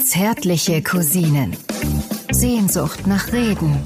[0.00, 1.56] Zärtliche Cousinen.
[2.30, 3.78] Sehnsucht nach Reden.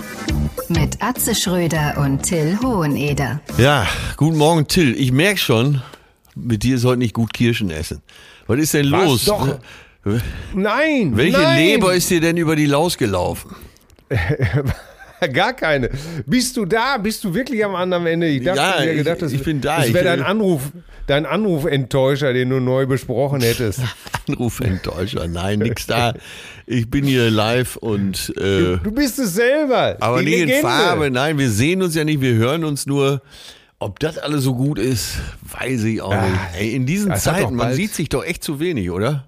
[0.69, 3.41] Mit Atze Schröder und Till Hoheneder.
[3.59, 4.95] Ja, guten Morgen, Till.
[4.99, 5.83] Ich merke schon,
[6.35, 8.03] mit dir ist heute nicht gut Kirschen essen.
[8.47, 9.05] Was ist denn Was?
[9.05, 9.25] los?
[9.25, 9.59] Doch.
[10.55, 11.17] Nein!
[11.17, 11.59] Welche nein.
[11.59, 13.55] Leber ist dir denn über die Laus gelaufen?
[15.33, 15.91] Gar keine.
[16.27, 16.97] Bist du da?
[16.99, 18.27] Bist du wirklich am anderen Ende?
[18.29, 19.79] Ich dachte, Ja, ich- gedacht, das, ich bin da.
[19.79, 20.71] Das wäre dein Anruf,
[21.07, 23.81] dein Anrufenttäuscher, den du neu besprochen hättest.
[24.29, 25.29] Anrufenttäuscher.
[25.29, 26.15] Nein, nix da.
[26.67, 29.97] Ich bin hier live und äh, Du bist es selber.
[30.01, 30.55] aber nicht Legende.
[30.55, 31.11] in Farbe.
[31.11, 33.23] Nein, wir sehen uns ja nicht, wir hören uns nur.
[33.79, 35.17] Ob das alles so gut ist,
[35.59, 36.39] weiß ich auch nicht.
[36.57, 39.27] Ey, in diesen Zeiten, man sieht sich doch echt zu wenig, oder?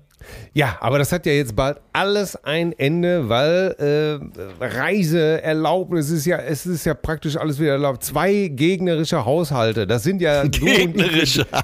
[0.52, 4.20] Ja, aber das hat ja jetzt bald alles ein Ende, weil
[4.60, 8.02] äh, Reiseerlaubnis ist ja, es ist ja praktisch alles wieder erlaubt.
[8.04, 10.42] Zwei gegnerische Haushalte, das sind ja.
[10.48, 11.46] Gegnerische.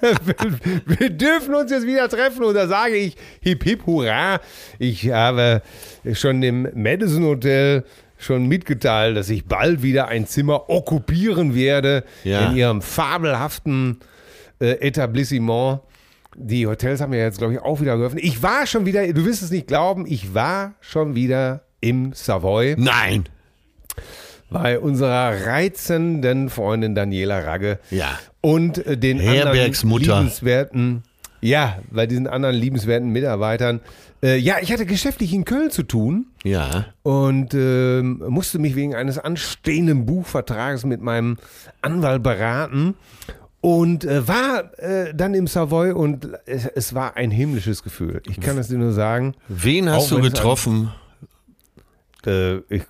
[0.86, 4.40] Wir dürfen uns jetzt wieder treffen und da sage ich hip hip hurra.
[4.78, 5.60] Ich habe
[6.14, 7.84] schon im Madison Hotel
[8.16, 12.50] schon mitgeteilt, dass ich bald wieder ein Zimmer okkupieren werde Ja.
[12.50, 14.00] in ihrem fabelhaften
[14.60, 15.80] äh, Etablissement.
[16.36, 18.22] Die Hotels haben ja jetzt, glaube ich, auch wieder geöffnet.
[18.24, 22.76] Ich war schon wieder, du wirst es nicht glauben, ich war schon wieder im Savoy
[22.78, 23.24] Nein.
[24.50, 27.78] bei unserer reizenden Freundin Daniela Ragge.
[27.90, 28.18] Ja.
[28.40, 30.04] Und äh, den Herbergsmutter.
[30.04, 31.02] anderen liebenswerten,
[31.40, 33.80] ja, bei diesen anderen liebenswerten Mitarbeitern.
[34.22, 36.86] Äh, ja, ich hatte geschäftlich in Köln zu tun Ja.
[37.02, 41.38] und ähm, musste mich wegen eines anstehenden Buchvertrages mit meinem
[41.80, 42.94] Anwalt beraten
[43.60, 48.22] und äh, war äh, dann im Savoy und es, es war ein himmlisches Gefühl.
[48.26, 49.34] Ich kann es dir nur sagen.
[49.48, 50.92] Wen hast du getroffen?
[52.26, 52.82] Äh, ich,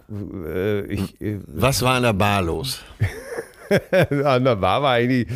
[0.47, 2.81] äh, ich, äh, Was war in der Bar los?
[4.25, 5.29] an der Bar war eigentlich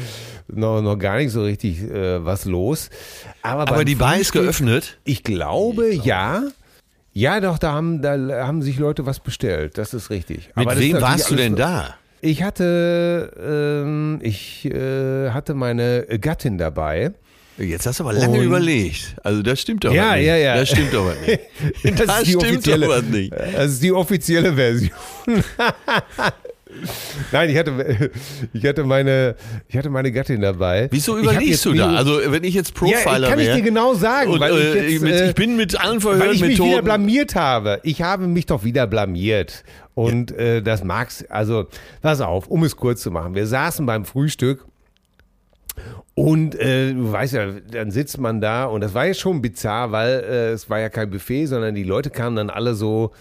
[0.49, 2.91] noch, noch gar nicht so richtig äh, was los.
[3.43, 4.99] Aber, Aber die Bar ist geöffnet.
[5.05, 6.45] Ich glaube, ja.
[7.13, 9.79] Ja, doch, da haben, da haben sich Leute was bestellt.
[9.79, 10.51] Das ist richtig.
[10.57, 11.95] Mit Aber wem warst du denn da?
[12.25, 13.31] Ich hatte,
[13.85, 17.13] ähm, ich äh, hatte meine Gattin dabei.
[17.59, 19.15] Jetzt hast du aber lange Und- überlegt.
[19.23, 20.25] Also das stimmt doch Ja, nicht.
[20.27, 20.57] ja, ja.
[20.57, 21.41] Das stimmt doch nicht.
[21.99, 23.33] Das das stimmt doch nicht.
[23.33, 24.91] Das ist die offizielle Version.
[27.33, 28.11] Nein, ich hatte,
[28.53, 29.37] ich hatte meine,
[29.69, 30.89] ich hatte meine Gattin dabei.
[30.91, 31.95] Wieso überlegst du da?
[31.95, 34.89] Also wenn ich jetzt Profiler ja, kann ich dir genau sagen, und, weil ich, äh,
[34.93, 37.81] jetzt, mit, äh, ich bin mit allen weil ich mich wieder blamiert habe.
[37.83, 39.65] Ich habe mich doch wieder blamiert.
[39.95, 41.67] Und äh, das mag's, also
[42.03, 43.35] pass auf, um es kurz zu machen.
[43.35, 44.67] Wir saßen beim Frühstück
[46.15, 49.93] und äh, du weißt ja, dann sitzt man da und das war ja schon bizarr,
[49.93, 53.13] weil äh, es war ja kein Buffet, sondern die Leute kamen dann alle so,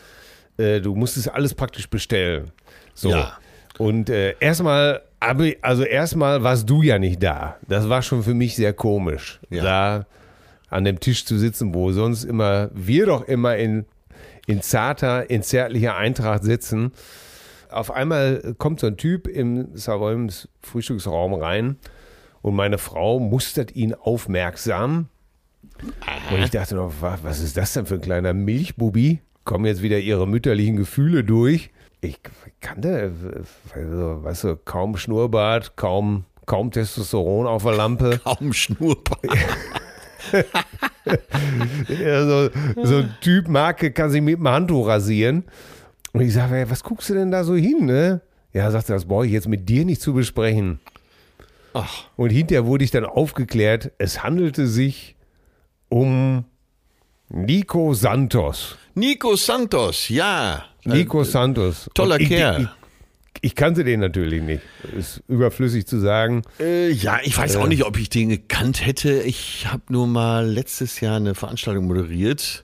[0.57, 2.51] äh, du musstest alles praktisch bestellen.
[2.93, 3.09] So.
[3.09, 3.37] Ja.
[3.77, 7.57] Und äh, erstmal, aber- also erstmal warst du ja nicht da.
[7.67, 9.63] Das war schon für mich sehr komisch, Ja.
[9.63, 10.05] da
[10.69, 13.85] an dem Tisch zu sitzen, wo sonst immer wir doch immer in,
[14.47, 16.91] in zarter, in zärtlicher Eintracht sitzen.
[17.69, 20.29] Auf einmal kommt so ein Typ im Savoy im
[20.61, 21.77] Frühstücksraum rein
[22.41, 25.07] und meine Frau mustert ihn aufmerksam.
[26.31, 29.19] Und ich dachte noch, wa- was ist das denn für ein kleiner Milchbubi?
[29.43, 31.71] Kommen jetzt wieder ihre mütterlichen Gefühle durch.
[32.03, 32.19] Ich
[32.59, 33.13] kannte,
[33.73, 38.19] also, weißt du, kaum Schnurrbart, kaum, kaum Testosteron auf der Lampe.
[38.25, 39.25] kaum Schnurrbart.
[41.87, 42.49] Ja, so,
[42.83, 45.45] so ein Typ Marke kann sich mit dem Handtuch rasieren.
[46.11, 48.19] Und ich sage, was guckst du denn da so hin, ne?
[48.51, 50.81] Ja, sagt er, das brauche ich jetzt mit dir nicht zu besprechen.
[51.73, 55.15] Ach, Und hinterher wurde ich dann aufgeklärt, es handelte sich
[55.87, 56.43] um
[57.29, 58.77] Nico Santos.
[58.93, 60.65] Nico Santos, ja.
[60.85, 61.89] Nico Santos.
[61.93, 62.61] toller ich, Kerl.
[62.61, 62.69] Ich,
[63.41, 64.61] ich kannte den natürlich nicht.
[64.97, 66.43] Ist überflüssig zu sagen.
[66.59, 69.21] Äh, ja, ich weiß auch nicht, ob ich den gekannt hätte.
[69.23, 72.63] Ich habe nur mal letztes Jahr eine Veranstaltung moderiert,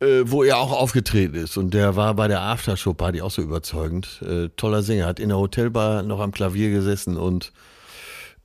[0.00, 1.56] äh, wo er auch aufgetreten ist.
[1.56, 4.22] Und der war bei der Aftershow-Party auch so überzeugend.
[4.22, 7.52] Äh, toller Sänger, hat in der Hotelbar noch am Klavier gesessen und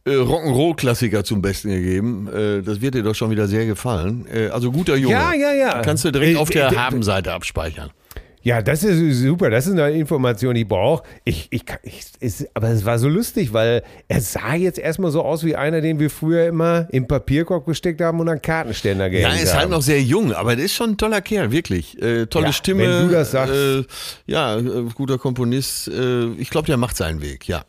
[0.05, 2.27] äh, Rock'n'Roll-Klassiker zum Besten gegeben.
[2.27, 4.25] Äh, das wird dir doch schon wieder sehr gefallen.
[4.31, 5.13] Äh, also guter Junge.
[5.13, 5.81] Ja, ja, ja.
[5.81, 7.91] Kannst du direkt Äh, auf der äh, Habenseite abspeichern.
[8.43, 9.49] Ja, das ist super.
[9.49, 11.03] Das ist eine Information, die ich brauche.
[11.23, 11.63] Ich, ich,
[12.53, 15.97] aber es war so lustig, weil er sah jetzt erstmal so aus wie einer, den
[15.99, 19.59] wir früher immer im Papierkorb gesteckt haben und an Kartenständer Ja, gehängt er ist haben.
[19.61, 22.01] halt noch sehr jung, aber der ist schon ein toller Kerl, wirklich.
[22.01, 22.83] Äh, tolle Ja, Stimme.
[22.83, 23.53] wenn du das sagst.
[23.53, 23.83] Äh,
[24.27, 24.63] ja, äh,
[24.93, 25.87] guter Komponist.
[25.87, 27.63] Äh, ich glaube, der macht seinen Weg, ja.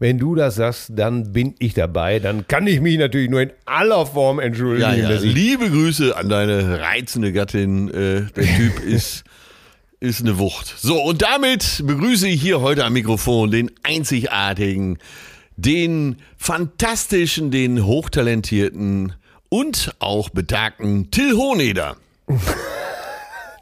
[0.00, 2.18] Wenn du das sagst, dann bin ich dabei.
[2.18, 4.80] Dann kann ich mich natürlich nur in aller Form entschuldigen.
[4.98, 5.18] Ja, ja.
[5.20, 7.88] Liebe Grüße an deine reizende Gattin.
[7.88, 9.22] Äh, der Typ ist,
[10.00, 10.74] ist eine Wucht.
[10.78, 14.98] So, und damit begrüße ich hier heute am Mikrofon den einzigartigen,
[15.56, 19.12] den fantastischen, den hochtalentierten
[19.50, 21.96] und auch betagten Till Hohneder.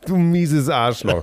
[0.06, 1.23] Du mieses Arschloch.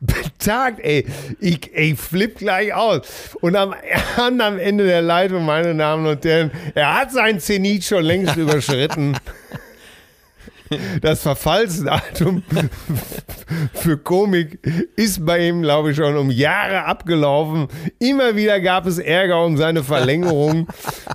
[0.00, 1.06] Betagt, ey.
[1.38, 3.02] Ich, ich flipp gleich aus.
[3.40, 3.74] Und am,
[4.16, 9.16] am Ende der Leitung, meine Damen und Herren, er hat sein Zenit schon längst überschritten.
[11.00, 12.42] Das Verfallsdatum
[13.74, 14.58] für Komik
[14.96, 17.68] ist bei ihm, glaube ich, schon um Jahre abgelaufen.
[17.98, 20.66] Immer wieder gab es Ärger um seine Verlängerung,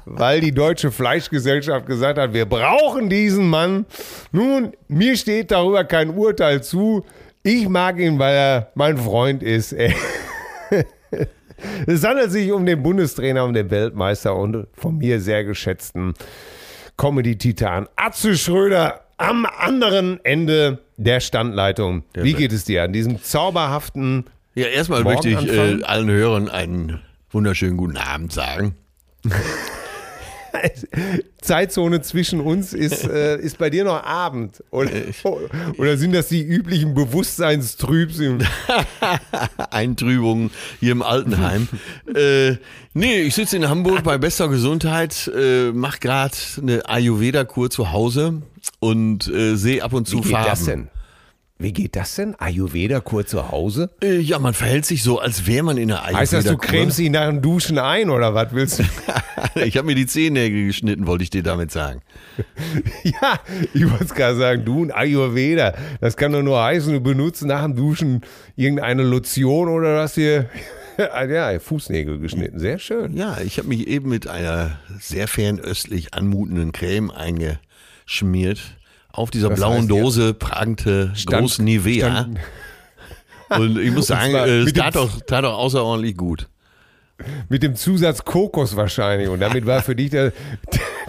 [0.05, 3.85] weil die Deutsche Fleischgesellschaft gesagt hat, wir brauchen diesen Mann.
[4.31, 7.05] Nun, mir steht darüber kein Urteil zu.
[7.43, 9.75] Ich mag ihn, weil er mein Freund ist.
[11.85, 16.13] Es handelt sich um den Bundestrainer und den Weltmeister und von mir sehr geschätzten
[16.97, 22.03] Comedy-Titan Atze Schröder am anderen Ende der Standleitung.
[22.13, 24.25] Wie geht es dir an diesem zauberhaften
[24.55, 28.75] Ja, erstmal möchte ich äh, allen Hörern einen wunderschönen guten Abend sagen.
[31.41, 34.63] Zeitzone zwischen uns ist, äh, ist bei dir noch Abend?
[34.71, 34.91] Oder,
[35.77, 38.47] oder sind das die üblichen Bewusstseinstrübsen?
[39.71, 41.67] Eintrübungen hier im Altenheim.
[42.13, 42.55] äh,
[42.93, 48.41] nee, ich sitze in Hamburg bei bester Gesundheit, äh, mache gerade eine Ayurveda-Kur zu Hause
[48.79, 50.49] und äh, sehe ab und zu Wie geht Farben.
[50.49, 50.89] das denn?
[51.61, 52.35] Wie geht das denn?
[52.39, 53.91] Ayurveda-Kur zu Hause?
[54.01, 56.19] Äh, ja, man verhält sich so, als wäre man in einer Ayurveda-Kur.
[56.19, 58.83] Heißt das, du cremst ihn nach dem Duschen ein oder was willst du?
[59.63, 62.01] ich habe mir die Zehennägel geschnitten, wollte ich dir damit sagen.
[63.03, 63.39] ja,
[63.73, 65.75] ich wollte es gerade sagen, du ein Ayurveda.
[65.99, 68.21] Das kann doch nur heißen, du benutzt nach dem Duschen
[68.55, 70.49] irgendeine Lotion oder hast dir
[70.97, 72.59] ja, Fußnägel geschnitten.
[72.59, 73.15] Sehr schön.
[73.15, 78.59] Ja, ich habe mich eben mit einer sehr fernöstlich anmutenden Creme eingeschmiert.
[79.13, 79.89] Auf dieser Was blauen heißt?
[79.91, 82.29] Dose prangte Stand- groß Nivea.
[83.49, 86.47] Und ich muss sagen, es tat doch, tat doch außerordentlich gut.
[87.49, 89.27] Mit dem Zusatz Kokos wahrscheinlich.
[89.27, 90.31] Und damit war für dich der,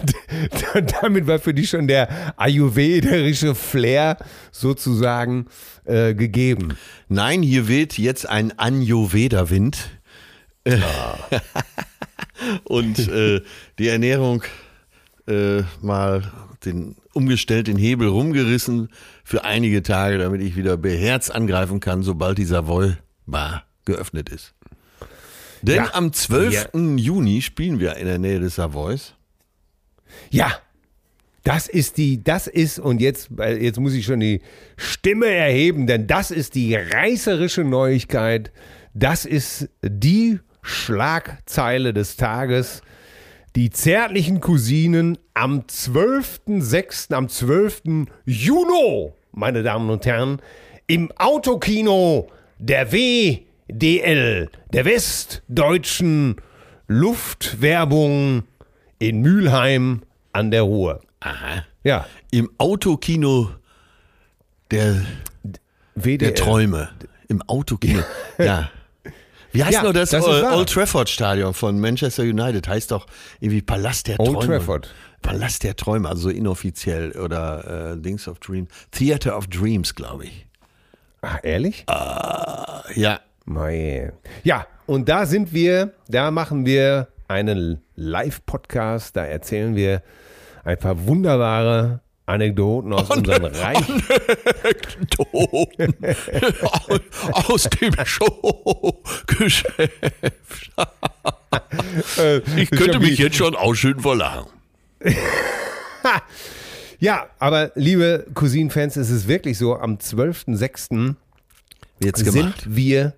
[1.01, 4.17] damit war für dich schon der ayurvedische Flair
[4.51, 5.47] sozusagen
[5.85, 6.77] äh, gegeben.
[7.07, 9.77] Nein, hier weht jetzt ein Ayurveda-Wind.
[10.65, 10.77] Äh,
[12.65, 13.41] Und äh,
[13.79, 14.43] die Ernährung
[15.27, 16.23] äh, mal
[16.65, 18.89] den umgestellt, den Hebel rumgerissen
[19.23, 22.93] für einige Tage, damit ich wieder beherzt angreifen kann, sobald die Savoy
[23.25, 24.53] Bar geöffnet ist.
[25.61, 25.93] Denn Ja.
[25.93, 26.97] am 12.
[26.97, 29.13] Juni spielen wir in der Nähe des Savoys.
[30.29, 30.51] Ja,
[31.43, 34.41] das ist die, das ist, und jetzt, weil jetzt muss ich schon die
[34.77, 38.51] Stimme erheben, denn das ist die reißerische Neuigkeit.
[38.93, 42.81] Das ist die Schlagzeile des Tages.
[43.55, 48.07] Die zärtlichen Cousinen am 12.06., am 12.
[48.25, 50.41] Juni, meine Damen und Herren,
[50.87, 56.37] im Autokino der WDL, der Westdeutschen
[56.87, 58.41] Luftwerbung
[58.97, 60.01] in Mülheim
[60.31, 61.01] an der Ruhr.
[61.19, 61.63] Aha.
[61.83, 63.51] Ja, Im Autokino
[64.71, 65.05] der,
[65.93, 66.17] WDL.
[66.17, 66.89] der Träume.
[67.27, 68.01] Im Autokino.
[68.39, 68.71] ja.
[69.53, 70.57] Wie heißt Ja, nur das, das wahr.
[70.57, 72.67] Old Trafford Stadion von Manchester United?
[72.67, 73.05] Heißt doch
[73.39, 74.57] irgendwie Palast der Old Träume.
[74.57, 74.93] Trafford.
[75.21, 78.67] Palast der Träume, also so inoffiziell oder äh, Dings of Dreams.
[78.91, 80.47] Theater of Dreams, glaube ich.
[81.21, 81.85] Ach, ehrlich?
[81.87, 83.21] Ja.
[83.45, 84.11] Mei.
[84.43, 90.01] Ja, und da sind wir, da machen wir einen Live-Podcast, da erzählen wir
[90.63, 94.01] ein paar wunderbare Anekdoten aus unseren Reichen.
[95.09, 95.93] Toten
[97.31, 99.91] aus dem Showgeschäft.
[102.55, 104.45] Ich könnte mich jetzt schon ausschütten vor Lachen.
[106.99, 111.15] Ja, aber liebe Cousin-Fans, es ist wirklich so, am 12.06.
[111.99, 112.63] Jetzt sind gemacht.
[112.65, 113.15] wir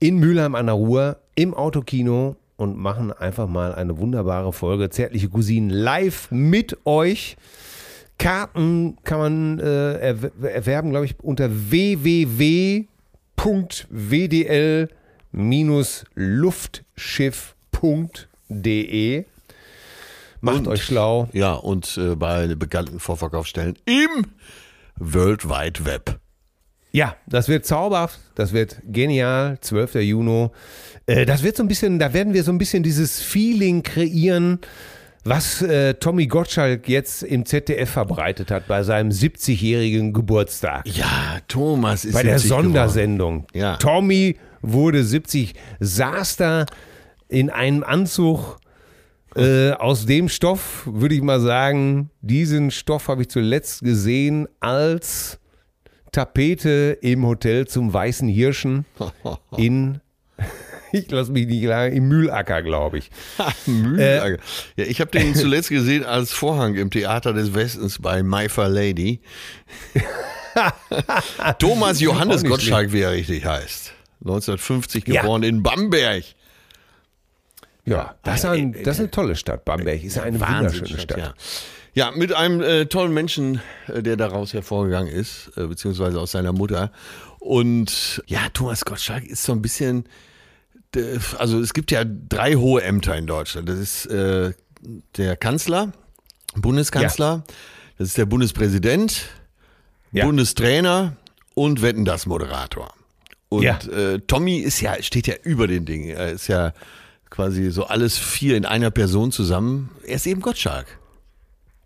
[0.00, 5.28] in Mülheim an der Ruhr im Autokino und machen einfach mal eine wunderbare Folge Zärtliche
[5.28, 7.36] Cousinen live mit euch.
[8.22, 11.48] Karten kann man äh, erw- erwerben, glaube ich, unter
[17.92, 19.24] www.wdl-luftschiff.de.
[20.40, 21.28] Macht Und- euch schlau.
[21.32, 24.26] Ja, und äh, bei bekannten Vorverkaufsstellen im
[24.96, 26.18] World Wide Web.
[26.90, 29.94] Ja, das wird zauberhaft, das wird genial, 12.
[29.96, 30.50] Juni.
[31.06, 34.58] Äh, das wird so ein bisschen, da werden wir so ein bisschen dieses Feeling kreieren,
[35.24, 40.86] was äh, Tommy Gottschalk jetzt im ZDF verbreitet hat bei seinem 70-jährigen Geburtstag.
[40.86, 42.64] Ja, Thomas ist Bei der 70 geworden.
[42.64, 43.46] Sondersendung.
[43.54, 43.76] Ja.
[43.76, 46.66] Tommy wurde 70, saß da
[47.28, 48.58] in einem Anzug
[49.36, 55.38] äh, aus dem Stoff, würde ich mal sagen, diesen Stoff habe ich zuletzt gesehen als
[56.10, 58.84] Tapete im Hotel zum Weißen Hirschen
[59.56, 60.00] in,
[60.92, 63.10] ich lasse mich nicht lange im Mühlacker, glaube ich.
[63.66, 64.42] Mühlacker.
[64.76, 68.68] ja, ich habe den zuletzt gesehen als Vorhang im Theater des Westens bei My Fair
[68.68, 69.20] Lady.
[71.58, 73.92] Thomas Johannes Gottschalk, wie er richtig heißt.
[74.20, 75.48] 1950 geboren ja.
[75.48, 76.24] in Bamberg.
[77.84, 79.64] Ja, das ist, ein, das ist eine tolle Stadt.
[79.64, 81.18] Bamberg ist eine wunderschöne Stadt.
[81.18, 81.34] Ja.
[81.94, 82.10] ja.
[82.12, 86.92] mit einem äh, tollen Menschen, äh, der daraus hervorgegangen ist, äh, beziehungsweise aus seiner Mutter.
[87.40, 90.04] Und ja, Thomas Gottschalk ist so ein bisschen,
[91.38, 93.68] also es gibt ja drei hohe Ämter in Deutschland.
[93.68, 94.52] Das ist äh,
[95.16, 95.92] der Kanzler,
[96.54, 97.54] Bundeskanzler, ja.
[97.98, 99.28] das ist der Bundespräsident,
[100.12, 100.26] ja.
[100.26, 101.16] Bundestrainer
[101.54, 102.92] und Wetten das Moderator.
[103.48, 103.78] Und ja.
[103.90, 106.08] äh, Tommy ist ja, steht ja über den Dingen.
[106.08, 106.72] Er ist ja
[107.28, 109.90] quasi so alles vier in einer Person zusammen.
[110.06, 110.98] Er ist eben Gottschalk.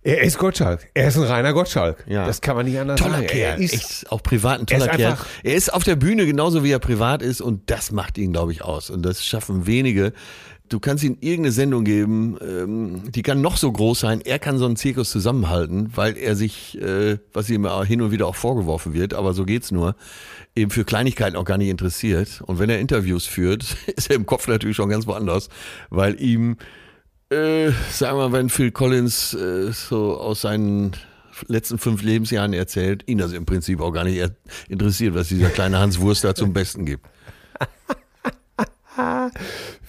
[0.06, 0.86] Er ist Gottschalk.
[0.94, 2.04] Er ist ein reiner Gottschalk.
[2.06, 2.26] Ja.
[2.26, 3.26] Das kann man nicht anders toller sagen.
[3.26, 3.58] Kerl.
[3.58, 5.18] Er ist Echt, auch privat ein toller er Kerl.
[5.42, 8.52] Er ist auf der Bühne genauso wie er privat ist und das macht ihn, glaube
[8.52, 8.88] ich, aus.
[8.88, 10.12] Und das schaffen wenige.
[10.68, 14.20] Du kannst ihm irgendeine Sendung geben, ähm, die kann noch so groß sein.
[14.20, 18.28] Er kann so einen Zirkus zusammenhalten, weil er sich, äh, was ihm hin und wieder
[18.28, 19.96] auch vorgeworfen wird, aber so geht's nur,
[20.54, 22.42] eben für Kleinigkeiten auch gar nicht interessiert.
[22.46, 25.48] Und wenn er Interviews führt, ist er im Kopf natürlich schon ganz woanders,
[25.90, 26.58] weil ihm,
[27.30, 30.92] äh, sagen wir mal, wenn Phil Collins äh, so aus seinen
[31.49, 34.33] letzten fünf Lebensjahren erzählt, ihn das im Prinzip auch gar nicht
[34.68, 37.06] interessiert, was dieser kleine Hans Wurst da zum Besten gibt.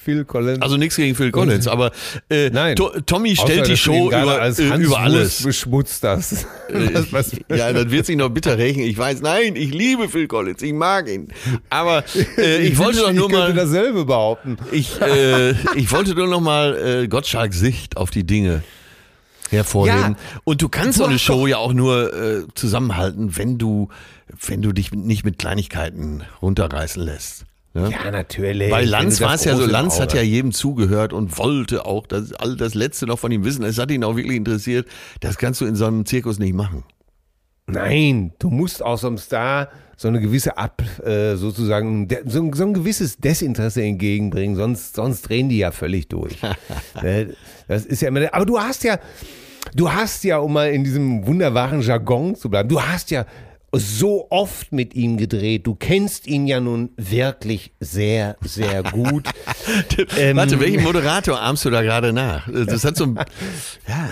[0.08, 0.62] Phil Collins.
[0.62, 1.92] Also nichts gegen Phil Collins, aber
[2.30, 2.78] äh, Nein.
[2.78, 5.44] To Tommy stellt Außer, die Show über, als äh, über alles.
[5.44, 6.46] beschmutzt das.
[6.94, 8.84] das was, ja, dann wird sich noch bitter rächen.
[8.84, 11.28] Ich weiß, nein, ich liebe Phil Collins, ich mag ihn.
[11.70, 12.06] Aber
[12.38, 14.58] äh, ich, ich wollte doch nur ich mal dasselbe behaupten.
[14.72, 18.64] Ich, äh, ich wollte nur noch mal äh, Gottschalks Sicht auf die Dinge
[19.50, 20.16] hervorheben.
[20.18, 23.90] Ja, und du kannst so eine Show ja auch nur äh, zusammenhalten, wenn du,
[24.46, 27.46] wenn du dich nicht mit Kleinigkeiten runterreißen lässt.
[27.78, 27.92] Ne?
[27.92, 28.72] Ja, natürlich.
[28.72, 32.34] Bei Lanz war es ja so, Lanz hat ja jedem zugehört und wollte auch das,
[32.34, 33.64] all das Letzte noch von ihm wissen.
[33.64, 34.88] Es hat ihn auch wirklich interessiert.
[35.20, 36.84] Das kannst du in so einem Zirkus nicht machen.
[37.68, 42.64] Nein, du musst auch so einem Star so eine gewisse Ab, äh, sozusagen, so, so,
[42.64, 46.38] ein gewisses Desinteresse entgegenbringen, sonst, sonst drehen die ja völlig durch.
[47.02, 47.36] Ne?
[47.68, 49.00] das ist ja immer, aber du hast ja,
[49.76, 53.26] du hast ja, um mal in diesem wunderbaren Jargon zu bleiben, du hast ja
[53.74, 55.68] so oft mit ihm gedreht.
[55.68, 59.28] Du kennst ihn ja nun wirklich sehr, sehr gut.
[60.18, 62.50] ähm, Warte, welchen Moderator ahmst du da gerade nach?
[62.50, 63.16] Das hat so ein,
[63.88, 64.10] ja.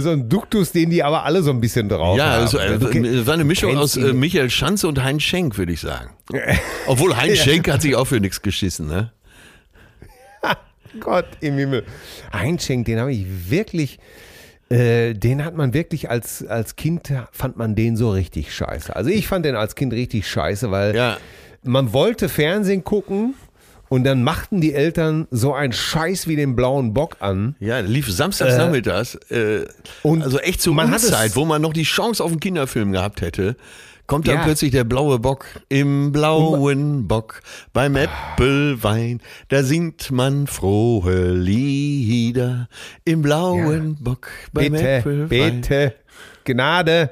[0.00, 2.32] So ein Duktus, den die aber alle so ein bisschen drauf ja, haben.
[2.32, 5.80] Ja, also, äh, war eine Mischung aus äh, Michael Schanze und Heinz Schenk, würde ich
[5.80, 6.10] sagen.
[6.86, 7.44] Obwohl Heinz ja.
[7.44, 9.12] Schenk hat sich auch für nichts geschissen, ne?
[11.00, 11.84] Gott im Himmel.
[12.32, 13.98] Heinz Schenk, den habe ich wirklich
[14.72, 18.96] äh, den hat man wirklich als, als Kind, fand man den so richtig scheiße.
[18.96, 21.18] Also ich fand den als Kind richtig scheiße, weil ja.
[21.62, 23.34] man wollte Fernsehen gucken
[23.90, 27.54] und dann machten die Eltern so einen Scheiß wie den blauen Bock an.
[27.60, 29.16] Ja, lief samstags nachmittags.
[29.30, 29.66] Äh,
[30.02, 33.56] und also echt zur Unzeit, wo man noch die Chance auf einen Kinderfilm gehabt hätte
[34.06, 34.44] kommt dann ja.
[34.44, 37.42] plötzlich der blaue Bock im blauen Bock
[37.72, 39.20] beim Äppelwein.
[39.48, 42.68] Da singt man frohe Lieder
[43.04, 43.96] im blauen ja.
[44.00, 45.60] Bock beim bitte, Äppelwein.
[45.60, 45.94] Bitte,
[46.44, 47.10] Gnade.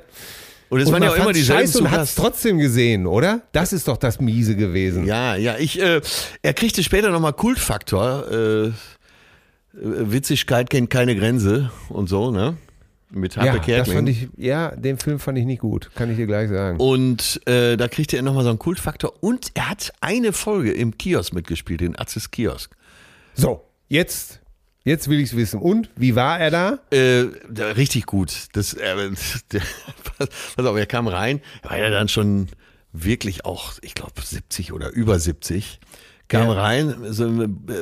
[0.69, 3.43] Und es waren ja auch immer dieselben Scheiße und hat es trotzdem gesehen, oder?
[3.51, 5.05] Das ist doch das Miese gewesen.
[5.05, 5.57] Ja, ja.
[5.59, 6.01] Ich, äh,
[6.43, 8.31] er kriegte später nochmal Kultfaktor.
[8.31, 8.71] Äh,
[9.73, 12.57] Witzigkeit kennt keine Grenze und so, ne?
[13.11, 13.85] Mit Harpe ja, Kerkeling.
[13.85, 16.79] Das fand ich, ja, den Film fand ich nicht gut, kann ich dir gleich sagen.
[16.79, 20.97] Und äh, da kriegte er nochmal so einen Kultfaktor und er hat eine Folge im
[20.97, 22.75] Kiosk mitgespielt, in Atzes Kiosk.
[23.35, 24.41] So, jetzt,
[24.85, 25.61] jetzt will ich es wissen.
[25.61, 26.79] Und, wie war er da?
[26.91, 27.27] Äh,
[27.77, 28.49] richtig gut.
[28.53, 29.11] Das, äh,
[29.53, 29.63] der,
[30.19, 32.49] pass auf, er kam rein, war ja dann schon
[32.93, 35.81] wirklich auch, ich glaube, 70 oder über 70
[36.31, 36.53] kam ja.
[36.53, 37.29] rein, so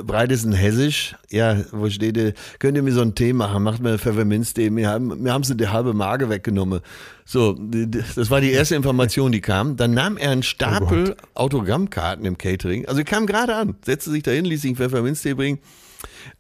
[0.05, 3.81] breites ein Hessisch, ja, wo steht, ihr, könnt ihr mir so ein Tee machen, macht
[3.81, 6.81] mir Pfefferminztee, mir haben, mir haben sie die halbe Mage weggenommen.
[7.27, 9.77] So, das war die erste Information, die kam.
[9.77, 14.11] Dann nahm er einen Stapel oh Autogrammkarten im Catering, also er kam gerade an, setzte
[14.11, 15.59] sich dahin, ließ sich einen Pfefferminztee bringen,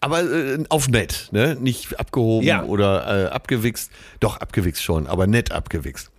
[0.00, 2.65] aber äh, auf nett, ne, nicht abgehoben ja.
[2.65, 6.11] oder äh, abgewichst, doch abgewichst schon, aber nett abgewichst.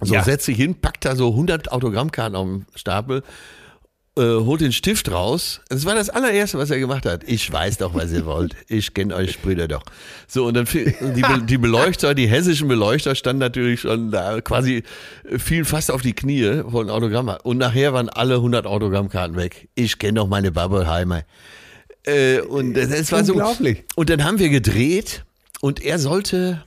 [0.00, 0.24] So, ja.
[0.24, 3.22] setzt sich hin, packt da so 100 Autogrammkarten auf den Stapel,
[4.18, 5.60] äh, holt den Stift raus.
[5.68, 7.22] Das war das allererste, was er gemacht hat.
[7.26, 8.56] Ich weiß doch, was ihr wollt.
[8.66, 9.82] Ich kenne euch Brüder doch.
[10.26, 14.82] So, und dann die, die Beleuchter, die hessischen Beleuchter standen natürlich schon da, quasi
[15.38, 19.68] fielen fast auf die Knie, wollten Autogramm Und nachher waren alle 100 Autogrammkarten weg.
[19.74, 21.22] Ich kenne doch meine Babbelheimer.
[22.04, 23.34] Äh, und es war so.
[23.94, 25.24] Und dann haben wir gedreht
[25.60, 26.64] und er sollte,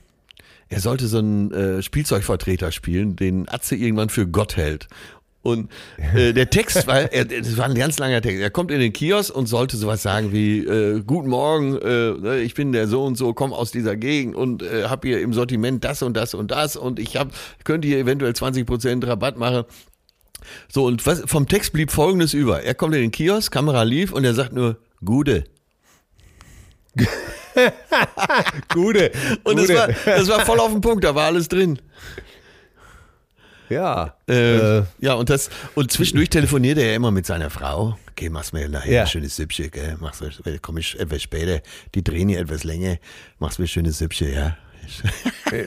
[0.68, 4.88] er sollte so einen äh, Spielzeugvertreter spielen, den Atze irgendwann für Gott hält.
[5.42, 5.70] Und
[6.14, 8.40] äh, der Text war, er, das war ein ganz langer Text.
[8.40, 12.40] Er kommt in den Kiosk und sollte sowas sagen wie, äh, guten Morgen, äh, ne,
[12.40, 15.32] ich bin der so und so, komme aus dieser Gegend und äh, habe hier im
[15.32, 17.32] Sortiment das und das und das und ich hab,
[17.64, 19.64] könnte hier eventuell 20% Rabatt machen.
[20.68, 22.62] So, und was, vom Text blieb folgendes über.
[22.62, 25.44] Er kommt in den Kiosk, Kamera lief und er sagt nur, Gude.
[28.72, 29.12] Gute.
[29.44, 29.78] Und das gute.
[29.78, 31.78] war, das war voll auf den Punkt, da war alles drin.
[33.68, 34.14] Ja.
[34.28, 34.82] Äh, Äh.
[35.00, 37.96] ja, und das, und zwischendurch telefoniert er ja immer mit seiner Frau.
[38.10, 39.00] Okay, mach's mir nachher Ja.
[39.02, 39.96] ein schönes Süppchen, gell?
[40.00, 41.60] Mach's mir, komm ich etwas später.
[41.94, 42.96] Die drehen hier etwas länger.
[43.38, 44.56] Mach's mir ein schönes Süppchen, ja.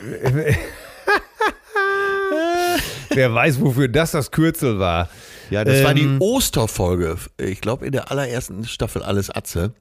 [3.10, 5.10] Wer weiß, wofür das das Kürzel war.
[5.50, 6.18] Ja, das war die Ähm.
[6.22, 7.18] Osterfolge.
[7.38, 9.74] Ich glaube, in der allerersten Staffel Alles Atze.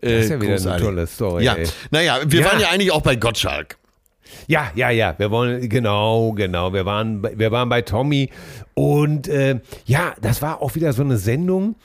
[0.00, 0.84] Äh, Das ist ja wieder eine großartig.
[0.84, 1.44] tolle Story.
[1.44, 1.68] Ja, ey.
[1.90, 2.46] naja, wir Ja.
[2.46, 3.76] waren ja eigentlich auch bei Gottschalk.
[4.46, 5.14] Ja, ja, ja.
[5.18, 6.72] Wir wollen, genau, genau.
[6.72, 8.30] Wir waren, bei- wir waren bei Tommy.
[8.74, 11.76] Und äh, ja, das war auch wieder so eine Sendung,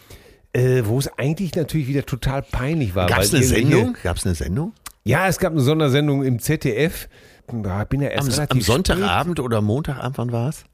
[0.53, 3.07] äh, wo es eigentlich natürlich wieder total peinlich war.
[3.07, 3.97] Gab's weil eine Sendung?
[4.03, 4.73] Gab's eine Sendung?
[5.03, 7.07] Ja, es gab eine Sondersendung im ZDF.
[7.51, 10.57] Da bin ja erst Am, am Sonntagabend oder Montagabend, wann war es?
[10.59, 10.67] Spät.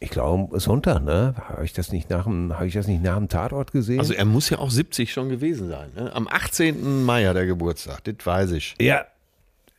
[0.00, 1.34] Ich glaube Sonntag, ne?
[1.48, 4.00] Habe ich das nicht nach dem, habe ich das nicht nach dem Tatort gesehen?
[4.00, 5.90] Also er muss ja auch 70 schon gewesen sein.
[5.94, 6.10] Ne?
[6.12, 7.04] Am 18.
[7.04, 8.74] Mai hat er Geburtstag, das weiß ich.
[8.80, 9.04] ja.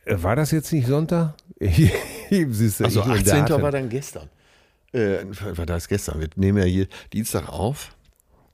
[0.04, 1.34] Äh, War das jetzt nicht Sonntag?
[1.60, 3.46] Siehst du, Also ich und 18.
[3.46, 3.62] Daten.
[3.62, 4.28] war dann gestern.
[4.92, 5.18] Äh,
[5.56, 6.20] war das gestern?
[6.20, 7.90] Wir nehmen ja hier Dienstag auf.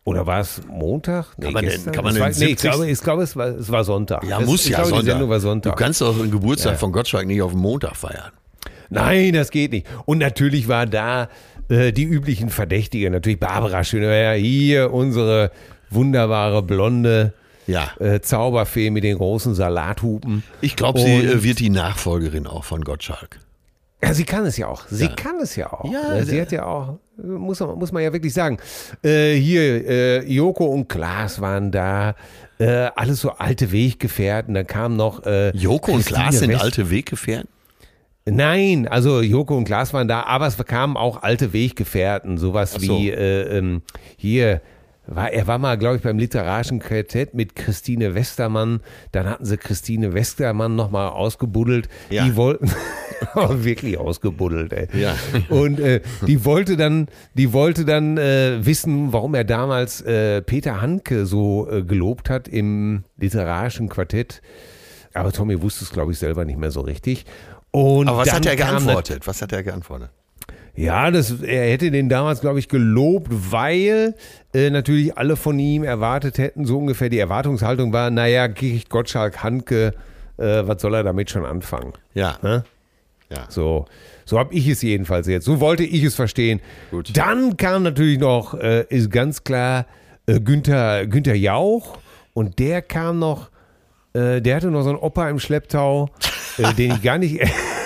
[0.04, 1.26] Oder war es Montag?
[1.36, 2.70] Nee, Kann man denn- kann man denn war, nee, ich 70?
[2.70, 4.24] glaube, ich glaube es, war, es war Sonntag.
[4.24, 5.40] Ja, es, muss ja glaube, Sonntag.
[5.40, 5.76] Sonntag.
[5.76, 6.78] Du kannst doch den Geburtstag Ja.
[6.78, 8.32] von Gottschalk nicht auf den Montag feiern.
[8.88, 9.86] Nein, das geht nicht.
[10.06, 11.28] Und natürlich war da
[11.68, 13.12] äh, die üblichen Verdächtigen.
[13.12, 15.52] Natürlich Barbara Schöneberger, hier unsere
[15.90, 17.34] wunderbare blonde
[17.70, 17.90] Ja.
[18.00, 20.42] äh, Zauberfee mit den großen Salathupen.
[20.60, 23.38] Ich glaube, sie Und- äh, wird die Nachfolgerin auch von Gottschalk.
[24.02, 24.86] Ja, sie kann es ja auch.
[24.88, 25.12] Sie Ja.
[25.14, 25.92] kann es ja auch.
[25.92, 28.56] Ja, sie hat ja auch, muss man, muss man ja wirklich sagen.
[29.04, 32.14] Äh, hier, äh, Joko und Klaas waren da.
[32.58, 34.54] Äh, alles so alte Weggefährten.
[34.54, 35.24] Dann kam noch.
[35.26, 37.48] Äh, Joko und Christine Klaas sind West- alte Weggefährten.
[38.26, 42.80] Nein, also Joko und Klaas waren da, aber es kamen auch alte Weggefährten, sowas so.
[42.80, 43.82] wie äh, ähm,
[44.16, 44.60] hier.
[45.12, 48.80] War, er war mal, glaube ich, beim literarischen Quartett mit Christine Westermann.
[49.10, 51.88] Dann hatten sie Christine Westermann nochmal ausgebuddelt.
[52.10, 52.24] Ja.
[52.24, 52.70] Die wollten
[53.34, 54.86] wirklich ausgebuddelt, ey.
[54.92, 55.16] Ja.
[55.48, 60.80] Und äh, die wollte dann, die wollte dann äh, wissen, warum er damals äh, Peter
[60.80, 64.42] Handke so äh, gelobt hat im literarischen Quartett.
[65.12, 67.26] Aber Tommy wusste es, glaube ich, selber nicht mehr so richtig.
[67.72, 69.26] Und Aber was hat er geantwortet?
[69.26, 70.10] Was hat er geantwortet?
[70.74, 74.14] Ja, das, er hätte den damals, glaube ich, gelobt, weil
[74.54, 79.42] äh, natürlich alle von ihm erwartet hätten, so ungefähr die Erwartungshaltung war, naja, kriegt Gottschalk
[79.42, 79.94] Handke,
[80.38, 81.92] äh, was soll er damit schon anfangen?
[82.14, 82.38] Ja.
[82.42, 82.64] Ne?
[83.30, 83.46] ja.
[83.48, 83.86] So,
[84.24, 85.44] so habe ich es jedenfalls jetzt.
[85.44, 86.60] So wollte ich es verstehen.
[86.90, 87.16] Gut.
[87.16, 89.86] Dann kam natürlich noch, äh, ist ganz klar,
[90.26, 91.98] äh, Günther, Günther Jauch
[92.32, 93.50] und der kam noch,
[94.12, 96.10] äh, der hatte noch so einen Opa im Schlepptau,
[96.58, 97.40] äh, den ich gar nicht...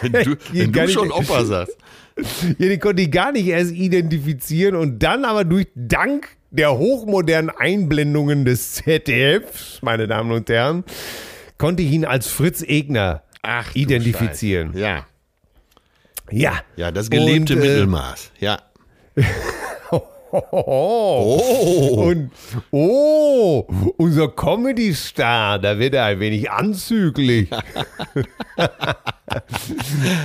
[0.00, 1.76] Wenn du, wenn du schon Opa sagst.
[2.58, 7.50] Ja, den konnte ich gar nicht erst identifizieren und dann aber durch dank der hochmodernen
[7.50, 10.84] Einblendungen des ZDFs, meine Damen und Herren,
[11.58, 14.72] konnte ich ihn als Fritz Egner Ach, identifizieren.
[14.72, 14.80] Scheiße.
[14.80, 15.06] Ja.
[16.30, 16.60] Ja.
[16.76, 18.32] Ja, das gelebte Und, äh, Mittelmaß.
[18.40, 18.58] Ja.
[20.30, 22.08] Oh.
[22.08, 22.30] Und
[22.70, 27.48] oh, unser Comedy-Star, da wird er ein wenig anzüglich.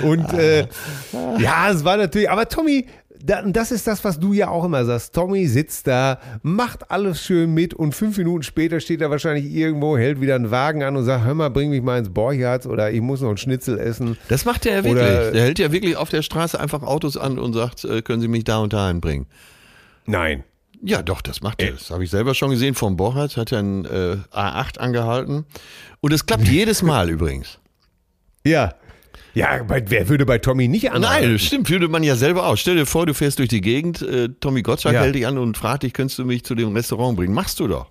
[0.03, 0.67] und äh,
[1.39, 2.85] ja, es war natürlich, aber Tommy,
[3.23, 5.15] da, das ist das, was du ja auch immer sagst.
[5.15, 9.97] Tommy sitzt da, macht alles schön mit und fünf Minuten später steht er wahrscheinlich irgendwo,
[9.97, 12.91] hält wieder einen Wagen an und sagt, hör mal, bring mich mal ins Borchards oder
[12.91, 14.17] ich muss noch einen Schnitzel essen.
[14.27, 15.03] Das macht er ja wirklich.
[15.03, 18.21] Oder- der hält ja wirklich auf der Straße einfach Autos an und sagt, äh, können
[18.21, 19.25] Sie mich da und dahin bringen.
[20.05, 20.43] Nein.
[20.85, 21.71] Ja, doch, das macht er.
[21.71, 22.75] Das habe ich selber schon gesehen.
[22.75, 25.45] Vom Borchardt hat er einen äh, A8 angehalten.
[26.01, 27.59] Und es klappt jedes Mal übrigens.
[28.45, 28.73] Ja.
[29.33, 31.23] Ja, bei, wer würde bei Tommy nicht anhalten?
[31.27, 32.59] Nein, das stimmt, würde man ja selber aus.
[32.59, 35.01] Stell dir vor, du fährst durch die Gegend, äh, Tommy Gottschalk Ja.
[35.01, 37.33] hält dich an und fragt dich, könntest du mich zu dem Restaurant bringen?
[37.33, 37.89] Machst du doch.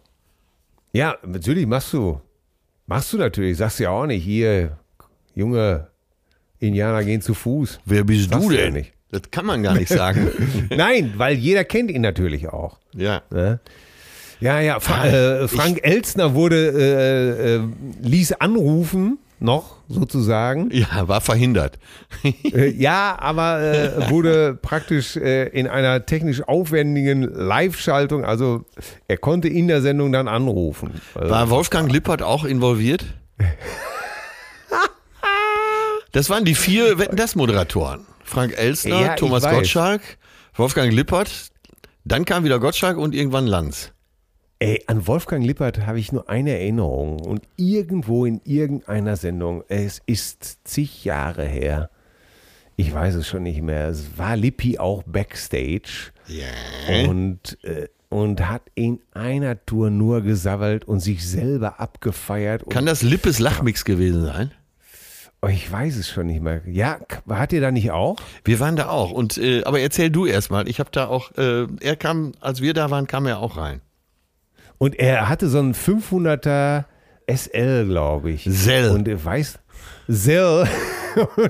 [0.92, 2.20] Ja, natürlich machst du.
[2.86, 3.56] Machst du natürlich.
[3.56, 4.76] Sagst ja auch nicht, hier,
[5.34, 5.88] junge
[6.58, 7.80] Indianer gehen zu Fuß.
[7.86, 8.74] Wer bist Sagst du du denn?
[8.74, 8.92] nicht.
[9.12, 10.28] Das kann man gar nicht sagen.
[10.70, 12.78] Nein, weil jeder kennt ihn natürlich auch.
[12.94, 13.22] ja.
[13.30, 13.60] Ne?
[14.40, 17.60] Ja, ja, Fra äh, Frank Elstner wurde, äh, äh,
[18.02, 20.68] ließ anrufen, noch sozusagen.
[20.72, 21.78] Ja, war verhindert.
[22.24, 28.64] Äh, ja, aber äh, wurde praktisch äh, in einer technisch aufwendigen Live-Schaltung, also
[29.06, 31.00] er konnte in der Sendung dann anrufen.
[31.14, 33.04] Also, War Wolfgang Lippert auch involviert?
[36.14, 38.04] Das waren die vier Wetten das Moderatoren.
[38.32, 39.42] Frank Elstner, Ja, Thomas.
[39.44, 40.00] Gottschalk,
[40.54, 41.50] Wolfgang Lippert,
[42.04, 43.92] dann kam wieder Gottschalk und irgendwann Lanz.
[44.58, 50.00] Ey, an Wolfgang Lippert habe ich nur eine Erinnerung und irgendwo in irgendeiner Sendung, es
[50.06, 51.90] ist zig Jahre her,
[52.76, 57.08] ich weiß es schon nicht mehr, es war Lippi auch Backstage Ja.
[57.08, 62.64] und, äh, und hat in einer Tour nur gesabbelt und sich selber abgefeiert.
[62.70, 64.52] Kann das Lippes Lachmix gewesen sein?
[65.42, 66.62] Oh, ich weiß es schon nicht mehr.
[66.66, 68.16] Ja, hat ihr da nicht auch?
[68.44, 69.10] Wir waren da auch.
[69.10, 70.68] Und äh, aber erzähl du erstmal.
[70.68, 71.32] Ich habe da auch.
[71.36, 73.80] Äh, er kam, als wir da waren, kam er auch rein.
[74.78, 76.84] Und er hatte so einen 500er
[77.32, 78.44] SL, glaube ich.
[78.48, 78.90] Sell.
[78.90, 79.58] Und er weiß,
[80.08, 80.66] Sell.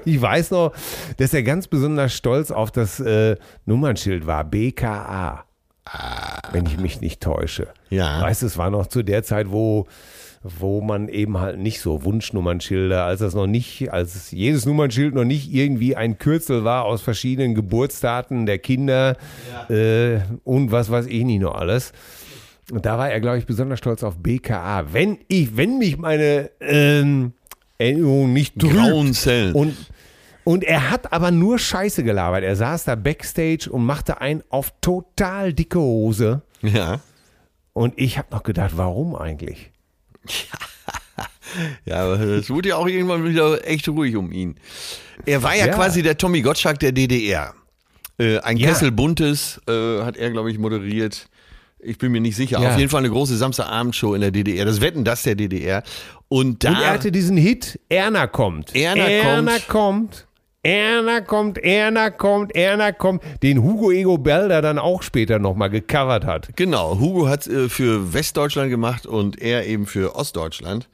[0.05, 0.72] Ich weiß noch,
[1.18, 4.42] dass er ganz besonders stolz auf das äh, Nummernschild war.
[4.42, 5.44] BKA.
[6.50, 7.68] Wenn ich mich nicht täusche.
[7.88, 8.20] Ja.
[8.22, 9.87] Weißt du, es war noch zu der Zeit, wo,
[10.42, 15.24] wo man eben halt nicht so Wunschnummernschilder, als das noch nicht, als jedes Nummernschild noch
[15.24, 19.16] nicht irgendwie ein Kürzel war aus verschiedenen Geburtsdaten der Kinder
[19.68, 21.92] äh, und was weiß ich nicht noch alles.
[22.70, 24.92] Und da war er, glaube ich, besonders stolz auf BKA.
[24.92, 27.33] Wenn ich, wenn mich meine ähm,
[27.78, 29.55] Erinnerung nicht trügt.
[29.55, 29.76] Und,
[30.44, 32.44] und er hat aber nur Scheiße gelabert.
[32.44, 36.42] Er saß da backstage und machte einen auf total dicke Hose.
[36.62, 37.00] Ja.
[37.72, 39.71] Und ich habe noch gedacht, warum eigentlich?
[41.85, 44.56] Ja, aber es wurde ja auch irgendwann wieder echt ruhig um ihn.
[45.26, 45.74] Er war ja, Ja.
[45.74, 47.52] quasi der Tommy Gottschalk der DDR.
[48.18, 48.68] Äh, ein Ja.
[48.68, 51.28] Kessel Buntes äh, hat er, glaube ich, moderiert.
[51.78, 52.58] Ich bin mir nicht sicher.
[52.58, 52.70] Ja.
[52.70, 54.64] Auf jeden Fall eine große Samstagabendshow in der DDR.
[54.64, 55.82] Das Wetten, das der DDR.
[56.28, 56.70] Und da.
[56.70, 58.74] Und er hatte diesen Hit, Erna kommt.
[58.74, 59.68] Erna Erna kommt.
[59.68, 60.26] kommt.
[60.64, 66.25] Erna kommt, Erna kommt, Erna kommt, den Hugo Ego Belder dann auch später nochmal gecovert
[66.25, 66.57] hat.
[66.57, 70.88] Genau, Hugo hat äh, für Westdeutschland gemacht und er eben für Ostdeutschland.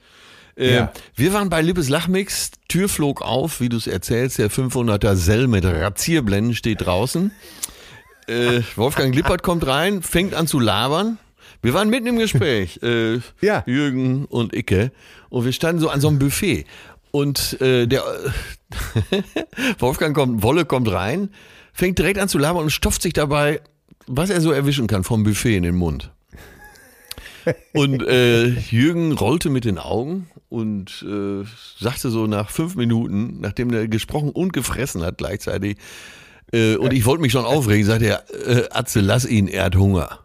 [0.56, 0.92] Äh, Ja.
[1.14, 5.48] Wir waren bei Lippes Lachmix, Tür flog auf, wie du es erzählst, der 500er Sell
[5.48, 7.30] mit Razierblenden steht draußen.
[8.26, 11.18] Äh, Wolfgang Lippert kommt rein, fängt an zu labern.
[11.60, 13.64] Wir waren mitten im Gespräch, äh, Ja.
[13.66, 14.92] Jürgen und Icke,
[15.28, 16.64] und wir standen so an so einem Buffet.
[17.10, 18.02] Und äh, der
[19.78, 21.30] Wolfgang kommt, Wolle kommt rein,
[21.72, 23.60] fängt direkt an zu labern und stopft sich dabei,
[24.06, 26.10] was er so erwischen kann, vom Buffet in den Mund.
[27.72, 31.44] Und äh, Jürgen rollte mit den Augen und äh,
[31.78, 35.78] sagte so nach fünf Minuten, nachdem er gesprochen und gefressen hat gleichzeitig,
[36.52, 39.76] äh, und ich wollte mich schon aufregen, sagte er, äh, Atze, lass ihn, er hat
[39.76, 40.20] Hunger.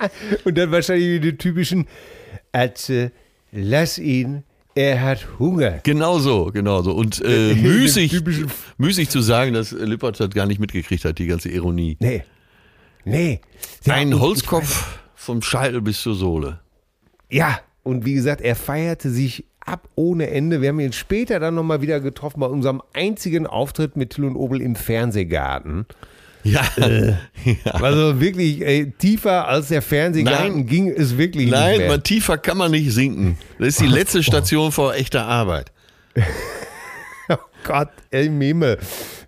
[0.44, 1.86] Und dann wahrscheinlich die typischen,
[2.52, 3.12] Atze,
[3.52, 4.42] lass ihn,
[4.74, 5.80] er hat Hunger.
[5.82, 6.92] Genau so, genau so.
[6.92, 8.22] Und äh, müßig,
[8.76, 11.96] müßig zu sagen, dass Lippert das gar nicht mitgekriegt hat, die ganze Ironie.
[12.00, 12.24] Nee.
[13.04, 13.40] Nee.
[13.84, 16.60] Ja, Ein Holzkopf vom Scheitel bis zur Sohle.
[17.30, 20.60] Ja, und wie gesagt, er feierte sich ab ohne Ende.
[20.60, 24.36] Wir haben ihn später dann nochmal wieder getroffen bei unserem einzigen Auftritt mit Till und
[24.36, 25.86] Obel im Fernsehgarten.
[26.46, 27.16] Ja, ja.
[27.72, 30.66] Also wirklich ey, tiefer als der Fernsehgarten Nein.
[30.66, 31.88] ging es wirklich nicht Nein, mehr.
[31.88, 33.38] man, tiefer kann man nicht sinken.
[33.58, 35.72] Das ist die letzte Station vor echter Arbeit.
[37.28, 38.78] Oh Gott, im Himmel.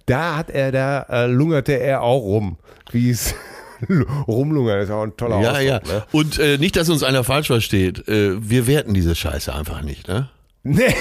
[0.06, 2.56] Da hat er, da äh, lungerte er auch rum.
[2.92, 3.34] Wie es
[4.28, 5.66] rumlungern ist auch ein toller Ja, Ausdruck.
[5.66, 5.80] ja.
[5.98, 6.04] Ne?
[6.12, 8.06] Und äh, nicht, dass uns einer falsch versteht.
[8.08, 10.28] Äh, wir werten diese Scheiße einfach nicht, ne?
[10.62, 10.94] Nee.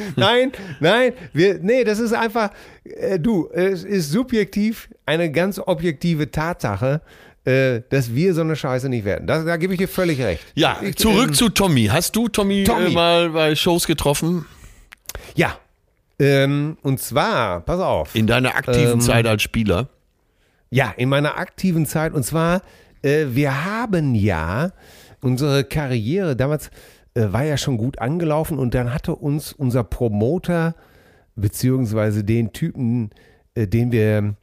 [0.16, 2.50] nein, nein, wir, nee, das ist einfach,
[2.84, 7.00] äh, du, es ist subjektiv eine ganz objektive Tatsache,
[7.44, 9.26] äh, dass wir so eine Scheiße nicht werden.
[9.26, 10.44] Das, da gebe ich dir völlig recht.
[10.54, 11.86] Ja, ich, zurück ähm, zu Tommy.
[11.86, 12.86] Hast du Tommy, Tommy.
[12.86, 14.46] Äh, mal bei Shows getroffen?
[15.34, 15.58] Ja.
[16.18, 18.14] Ähm, und zwar, pass auf.
[18.14, 19.88] In deiner aktiven Ähm, Zeit als Spieler?
[20.70, 22.14] Ja, in meiner aktiven Zeit.
[22.14, 22.62] Und zwar,
[23.02, 24.70] äh, wir haben ja
[25.20, 26.70] unsere Karriere damals
[27.14, 30.74] äh, war ja schon gut angelaufen und dann hatte uns unser Promoter
[31.36, 33.10] beziehungsweise den Typen,
[33.54, 34.34] äh, den wir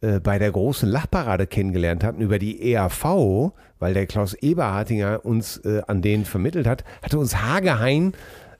[0.00, 5.58] äh, bei der großen Lachparade kennengelernt hatten über die EAV, weil der Klaus Eberhartinger uns
[5.58, 8.12] äh, an den vermittelt hat, hatte uns Hagehain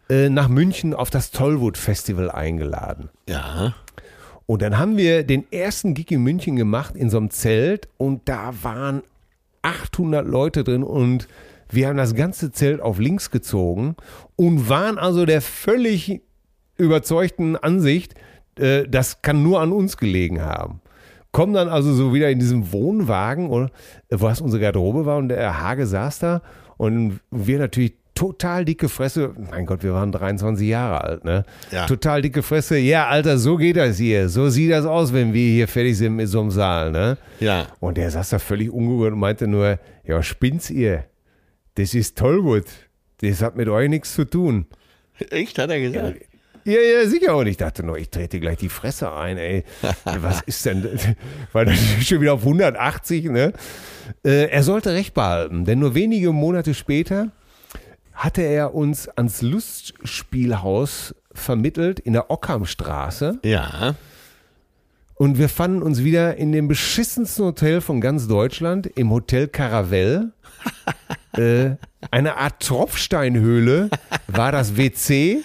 [0.08, 3.08] äh, nach München auf das Tollwood Festival eingeladen.
[3.28, 3.74] Ja.
[4.46, 8.28] Und dann haben wir den ersten Gig in München gemacht in so einem Zelt und
[8.28, 9.02] da waren
[9.62, 11.26] 800 Leute drin und
[11.72, 13.96] wir haben das ganze Zelt auf links gezogen
[14.36, 16.22] und waren also der völlig
[16.76, 18.14] überzeugten Ansicht,
[18.58, 20.80] äh, das kann nur an uns gelegen haben.
[21.32, 23.70] Kommen dann also so wieder in diesem Wohnwagen, oder,
[24.10, 26.42] wo das unsere Garderobe war und der Hage saß da
[26.76, 29.32] und wir natürlich total dicke Fresse.
[29.50, 31.44] Mein Gott, wir waren 23 Jahre alt, ne?
[31.70, 31.86] Ja.
[31.86, 32.76] Total dicke Fresse.
[32.76, 34.28] Ja, Alter, so geht das hier.
[34.28, 37.16] So sieht das aus, wenn wir hier fertig sind mit so einem Saal, ne?
[37.40, 37.66] Ja.
[37.80, 41.04] Und der saß da völlig ungerührt und meinte nur, ja, spinnt's ihr?
[41.74, 42.66] Das ist Tollwood.
[43.18, 44.66] Das hat mit euch nichts zu tun.
[45.30, 46.22] Echt, hat er gesagt?
[46.64, 47.36] Ja, ja, sicher.
[47.36, 49.64] Und ich dachte noch, ich trete gleich die Fresse ein, ey.
[50.04, 50.86] Was ist denn?
[51.52, 53.52] Weil das ist schon wieder auf 180, ne?
[54.24, 57.32] Äh, er sollte recht behalten, denn nur wenige Monate später
[58.12, 63.38] hatte er uns ans Lustspielhaus vermittelt in der Ockhamstraße.
[63.44, 63.96] Ja.
[65.14, 70.32] Und wir fanden uns wieder in dem beschissensten Hotel von ganz Deutschland, im Hotel Caravelle.
[71.36, 71.76] Äh,
[72.10, 73.90] eine Art Tropfsteinhöhle
[74.26, 75.42] war das WC,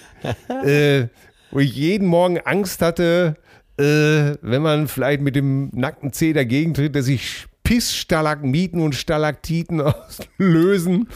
[0.64, 1.06] äh,
[1.50, 3.36] wo ich jeden Morgen Angst hatte,
[3.78, 9.80] äh, wenn man vielleicht mit dem nackten Zeh dagegen tritt, dass sich Pissstalagmiten und Stalaktiten
[10.38, 11.08] auslösen.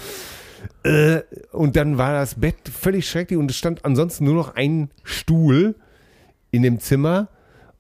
[0.84, 4.90] Äh, und dann war das Bett völlig schrecklich und es stand ansonsten nur noch ein
[5.02, 5.74] Stuhl
[6.50, 7.28] in dem Zimmer.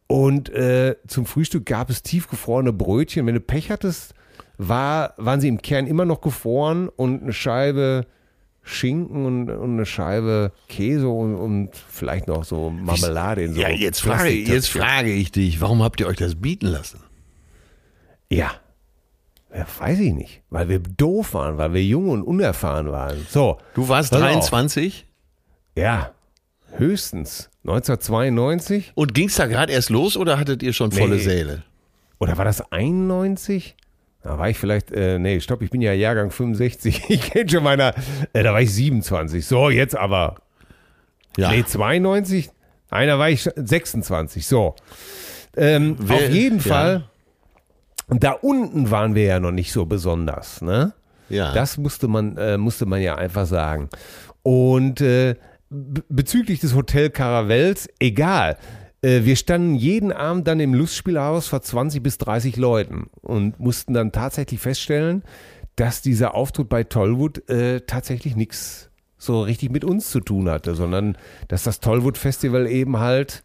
[0.06, 3.26] Und äh, zum Frühstück gab es tiefgefrorene Brötchen.
[3.26, 4.14] Wenn du Pech hattest,
[4.58, 8.06] war, waren sie im Kern immer noch gefroren und eine Scheibe
[8.64, 13.68] Schinken und, und eine Scheibe Käse und, und vielleicht noch so Marmelade in so Ja,
[13.70, 17.00] jetzt frage, jetzt frage ich dich, warum habt ihr euch das bieten lassen?
[18.30, 18.52] Ja.
[19.54, 20.42] Ja, weiß ich nicht.
[20.48, 23.26] Weil wir doof waren, weil wir jung und unerfahren waren.
[23.28, 23.58] So.
[23.74, 24.26] Du warst pass auf.
[24.28, 25.06] 23
[25.76, 26.12] Ja.
[26.76, 27.50] Höchstens.
[27.64, 28.92] 1992?
[28.94, 31.22] und ging's da gerade erst los oder hattet ihr schon volle Nee.
[31.22, 31.62] Säle?
[32.18, 33.76] Oder war das 91?
[34.22, 37.04] Da war ich vielleicht, äh, nee, stopp, ich bin ja Jahrgang 65.
[37.08, 37.94] Ich kenne schon meiner,
[38.32, 39.44] äh, da war ich 27.
[39.46, 40.36] So, jetzt aber.
[41.36, 41.50] Ja.
[41.50, 42.50] Nee, 92?
[42.90, 44.46] Einer war ich 26.
[44.46, 44.74] So.
[45.56, 46.62] Ähm, Wer- auf jeden ja.
[46.62, 47.04] Fall.
[48.08, 50.92] Und da unten waren wir ja noch nicht so besonders, ne?
[51.28, 51.52] ja.
[51.54, 53.88] Das musste man, äh, musste man ja einfach sagen.
[54.42, 55.36] Und äh,
[55.70, 58.58] be- bezüglich des Hotel Caravels, egal.
[59.02, 63.92] Äh, wir standen jeden Abend dann im Lustspielhaus vor 20 bis 30 Leuten und mussten
[63.92, 65.22] dann tatsächlich feststellen,
[65.76, 70.74] dass dieser Auftritt bei Tollwood äh, tatsächlich nichts so richtig mit uns zu tun hatte,
[70.74, 71.16] sondern
[71.48, 73.44] dass das Tollwood Festival eben halt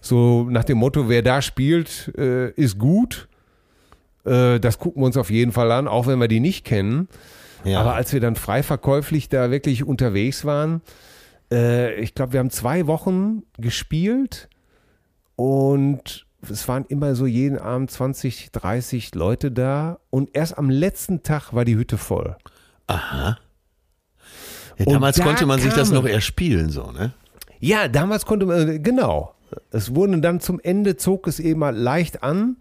[0.00, 3.28] so nach dem Motto, wer da spielt, äh, ist gut.
[4.24, 7.08] Äh, das gucken wir uns auf jeden Fall an, auch wenn wir die nicht kennen.
[7.64, 7.80] ja.
[7.80, 10.82] Aber als wir dann frei verkäuflich da wirklich unterwegs waren,
[11.52, 14.48] äh, ich glaube, wir haben zwei Wochen gespielt
[15.36, 21.22] und es waren immer so jeden Abend 20, 30 Leute da und erst am letzten
[21.22, 22.36] Tag war die Hütte voll.
[22.86, 23.38] Aha.
[24.78, 27.12] Ja, damals da konnte man sich das noch erspielen, so, ne?
[27.60, 29.34] Ja, damals konnte man, äh, genau.
[29.70, 32.56] Es wurde dann zum Ende, zog es eben mal leicht an.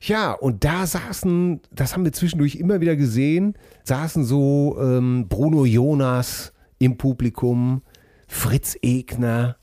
[0.00, 5.64] Ja, und da saßen, das haben wir zwischendurch immer wieder gesehen, saßen so ähm, Bruno
[5.64, 7.82] Jonas im Publikum,
[8.28, 9.56] Fritz Egner,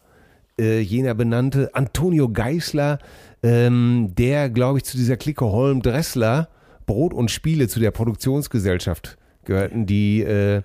[0.61, 2.99] äh, jener benannte Antonio Geisler,
[3.43, 6.47] ähm, der, glaube ich, zu dieser Clique Holm Dressler
[6.85, 10.61] Brot und Spiele zu der Produktionsgesellschaft gehörten, die äh,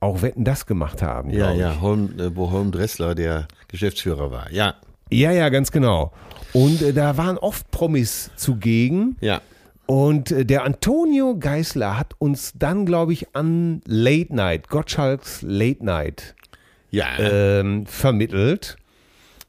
[0.00, 1.30] auch Wetten das gemacht haben.
[1.30, 4.50] Ja, ja, Holm, äh, wo Holm Dressler der Geschäftsführer war.
[4.52, 4.74] Ja,
[5.10, 6.12] Ja, ja, ganz genau.
[6.52, 9.16] Und äh, da waren oft Promis zugegen.
[9.20, 9.40] ja.
[9.86, 15.84] Und äh, der Antonio Geisler hat uns dann, glaube ich, an Late Night, Gottschalks Late
[15.84, 16.34] Night,
[16.90, 18.78] Ja, ähm, vermittelt.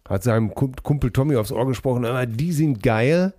[0.08, 3.34] Hat seinem Kump- Kumpel Tommy aufs Ohr gesprochen, aber die sind geil.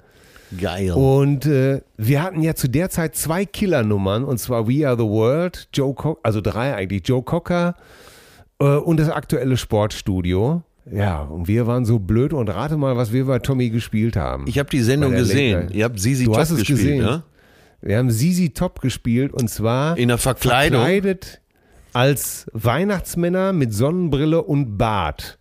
[0.61, 0.93] geil.
[0.93, 5.05] Und äh, wir hatten ja zu der Zeit zwei Killernummern, und zwar We Are the
[5.05, 7.77] World, Joe Co also drei eigentlich, Joe Cocker
[8.59, 10.63] äh, und das aktuelle Sportstudio.
[10.91, 14.45] Ja, und wir waren so blöd und rate mal, was wir bei Tommy gespielt haben.
[14.47, 15.69] Ich habe die Sendung gesehen.
[15.73, 17.03] Ihr habt Sisi Du Top hast es gespielt, gesehen.
[17.05, 17.23] ne?
[17.83, 20.81] Wir haben Sisi Top gespielt und zwar In der Verkleidung.
[20.81, 21.41] verkleidet
[21.93, 25.36] als Weihnachtsmänner mit Sonnenbrille und Bart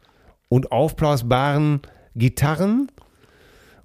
[0.50, 1.82] und aufblasbaren
[2.16, 2.92] Gitarren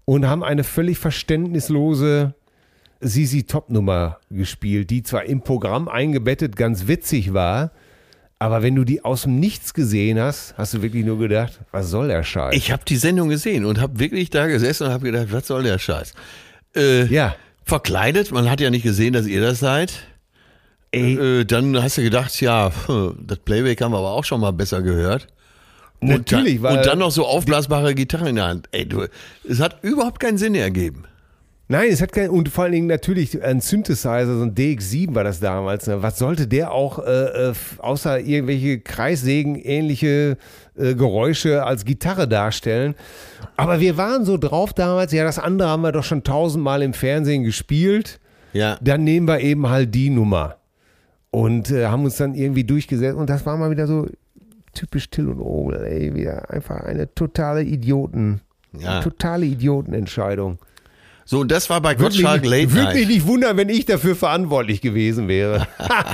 [0.05, 2.35] und haben eine völlig verständnislose
[3.01, 7.73] Sisi Top Nummer gespielt, die zwar im Programm eingebettet ganz witzig war,
[8.38, 11.90] aber wenn du die aus dem Nichts gesehen hast, hast du wirklich nur gedacht, was
[11.90, 12.55] soll der Scheiß?
[12.55, 15.62] Ich habe die Sendung gesehen und habe wirklich da gesessen und habe gedacht, was soll
[15.62, 16.14] der Scheiß?
[16.75, 19.92] Äh, ja, Verkleidet, man hat ja nicht gesehen, dass ihr das seid.
[20.90, 24.53] ey, Äh, dann hast du gedacht, ja, das Playback haben wir aber auch schon mal
[24.53, 25.27] besser gehört.
[26.01, 28.69] Und natürlich, dann, weil Und dann noch so aufblasbare Gitarre in der Hand.
[28.73, 29.07] Ey, du,
[29.49, 31.05] es hat überhaupt keinen Sinn ergeben.
[31.71, 35.23] Nein, es hat kein, und vor allen Dingen natürlich ein Synthesizer, so ein DX7 war
[35.23, 35.87] das damals.
[35.87, 36.03] Ne?
[36.03, 40.37] Was sollte der auch, äh, äh, außer irgendwelche Kreissägen-ähnliche
[40.77, 42.97] äh, Geräusche als Gitarre darstellen?
[43.57, 46.93] Aber wir waren so drauf damals, ja, das andere haben wir doch schon tausendmal im
[46.93, 48.19] Fernsehen gespielt.
[48.53, 48.77] Ja.
[48.81, 50.57] Dann nehmen wir eben halt die Nummer.
[51.31, 53.17] Und äh, haben uns dann irgendwie durchgesetzt.
[53.17, 54.09] Und das war mal wieder so
[54.74, 58.40] typisch Till und Obel, ey, wieder einfach eine totale Idioten,
[58.78, 59.00] Ja.
[59.00, 60.59] totale Idiotenentscheidung.
[61.24, 63.85] So, und das war bei mich, Gottschalk nicht- Late würde mich nicht wundern, wenn ich
[63.87, 65.66] dafür verantwortlich gewesen wäre.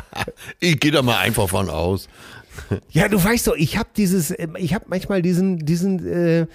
[0.61, 2.09] Ich gehe da mal einfach von aus.
[2.91, 6.47] Ja, du weißt doch, ich habe dieses, ich habe manchmal diesen, diesen, äh,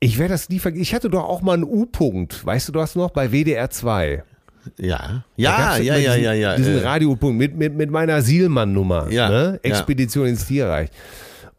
[0.00, 0.82] ich werde das nie vergessen.
[0.82, 4.22] Ich hatte doch auch mal einen U-Punkt, weißt du das noch, bei WDR 2.
[4.76, 6.56] Ja, ja, ja, ja, diesen, ja, ja.
[6.56, 9.60] Diesen äh, Radio-Punkt mit, mit, mit meiner Sielmann-Nummer, Ja, ne?
[9.64, 9.70] ja.
[9.70, 10.90] Expedition ins Tierreich.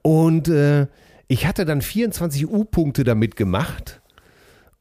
[0.09, 0.87] Und äh,
[1.27, 4.01] ich hatte dann 24 U-Punkte damit gemacht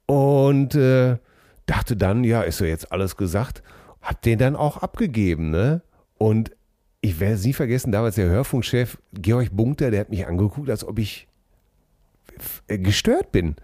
[0.06, 1.18] und äh,
[1.66, 3.62] dachte dann, ja, ist so jetzt alles gesagt.
[4.00, 5.82] Hab den dann auch abgegeben, ne?
[6.16, 6.52] Und
[7.02, 10.98] ich werde nie vergessen, damals der Hörfunkchef Georg Bunkter, der hat mich angeguckt, als ob
[10.98, 11.28] ich
[12.66, 13.56] äh, gestört bin.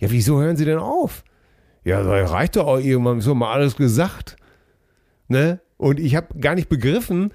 [0.00, 1.22] Ja, wieso hören Sie denn auf?
[1.84, 4.34] Ja, reicht doch auch irgendwann, doch mal alles gesagt.
[5.28, 5.60] Ne?
[5.76, 7.30] Und ich habe gar nicht begriffen,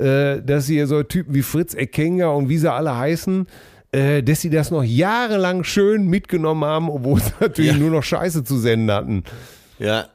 [0.00, 3.46] äh, dass hier so Typen wie Fritz Eckenger und wie sie alle heißen,
[3.92, 7.78] äh, dass sie das noch jahrelang schön mitgenommen haben, obwohl sie natürlich Ja.
[7.78, 9.24] nur noch Scheiße zu senden hatten.
[9.78, 10.06] ja.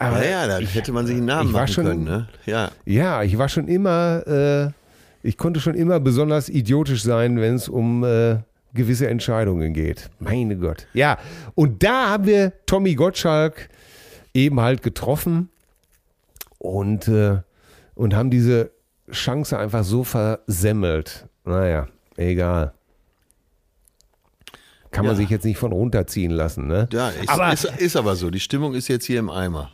[0.00, 2.28] Aber ja, ja, da hätte man sich einen Namen machen schon- können, ne?
[2.46, 2.70] Ja.
[2.84, 7.68] Ja, ich war schon immer, äh, ich konnte schon immer besonders idiotisch sein, wenn es
[7.68, 8.36] um äh,
[8.74, 10.08] gewisse Entscheidungen geht.
[10.20, 10.86] Meine Gott.
[10.94, 11.18] Ja,
[11.56, 13.68] und da haben wir Tommy Gottschalk
[14.34, 15.48] eben halt getroffen
[16.58, 17.38] und, äh,
[17.96, 18.70] und haben diese
[19.10, 21.26] Chance einfach so versemmelt.
[21.44, 22.72] Naja, egal.
[24.90, 25.16] Kann man Ja.
[25.18, 26.88] sich jetzt nicht von runterziehen lassen, ne?
[26.92, 28.30] Ja, ist, Aber- ist, ist aber so.
[28.30, 29.70] Die Stimmung ist jetzt hier im Eimer.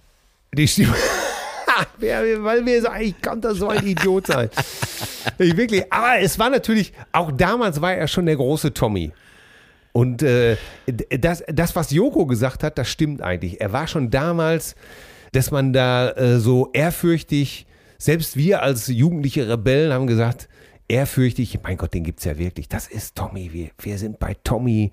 [0.53, 0.95] Die Stimme.
[1.99, 4.51] Wer- Weil wir so, ich kann da so ein Idiot sein.
[5.39, 5.91] Ich wirklich.
[5.91, 9.11] Aber es war natürlich, auch damals war er schon der große Tommy.
[9.93, 10.59] Und äh,
[11.19, 13.59] das, das, was Joko gesagt hat, das stimmt eigentlich.
[13.59, 14.75] Er war schon damals,
[15.33, 17.67] dass man da äh, so ehrfürchtig,
[17.99, 20.49] selbst wir als jugendliche Rebellen haben gesagt,
[20.89, 22.69] ehrfürchtig, mein Gott, den gibt's ja wirklich.
[22.69, 23.53] Das ist Tommy.
[23.53, 24.93] Wir, wir sind bei Tommy.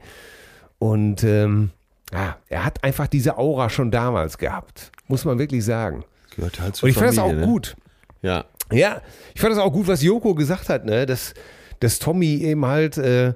[0.80, 1.72] Und ähm,
[2.12, 4.92] ja, er hat einfach diese Aura schon damals gehabt.
[5.08, 6.04] Muss man wirklich sagen.
[6.36, 7.46] Gehört halt zur Und ich fand das auch ne?
[7.46, 7.76] gut.
[8.22, 8.46] Ja.
[8.72, 9.02] Ja,
[9.34, 11.06] ich fand das auch gut, was Joko gesagt hat, ne?
[11.06, 11.34] dass,
[11.82, 13.34] dass Tommy eben halt äh,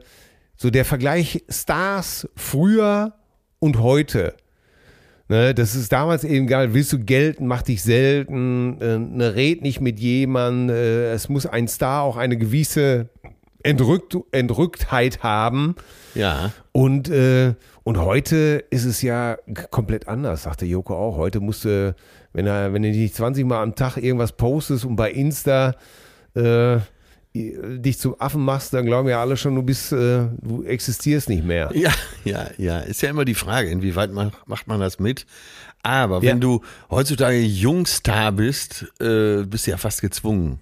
[0.56, 3.14] so der Vergleich Stars früher
[3.60, 4.36] und heute.
[5.28, 9.64] Ne, das ist damals eben geil, willst du gelten, mach dich selten, äh, ne, red
[9.64, 13.10] nicht mit jemandem, äh, es muss ein Star auch eine gewisse
[13.64, 15.76] Entrückt, Entrücktheit haben.
[16.14, 16.52] Ja.
[16.72, 19.38] Und, äh, und heute ist es ja
[19.72, 21.18] komplett anders, sagte Joko auch.
[21.18, 21.96] Heute musst du,
[22.34, 25.74] wenn, er, wenn du nicht 20 Mal am Tag irgendwas postest und bei Insta
[26.36, 26.78] äh,
[27.36, 31.44] dich zum Affen machst, dann glauben ja alle schon, du bist, äh, du existierst nicht
[31.44, 31.70] mehr.
[31.74, 31.92] Ja,
[32.24, 32.80] ja, ja.
[32.80, 35.26] Ist ja immer die Frage, inwieweit man, macht man das mit.
[35.84, 36.32] Aber Ja.
[36.32, 40.60] wenn du heutzutage Jungstar bist, äh, bist du ja fast gezwungen,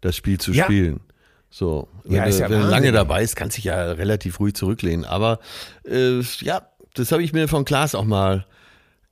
[0.00, 0.64] das Spiel zu Ja.
[0.64, 1.00] spielen.
[1.48, 4.40] So, wenn, Ja, ist du, wenn du lange dabei bist, kannst du dich ja relativ
[4.40, 5.04] ruhig zurücklehnen.
[5.04, 5.38] Aber
[5.88, 6.62] äh, ja,
[6.94, 8.46] das habe ich mir von Klaas auch mal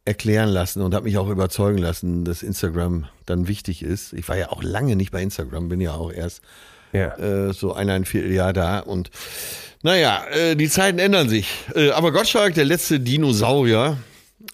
[0.05, 4.12] erklären lassen und habe mich auch überzeugen lassen, dass Instagram dann wichtig ist.
[4.12, 6.42] Ich war ja auch lange nicht bei Instagram, bin ja auch erst
[6.94, 7.16] Ja.
[7.18, 9.11] äh, so eineinviertel Jahr da und
[9.83, 11.46] naja, äh, die Zeiten ändern sich.
[11.74, 13.98] Äh, aber Gottschalk, der letzte Dinosaurier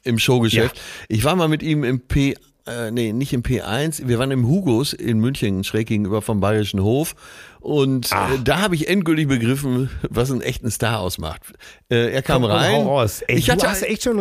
[0.03, 0.81] im Showgeschäft.
[1.09, 2.35] Ich war mal mit ihm im P,
[2.67, 6.83] äh, nee, nicht im P1, wir waren im Hugos in München, schräg gegenüber vom Bayerischen
[6.83, 7.15] Hof.
[7.61, 8.33] Und Ah.
[8.35, 11.43] äh, da habe ich endgültig begriffen, was einen echten Star ausmacht.
[11.91, 12.75] Äh, er kam Komm, rein.
[12.83, 13.23] raus.
[13.27, 14.19] Ey, ich hatte, hast echt schon.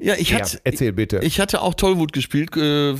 [0.00, 1.20] ja, ich hatte, erzähl bitte.
[1.22, 2.56] ich hatte auch Tollwut gespielt.
[2.56, 2.94] Äh,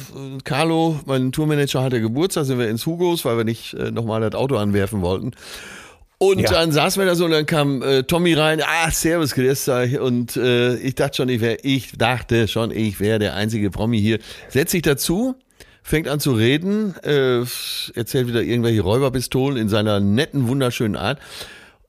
[0.45, 4.57] Carlo, mein Tourmanager, hatte Geburtstag, sind wir ins Hugos, weil wir nicht nochmal das Auto
[4.57, 5.33] anwerfen wollten.
[6.19, 6.51] Und Ja.
[6.53, 9.99] dann saßen wir da so und dann kam äh, Tommy rein, ah, servus, grüß euch.
[9.99, 14.01] Und äh, ich dachte schon, ich wäre, ich dachte schon, ich wäre der einzige Promi
[14.01, 14.21] hier.
[14.49, 15.35] Setzt sich dazu,
[15.83, 17.41] fängt an zu reden, äh,
[17.95, 21.19] erzählt wieder irgendwelche Räuberpistolen in seiner netten, wunderschönen Art.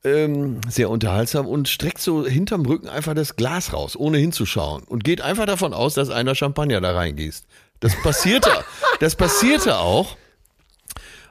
[0.06, 4.84] Ähm, sehr unterhaltsam und streckt so hinterm Rücken einfach das Glas raus, ohne hinzuschauen.
[4.84, 7.46] Und geht einfach davon aus, dass einer Champagner da reingießt.
[7.80, 8.50] Das passierte,
[9.00, 10.18] das passierte auch.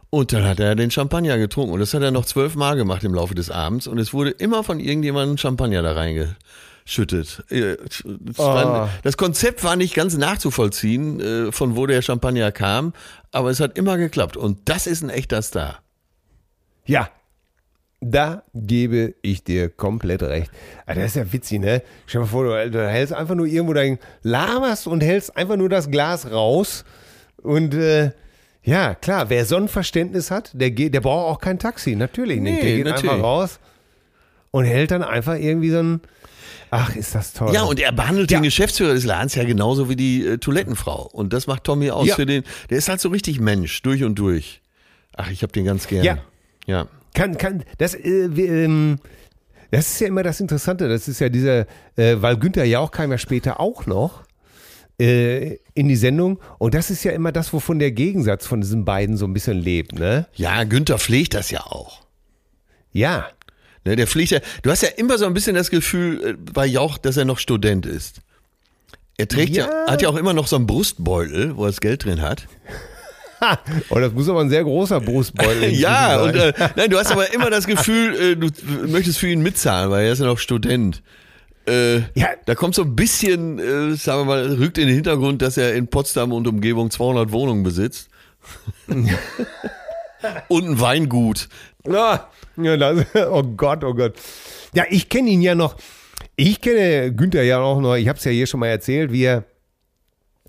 [0.08, 1.72] Und dann hat er den Champagner getrunken.
[1.72, 3.86] Und das hat er noch zwölfmal gemacht im Laufe des Abends.
[3.86, 6.36] Und es wurde immer von irgendjemandem Champagner da reingeschüttet.
[7.50, 12.92] Äh, Das, war, das Konzept war nicht ganz nachzuvollziehen, äh, von wo der Champagner kam.
[13.30, 14.36] Aber es hat immer geklappt.
[14.36, 15.80] Und das ist ein echter Star.
[16.86, 17.08] Ja.
[18.04, 20.50] Da gebe ich dir komplett recht.
[20.86, 21.82] Ah, das ist ja witzig, ne?
[22.06, 25.56] Stell dir mal vor, du, du hältst einfach nur irgendwo dein laberst und hältst einfach
[25.56, 26.84] nur das Glas raus.
[27.36, 28.10] Und äh,
[28.64, 32.40] ja, klar, wer so ein Verständnis hat, der geht, der braucht auch kein Taxi, natürlich
[32.40, 32.54] nicht.
[32.54, 33.10] Nee, der geht natürlich.
[33.12, 33.60] einfach raus
[34.50, 36.00] und hält dann einfach irgendwie so ein.
[36.74, 37.52] Ach, ist das toll.
[37.52, 38.38] Ja, und er behandelt Ja.
[38.38, 41.06] den Geschäftsführer des Ladens ja genauso wie die äh, Toilettenfrau.
[41.12, 42.14] Und das macht Tommy aus Ja.
[42.16, 42.44] für den.
[42.70, 44.62] Der ist halt so richtig Mensch, durch und durch.
[45.14, 46.02] Ach, ich hab den ganz gern.
[46.02, 46.18] Ja.
[46.66, 46.86] Ja.
[47.14, 48.98] Kann, kann, das, äh, ähm,
[49.70, 50.88] das ist ja immer das Interessante.
[50.88, 51.66] Das ist ja dieser,
[51.96, 54.22] äh, weil Günther Jauch kam ja später auch noch.
[55.00, 56.38] äh, in die Sendung.
[56.58, 59.58] Und das ist ja immer das, wovon der Gegensatz von diesen beiden so ein bisschen
[59.58, 60.26] lebt, ne?
[60.34, 62.02] Ja, Günther pflegt das ja auch.
[62.92, 63.26] Ja.
[63.84, 66.66] Ne, der pflegt ja, du hast ja immer so ein bisschen das Gefühl äh, bei
[66.66, 68.20] Jauch, dass er noch Student ist.
[69.18, 69.66] Er trägt ja.
[69.66, 69.92] Ja.
[69.92, 72.46] hat ja auch immer noch so einen Brustbeutel, wo er das Geld drin hat.
[73.90, 76.28] Oh, das muss aber ein sehr großer Brustbeutel Ja, sein.
[76.28, 78.48] und äh, nein, du hast aber immer das Gefühl, äh, du
[78.86, 81.02] möchtest für ihn mitzahlen, weil er ist ja noch Student.
[81.66, 82.28] Äh, Ja.
[82.46, 85.74] Da kommt so ein bisschen, äh, sagen wir mal, rückt in den Hintergrund, dass er
[85.74, 88.10] in Potsdam und Umgebung 200 Wohnungen besitzt.
[90.48, 91.48] Und ein Weingut.
[91.86, 94.14] Ja, das, oh Gott, oh Gott.
[94.74, 95.76] Ja, ich kenne ihn ja noch.
[96.36, 97.96] Ich kenne Günther ja auch noch.
[97.96, 99.44] Ich habe es ja hier schon mal erzählt, wie er,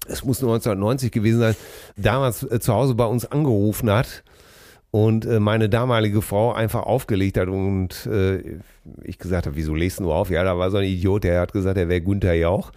[0.08, 1.56] es muss 1990 gewesen sein,
[1.98, 4.24] damals äh, zu Hause bei uns angerufen hat
[4.92, 8.60] und äh, meine damalige Frau einfach aufgelegt hat und äh,
[9.04, 10.30] ich gesagt habe, wieso legst du auf?
[10.30, 12.72] Ja, da war so ein Idiot, der hat gesagt, er wäre Günther Jauch.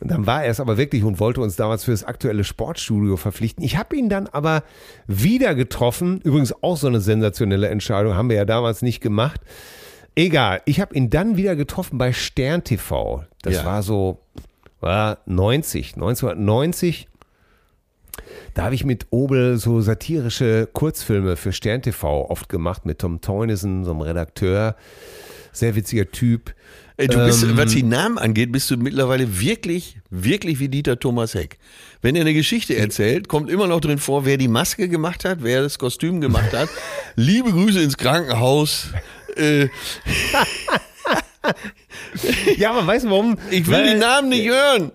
[0.00, 3.16] Und dann war er es aber wirklich und wollte uns damals für das aktuelle Sportstudio
[3.16, 3.64] verpflichten.
[3.64, 4.62] Ich habe ihn dann aber
[5.06, 6.20] wieder getroffen.
[6.22, 9.40] Übrigens auch so eine sensationelle Entscheidung, haben wir ja damals nicht gemacht.
[10.14, 13.24] Egal, ich habe ihn dann wieder getroffen bei Stern TV.
[13.42, 13.64] Das Ja.
[13.64, 14.20] war so
[14.80, 17.08] war 90, 1990.
[18.54, 23.20] Da habe ich mit Obel so satirische Kurzfilme für Stern TV oft gemacht mit Tom
[23.20, 24.76] Teunissen, so einem Redakteur.
[25.52, 26.54] Sehr witziger Typ.
[26.98, 27.56] Du bist, Ähm.
[27.56, 31.58] was die Namen angeht, bist du mittlerweile wirklich, wirklich wie Dieter Thomas Heck.
[32.02, 35.38] Wenn er eine Geschichte erzählt, kommt immer noch drin vor, wer die Maske gemacht hat,
[35.42, 36.68] wer das Kostüm gemacht hat.
[37.14, 38.88] Liebe Grüße ins Krankenhaus.
[39.36, 39.68] Äh,
[42.56, 43.38] Ja, aber weißt du warum?
[43.50, 44.90] ich will Weil- die Namen nicht hören.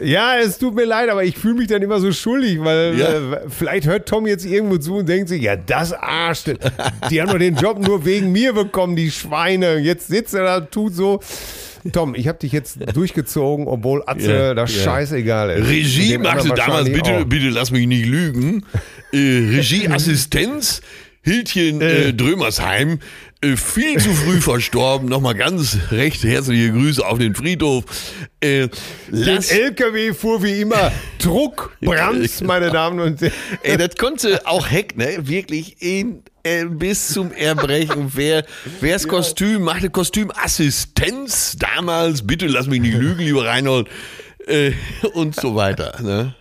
[0.00, 3.08] Ja, es tut mir leid, aber ich fühle mich dann immer so schuldig, weil Ja.
[3.08, 6.44] äh, vielleicht hört Tom jetzt irgendwo zu und denkt sich, ja, das Arsch,
[7.10, 9.76] die haben doch den Job nur wegen mir bekommen, die Schweine.
[9.78, 11.20] Jetzt sitzt er da, tut so.
[11.92, 14.84] Tom, ich habe dich jetzt durchgezogen, obwohl Atze Ja, das ja.
[14.84, 15.68] scheißegal ist.
[15.68, 17.24] Regie machte damals, bitte, auch.
[17.24, 18.64] bitte lass mich nicht lügen.
[19.12, 19.18] Äh,
[19.56, 20.80] Regieassistenz,
[21.22, 22.96] Hildchen äh, Drömersheim, äh,
[23.56, 25.08] viel zu früh verstorben.
[25.08, 27.84] Nochmal ganz recht herzliche Grüße auf den Friedhof.
[28.40, 28.68] Äh,
[29.08, 33.32] Den LKW fuhr wie immer Druck, Brands, meine Damen und Herren.
[33.62, 35.26] ey, das konnte auch Heck, ne?
[35.28, 38.10] Wirklich in, äh, bis zum Erbrechen.
[38.14, 38.44] Wer,
[38.80, 43.88] wer's Kostüm machte, Kostümassistenz damals, bitte lass mich nicht lügen, lieber Reinhold.
[44.46, 44.72] Äh,
[45.14, 45.98] und so weiter.
[46.02, 46.34] Ne?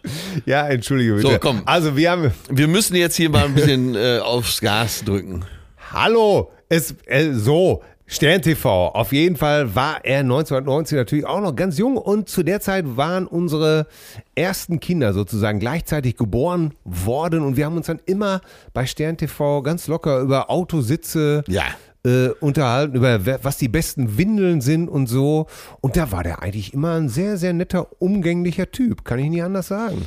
[0.46, 1.32] Ja, entschuldige bitte.
[1.32, 1.62] So, komm.
[1.66, 5.46] Also wir haben, Wir müssen jetzt hier mal ein bisschen äh, aufs Gas drücken.
[5.94, 8.90] Hallo, es äh, so Stern TV.
[8.90, 12.98] Auf jeden Fall war er 1990 natürlich auch noch ganz jung und zu der Zeit
[12.98, 13.88] waren unsere
[14.36, 18.42] ersten Kinder sozusagen gleichzeitig geboren worden und wir haben uns dann immer
[18.74, 21.64] bei Stern TV ganz locker über Autositze Ja.
[22.06, 25.48] äh, unterhalten, über wer- was die besten Windeln sind und so.
[25.80, 29.44] Und da war der eigentlich immer ein sehr, sehr netter, umgänglicher Typ, kann ich nicht
[29.44, 30.06] anders sagen.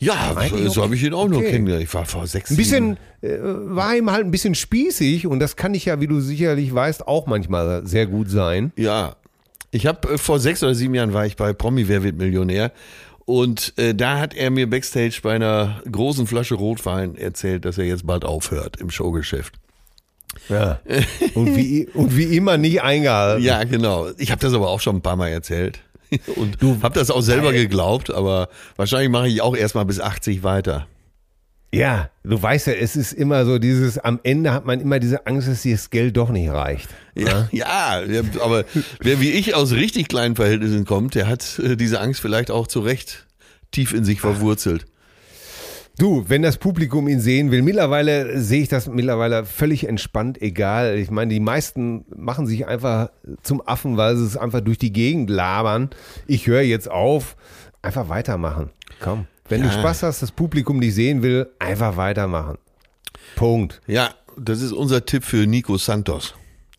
[0.00, 1.50] Ja, Eigentlich so habe ich ihn auch noch okay.
[1.50, 1.84] kennengelernt.
[1.84, 5.56] Ich war vor sechs Ein bisschen äh, war ihm halt ein bisschen spießig und das
[5.56, 8.72] kann ich ja, wie du sicherlich weißt, auch manchmal sehr gut sein.
[8.76, 9.16] Ja.
[9.70, 12.72] Ich habe äh, vor sechs oder sieben Jahren war ich bei Promi Wer wird Millionär.
[13.26, 17.84] Und äh, da hat er mir backstage bei einer großen Flasche Rotwein erzählt, dass er
[17.84, 19.54] jetzt bald aufhört im Showgeschäft.
[20.48, 20.80] Ja.
[21.34, 23.44] Und wie, und wie immer nie eingehalten.
[23.44, 24.08] Ja, genau.
[24.16, 25.80] Ich habe das aber auch schon ein paar Mal erzählt.
[26.36, 30.42] Und du habe das auch selber geglaubt, aber wahrscheinlich mache ich auch erstmal bis 80
[30.42, 30.86] weiter.
[31.72, 35.26] Ja, du weißt ja, es ist immer so dieses, am Ende hat man immer diese
[35.26, 36.88] Angst, dass dir das Geld doch nicht reicht.
[37.14, 38.64] Ja, ja, ja, aber
[38.98, 42.66] wer wie ich aus richtig kleinen Verhältnissen kommt, der hat äh, diese Angst vielleicht auch
[42.66, 43.26] zu Recht
[43.70, 44.86] tief in sich verwurzelt.
[46.00, 50.96] Du, wenn das Publikum ihn sehen will, mittlerweile sehe ich das mittlerweile völlig entspannt, egal.
[50.96, 53.10] Ich meine, die meisten machen sich einfach
[53.42, 55.90] zum Affen, weil sie es einfach durch die Gegend labern.
[56.26, 57.36] Ich höre jetzt auf,
[57.82, 58.70] einfach weitermachen.
[58.98, 59.74] Komm, wenn du Ja.
[59.74, 62.56] Spaß hast, das Publikum dich sehen will, einfach weitermachen.
[63.36, 63.82] Punkt.
[63.86, 66.34] Ja, das ist unser Tipp für Nico Santos.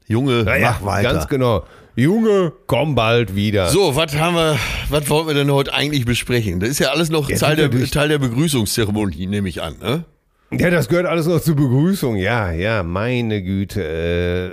[0.07, 1.13] Junge, mach weiter.
[1.13, 1.63] Ganz genau.
[1.96, 3.68] Junge, komm bald wieder.
[3.70, 4.58] So, was haben wir,
[4.89, 6.60] was wollten wir denn heute eigentlich besprechen?
[6.60, 10.06] Das ist ja alles noch Teil der, Teil der Begrüßungszeremonie, nehme ich an, ne?
[10.54, 12.18] Ja, das gehört alles noch zur Begrüßung.
[12.18, 13.82] Ja, ja, meine Güte.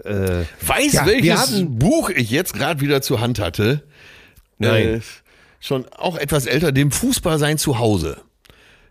[0.04, 0.44] Äh, äh.
[0.64, 3.82] Weiß, Ja, welches hatten- Buch ich jetzt gerade wieder zur Hand hatte?
[4.58, 4.86] Nein.
[4.88, 5.00] Äh,
[5.60, 8.18] schon auch etwas älter, dem Fußball sein Zuhause.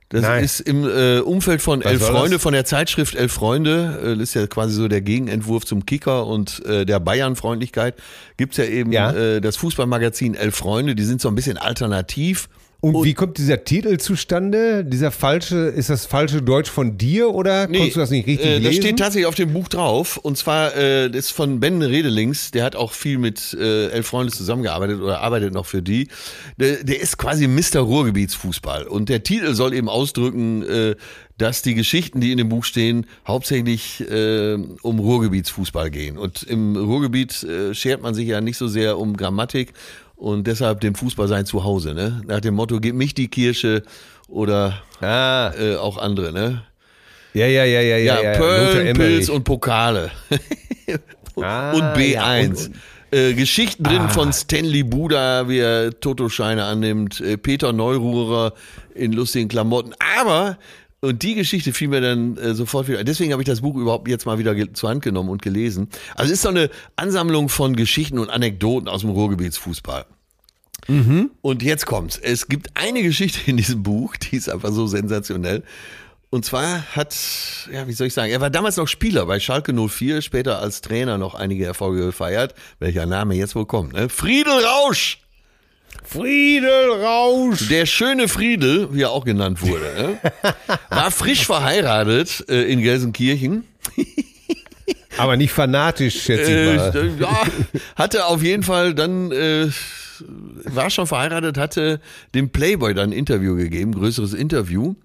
[0.09, 0.43] Das Nein.
[0.43, 2.19] ist im äh, Umfeld von Was Elf war das?
[2.19, 3.99] Freunde, von der Zeitschrift Elf Freunde.
[4.01, 7.95] Äh, das ist ja quasi so der Gegenentwurf zum Kicker und äh, der Bayern-Freundlichkeit.
[8.37, 9.11] Gibt's ja eben Ja.
[9.11, 12.47] Äh, das Fußballmagazin Elf Freunde, die sind so ein bisschen alternativ,
[12.79, 14.85] Und, und, wie kommt dieser Titel zustande?
[14.85, 18.45] Dieser falsche, ist das falsche Deutsch von dir oder nee, konntest du das nicht richtig
[18.45, 18.63] äh, lesen?
[18.65, 20.17] Das steht tatsächlich auf dem Buch drauf.
[20.17, 22.51] Und zwar, äh, das ist von Ben Redelings.
[22.51, 26.07] Der hat auch viel mit äh, Elf Freunde zusammengearbeitet oder arbeitet noch für die.
[26.57, 27.79] Der, der ist quasi Mr.
[27.79, 28.85] Ruhrgebietsfußball.
[28.85, 30.95] Und der Titel soll eben ausdrücken, äh,
[31.39, 36.19] dass die Geschichten, die in dem Buch stehen, hauptsächlich äh, um Ruhrgebietsfußball gehen.
[36.19, 39.73] Und im Ruhrgebiet äh, schert man sich ja nicht so sehr um Grammatik
[40.17, 42.21] und deshalb dem Fußball sein Zuhause, ne?
[42.27, 43.83] Nach dem Motto, gib mich die Kirche
[44.27, 45.51] oder ah.
[45.57, 46.63] äh, auch andere, ne?
[47.33, 48.21] Ja, ja, ja, ja, ja.
[48.21, 50.11] Ja, Pearl, Pilz und Pokale.
[51.35, 52.13] und, ah, und B1.
[52.13, 52.73] Ja, und, und,
[53.11, 54.09] äh, Geschichten drin ah.
[54.09, 58.53] von Stanley Buda, wie er Totoscheine annimmt, äh, Peter Neururer
[58.95, 59.93] in lustigen Klamotten.
[60.19, 60.57] Aber
[61.07, 63.03] und die Geschichte fiel mir dann äh, sofort wieder.
[63.03, 65.89] Deswegen habe ich das Buch überhaupt jetzt mal wieder zur Hand genommen und gelesen.
[66.15, 70.05] Also es ist so eine Ansammlung von Geschichten und Anekdoten aus dem Ruhrgebietsfußball.
[70.87, 71.31] Mhm.
[71.41, 72.17] Und jetzt kommt's.
[72.17, 75.63] Es gibt eine Geschichte in diesem Buch, die ist einfach so sensationell.
[76.29, 77.15] Und zwar hat,
[77.71, 80.81] ja, wie soll ich sagen, er war damals noch Spieler bei Schalke 04, später als
[80.81, 82.53] Trainer noch einige Erfolge gefeiert.
[82.79, 84.09] Welcher Name jetzt wohl kommt, ne?
[84.09, 85.19] Friedel Rausch!
[86.07, 87.67] Friedel Rausch.
[87.67, 90.31] Der schöne Friedel, wie er auch genannt wurde, ne?
[90.89, 93.65] war frisch verheiratet äh, in Gelsenkirchen.
[95.17, 96.95] Aber nicht fanatisch, schätze ich mal.
[96.95, 97.41] Äh, ja,
[97.95, 99.67] hatte auf jeden Fall dann, äh,
[100.63, 101.99] war schon verheiratet, hatte
[102.33, 104.95] dem Playboy dann ein Interview gegeben, größeres Interview.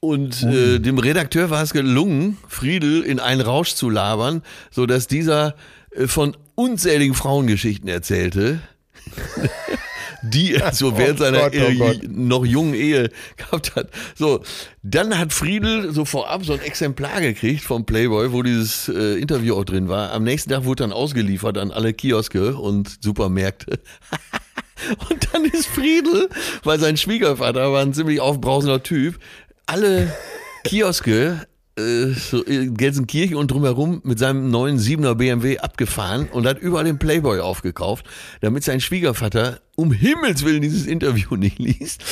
[0.00, 5.06] Und äh, dem Redakteur war es gelungen, Friedel in einen Rausch zu labern, so dass
[5.06, 5.56] dieser
[5.90, 8.60] äh, von unzähligen Frauengeschichten erzählte
[10.22, 13.88] die er so während oh seiner Gott, oh noch jungen Ehe gehabt hat.
[14.14, 14.42] So,
[14.82, 19.54] dann hat Friedel so vorab so ein Exemplar gekriegt vom Playboy, wo dieses äh, Interview
[19.56, 20.12] auch drin war.
[20.12, 23.80] Am nächsten Tag wurde dann ausgeliefert an alle Kioske und Supermärkte.
[25.10, 26.28] und dann ist Friedel,
[26.64, 29.18] weil sein Schwiegervater war ein ziemlich aufbrausender Typ,
[29.66, 30.12] alle
[30.64, 31.46] Kioske
[31.78, 38.04] Gelsenkirchen und drumherum mit seinem neuen 7er BMW abgefahren und hat überall den Playboy aufgekauft,
[38.40, 42.02] damit sein Schwiegervater um Himmels Willen dieses Interview nicht liest.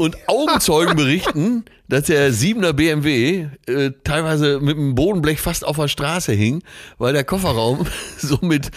[0.00, 5.88] Und Augenzeugen berichten, dass der 7er BMW äh, teilweise mit dem Bodenblech fast auf der
[5.88, 6.62] Straße hing,
[6.96, 7.86] weil der Kofferraum
[8.16, 8.70] so mit,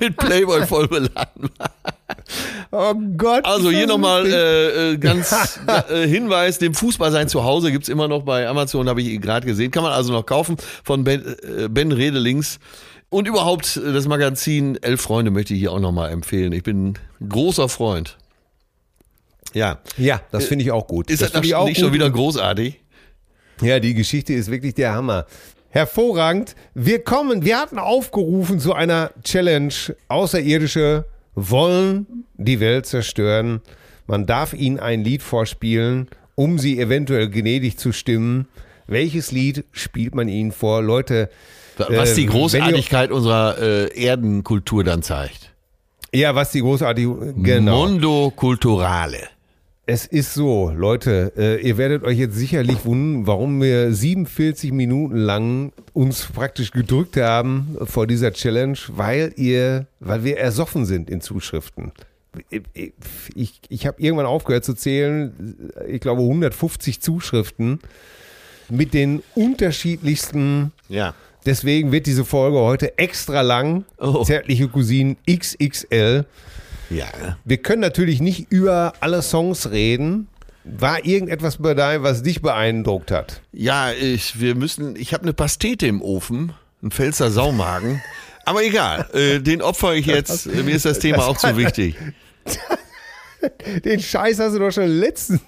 [0.00, 1.70] mit Playboy voll beladen war.
[2.70, 3.44] Oh Gott.
[3.44, 5.60] Also hier nochmal äh, äh, ganz
[5.90, 9.70] äh, Hinweis, dem Fußball sein Zuhause gibt's immer noch bei Amazon, habe ich gerade gesehen.
[9.70, 12.58] Kann man also noch kaufen von Ben, äh, ben Redelings.
[13.10, 16.52] Und überhaupt äh, das Magazin Elf Freunde möchte ich hier auch nochmal empfehlen.
[16.54, 16.94] Ich bin
[17.28, 18.16] großer Freund.
[19.54, 19.80] Ja.
[19.96, 21.10] Ja, das finde ich auch gut.
[21.10, 21.76] Ist das, das nicht gut.
[21.76, 22.80] schon wieder großartig?
[23.62, 25.26] Ja, die Geschichte ist wirklich der Hammer.
[25.70, 26.54] Hervorragend.
[26.74, 29.72] Wir kommen, wir hatten aufgerufen zu einer Challenge
[30.08, 33.60] Außerirdische wollen die Welt zerstören.
[34.06, 38.48] Man darf ihnen ein Lied vorspielen, um sie eventuell gnädig zu stimmen.
[38.86, 40.82] Welches Lied spielt man ihnen vor?
[40.82, 41.30] Leute.
[41.76, 45.54] Was äh, die Großartigkeit ihr, unserer äh, Erdenkultur dann zeigt.
[46.12, 47.34] Ja, was die großartige.
[47.36, 47.86] Genau.
[47.86, 49.33] Mondo Culturale.
[49.86, 55.16] Es ist so, Leute, äh, ihr werdet euch jetzt sicherlich wundern, warum wir 47 Minuten
[55.16, 61.20] lang uns praktisch gedrückt haben vor dieser Challenge, weil ihr, weil wir ersoffen sind in
[61.20, 61.92] Zuschriften.
[62.48, 62.94] Ich,
[63.34, 67.78] ich, ich habe irgendwann aufgehört zu zählen, ich glaube 150 Zuschriften
[68.70, 70.72] mit den unterschiedlichsten.
[70.88, 71.14] Ja.
[71.44, 73.84] Deswegen wird diese Folge heute extra lang.
[73.98, 74.24] Oh.
[74.24, 76.24] Zärtliche Cousinen XXL.
[76.94, 77.36] Ja.
[77.44, 80.28] Wir können natürlich nicht über alle Songs reden.
[80.64, 83.42] War irgendetwas bei dir, was dich beeindruckt hat?
[83.52, 88.00] Ja, ich, wir müssen, ich habe eine Pastete im Ofen, ein Pfälzer Saumagen.
[88.46, 90.46] Aber egal, äh, den opfer ich jetzt.
[90.46, 91.96] Mir ist das Thema auch zu wichtig.
[93.84, 95.40] Den Scheiß hast du doch schon letzten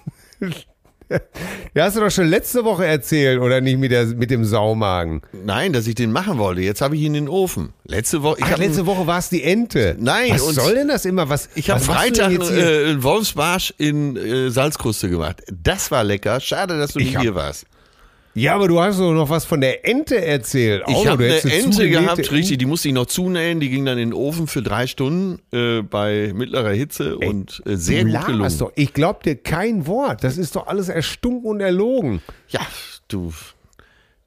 [1.73, 5.21] ja, hast du doch schon letzte Woche erzählt, oder nicht mit, der, mit dem Saumagen?
[5.31, 6.61] Nein, dass ich den machen wollte.
[6.61, 7.73] Jetzt habe ich ihn in den Ofen.
[7.85, 8.39] Letzte Woche.
[8.41, 9.95] Ach, letzte Woche war es die Ente.
[9.99, 10.31] Nein.
[10.31, 11.29] Was soll denn das immer?
[11.29, 15.43] Was, ich habe Freitag einen äh, Wolfsbarsch in äh, Salzkruste gemacht.
[15.51, 16.39] Das war lecker.
[16.39, 17.65] Schade, dass du nicht hier warst.
[18.37, 20.83] Ja, aber du hast doch noch was von der Ente erzählt.
[20.87, 24.11] Ich habe eine Ente gehabt, richtig, die musste ich noch zunähen, die ging dann in
[24.11, 28.57] den Ofen für drei Stunden äh, bei mittlerer Hitze Ey, und äh, sehr gut gelungen.
[28.59, 28.71] Doch.
[28.75, 32.21] Ich glaub dir kein Wort, das ist doch alles erstunken und erlogen.
[32.49, 32.61] Ja,
[33.07, 33.33] du,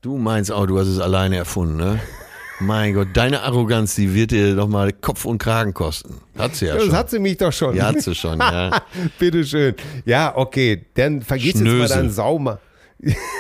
[0.03, 2.01] du meinst auch, du hast es alleine erfunden, ne?
[2.63, 6.21] Mein Gott, deine Arroganz, die wird dir doch mal Kopf und Kragen kosten.
[6.37, 6.91] Hat sie ja das schon.
[6.91, 7.77] Das hat sie mich doch schon.
[7.77, 8.83] Ja, hat sie schon, ja.
[9.19, 9.77] Bitteschön.
[10.05, 11.79] Ja, okay, dann vergiss Schnöse.
[11.79, 12.59] jetzt mal deinen Saumer.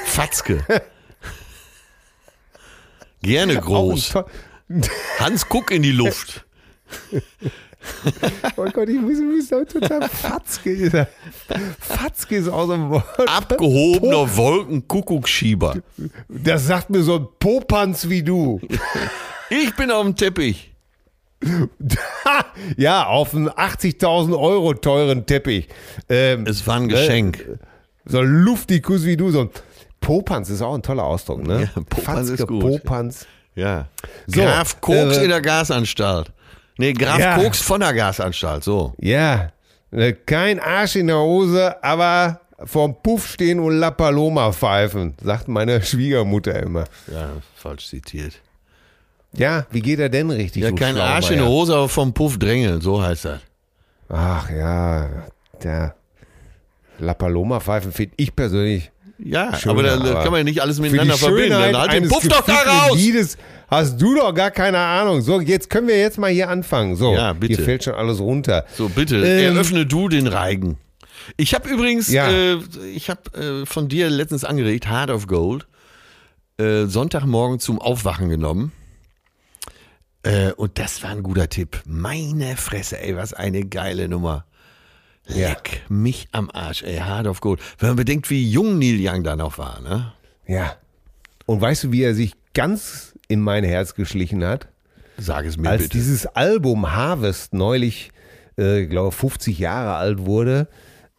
[0.06, 0.64] Fatzke.
[3.22, 4.14] Gerne groß.
[5.18, 6.44] Hans, guck in die Luft.
[8.56, 11.06] oh Gott, ich muss, muss da total Fatzke.
[11.78, 13.28] Fatzke ist aus dem Wort.
[13.28, 15.76] Abgehobener Wolkenkuckucksschieber.
[16.28, 18.60] Das sagt mir so ein Popanz wie du.
[19.50, 20.72] Ich bin auf dem Teppich.
[22.76, 25.68] ja, auf einen 80.000 Euro teuren Teppich.
[26.08, 27.40] Ähm, Es war ein Geschenk.
[27.40, 27.56] Äh,
[28.10, 29.50] so ein Luftikus wie du, so ein
[30.00, 31.62] Popanz ist auch ein toller Ausdruck, ne?
[31.74, 32.60] Ja, Popanz Fatzke, ist gut.
[32.60, 33.26] Popanz.
[33.54, 33.88] Ja.
[34.26, 36.32] So, Graf Koks äh, in der Gasanstalt.
[36.78, 37.36] Nee, Graf Ja.
[37.38, 38.94] Koks von der Gasanstalt, so.
[38.98, 39.50] Ja,
[39.90, 45.48] äh, kein Arsch in der Hose, aber vorm Puff stehen und La Paloma pfeifen, sagt
[45.48, 46.84] meine Schwiegermutter immer.
[47.12, 48.34] Ja, falsch zitiert.
[49.32, 50.62] Ja, wie geht er denn richtig?
[50.62, 51.46] Ja, kein Arsch in der?
[51.46, 53.40] Hose, aber vom Puff drängeln, so heißt das.
[54.08, 55.08] Ach ja,
[55.62, 55.94] der
[57.00, 58.90] La Paloma pfeifen finde ich persönlich.
[59.18, 61.50] Ja, Schöner, aber da, da aber kann man ja nicht alles miteinander verbinden.
[61.50, 62.96] Dann halt den Puff doch da raus!
[62.96, 63.36] Liedes
[63.68, 65.20] hast du doch gar keine Ahnung.
[65.20, 66.96] So, jetzt können wir jetzt mal hier anfangen.
[66.96, 67.56] So, Ja, bitte.
[67.56, 68.64] hier fällt schon alles runter.
[68.74, 70.78] So, bitte, Ähm, eröffne du den Reigen.
[71.36, 72.30] Ich habe übrigens, Ja.
[72.30, 72.58] äh,
[72.94, 73.20] ich habe
[73.62, 75.66] äh, von dir letztens angeregt, Heart of Gold,
[76.58, 78.72] äh, Sonntagmorgen zum Aufwachen genommen.
[80.22, 81.80] Äh, und das war ein guter Tipp.
[81.86, 84.44] Meine Fresse, ey, was eine geile Nummer.
[85.34, 87.60] Leck mich am Arsch, ey, Heart of Gold.
[87.78, 90.12] Wenn man bedenkt, wie jung Neil Young da noch war, ne?
[90.46, 90.76] Ja.
[91.46, 94.68] Und weißt du, wie er sich ganz in mein Herz geschlichen hat?
[95.18, 95.92] Sag es mir Als bitte.
[95.98, 98.10] dieses Album Harvest neulich,
[98.56, 100.68] äh, glaube 50 Jahre alt wurde,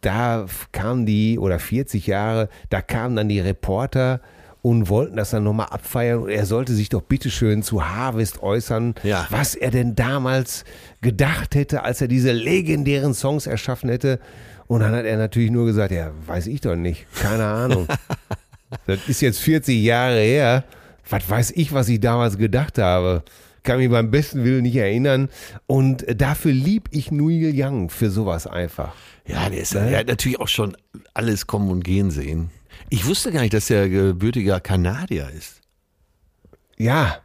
[0.00, 4.20] da kamen die, oder 40 Jahre, da kamen dann die Reporter
[4.62, 8.94] und wollten das dann nochmal abfeiern und er sollte sich doch bitteschön zu Harvest äußern,
[9.02, 9.26] Ja.
[9.28, 10.64] was er denn damals
[11.00, 14.20] gedacht hätte, als er diese legendären Songs erschaffen hätte.
[14.68, 17.88] Und dann hat er natürlich nur gesagt, ja, weiß ich doch nicht, keine Ahnung.
[18.86, 20.64] das ist jetzt 40 Jahre her.
[21.10, 23.22] Was weiß ich, was ich damals gedacht habe.
[23.64, 25.28] Kann mich beim besten Willen nicht erinnern.
[25.66, 28.94] Und dafür lieb ich Neil Young für sowas einfach.
[29.26, 30.76] Ja, der, ist, der hat natürlich auch schon
[31.14, 32.50] alles kommen und gehen sehen.
[32.92, 35.60] Ich wusste gar nicht, dass er gebürtiger Kanadier ist.
[36.76, 37.16] Ja,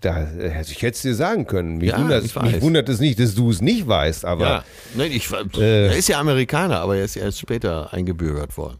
[0.00, 1.78] da hätte ich jetzt dir sagen können.
[1.78, 4.64] Mich, Ja, wundert, ich mich wundert es nicht, dass du es nicht weißt, aber Ja,
[4.94, 5.86] nein, ich, Äh.
[5.88, 8.78] er ist ja Amerikaner, aber er ist erst später eingebürgert worden.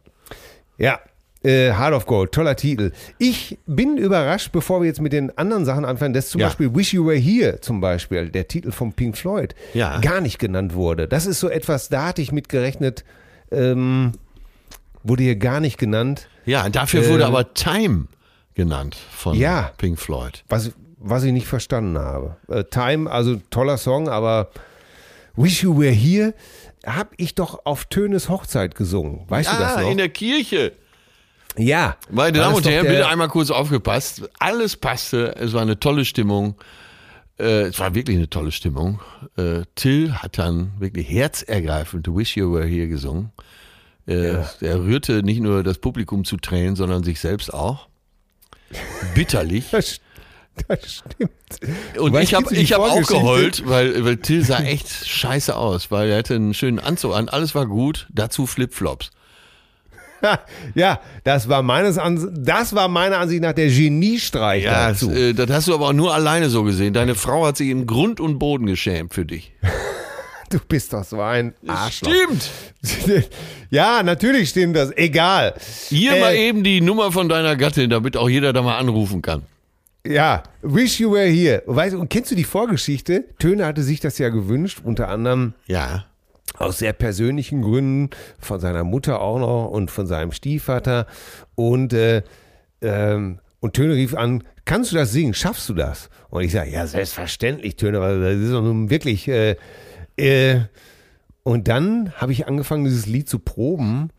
[0.78, 1.00] Ja,
[1.42, 2.92] äh, Heart of Gold, toller Titel.
[3.18, 6.46] Ich bin überrascht, bevor wir jetzt mit den anderen Sachen anfangen, dass zum Ja.
[6.46, 9.98] Beispiel Wish You Were Here, zum Beispiel, der Titel von Pink Floyd, Ja.
[9.98, 11.08] gar nicht genannt wurde.
[11.08, 13.04] Das ist so etwas, da hatte ich mit gerechnet,
[13.50, 14.12] ähm,
[15.02, 16.28] wurde hier gar nicht genannt.
[16.46, 17.28] Ja, dafür wurde Ähm.
[17.28, 18.06] aber Time
[18.54, 19.72] genannt von Ja.
[19.76, 20.44] Pink Floyd.
[20.48, 22.36] was, was ich nicht verstanden habe.
[22.48, 24.50] Äh, Time, also toller Song, aber
[25.36, 26.32] Wish You Were Here
[26.86, 29.24] habe ich doch auf Tönes Hochzeit gesungen.
[29.28, 29.90] Weißt du das Ah, noch?
[29.90, 30.72] in der Kirche.
[31.58, 31.96] ja.
[32.10, 34.22] Meine Damen das und Herren, bitte einmal kurz aufgepasst.
[34.38, 36.54] Alles passte, es war eine tolle Stimmung.
[37.38, 39.00] Äh, es war wirklich eine tolle Stimmung.
[39.36, 43.32] Äh, Till hat dann wirklich herzergreifend Wish You Were Here gesungen.
[44.06, 47.88] Äh, Er rührte nicht nur das Publikum zu Tränen, sondern sich selbst auch.
[49.14, 49.66] Bitterlich.
[49.72, 50.00] Das,
[50.80, 51.30] das stimmt.
[51.98, 55.90] Und Weißt ich habe ich hab auch geheult, weil, weil Till sah echt scheiße aus,
[55.90, 59.10] weil er hatte einen schönen Anzug an, alles war gut, dazu Flipflops.
[60.74, 65.08] Ja, das war meines Ans das war meiner Ansicht nach der Geniestreich Ja, dazu.
[65.10, 66.94] das, äh, das hast du aber auch nur alleine so gesehen.
[66.94, 69.52] Deine Frau hat sich in Grund und Boden geschämt für dich.
[70.50, 72.10] du bist doch so ein Arschloch.
[72.12, 73.28] Stimmt.
[73.70, 74.96] ja, natürlich stimmt das.
[74.96, 75.54] Egal.
[75.88, 79.22] Hier Äh, mal eben die Nummer von deiner Gattin, damit auch jeder da mal anrufen
[79.22, 79.42] kann.
[80.06, 81.62] Ja, Wish You Were Here.
[81.66, 83.24] Weißt du, und kennst du die Vorgeschichte?
[83.38, 86.06] Töne hatte sich das ja gewünscht, unter anderem Ja.
[86.58, 91.06] aus sehr persönlichen Gründen, von seiner Mutter auch noch und von seinem Stiefvater.
[91.56, 92.22] Und, äh,
[92.82, 95.34] ähm, und Töne rief an, kannst du das singen?
[95.34, 96.08] Schaffst du das?
[96.30, 99.26] Und ich sage, ja, selbstverständlich, Töne, weil das ist doch nun wirklich.
[99.26, 99.56] Äh,
[100.16, 100.60] äh,
[101.42, 104.10] und dann habe ich angefangen, dieses Lied zu proben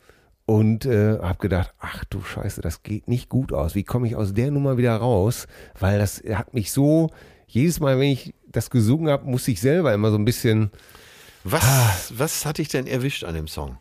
[0.45, 3.75] und äh, habe gedacht, ach du Scheiße, das geht nicht gut aus.
[3.75, 5.47] Wie komme ich aus der Nummer wieder raus?
[5.77, 7.09] Weil das hat mich so,
[7.47, 10.71] jedes Mal, wenn ich das gesungen habe, musste ich selber immer so ein bisschen
[11.43, 11.93] Was, Ah.
[12.17, 13.77] was hat dich denn erwischt an dem Song?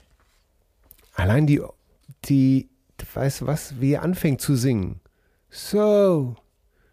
[1.14, 1.62] Allein die,
[2.24, 2.68] die,
[3.14, 5.00] weißt du was, wie er anfängt zu singen.
[5.50, 6.34] So,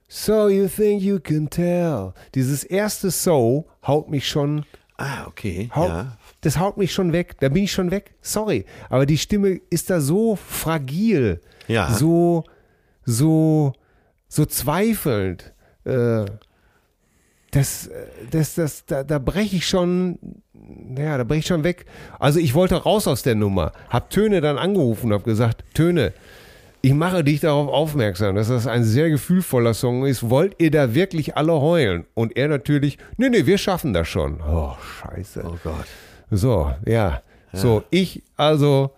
[0.07, 2.13] so you think you can tell.
[2.36, 4.65] Dieses erste So haut mich schon,
[5.04, 5.70] Ah, okay.
[5.76, 6.18] haut, Ja.
[6.41, 7.36] das haut mich schon weg.
[7.39, 8.16] Da bin ich schon weg.
[8.22, 8.66] Sorry.
[8.89, 11.41] Aber die Stimme ist da so fragil.
[11.68, 11.91] Ja.
[11.91, 12.43] So,
[13.06, 13.74] so,
[14.28, 15.54] so zweifelnd.
[15.86, 16.26] Äh,
[17.51, 17.89] das,
[18.32, 20.18] das, das, da, da breche ich schon,
[20.97, 21.86] ja, da breche ich schon weg.
[22.18, 26.14] Also ich wollte raus aus der Nummer, hab Töne dann angerufen und hab gesagt, Töne,
[26.86, 30.30] ich mache dich darauf aufmerksam, dass das ein sehr gefühlvoller Song ist.
[30.30, 32.06] Wollt ihr da wirklich alle heulen?
[32.14, 34.42] Und er natürlich, nee, nee, wir schaffen das schon.
[34.42, 35.46] Oh, scheiße.
[35.46, 35.86] Oh Gott.
[36.30, 37.24] So, ja.
[37.54, 38.92] So, ich also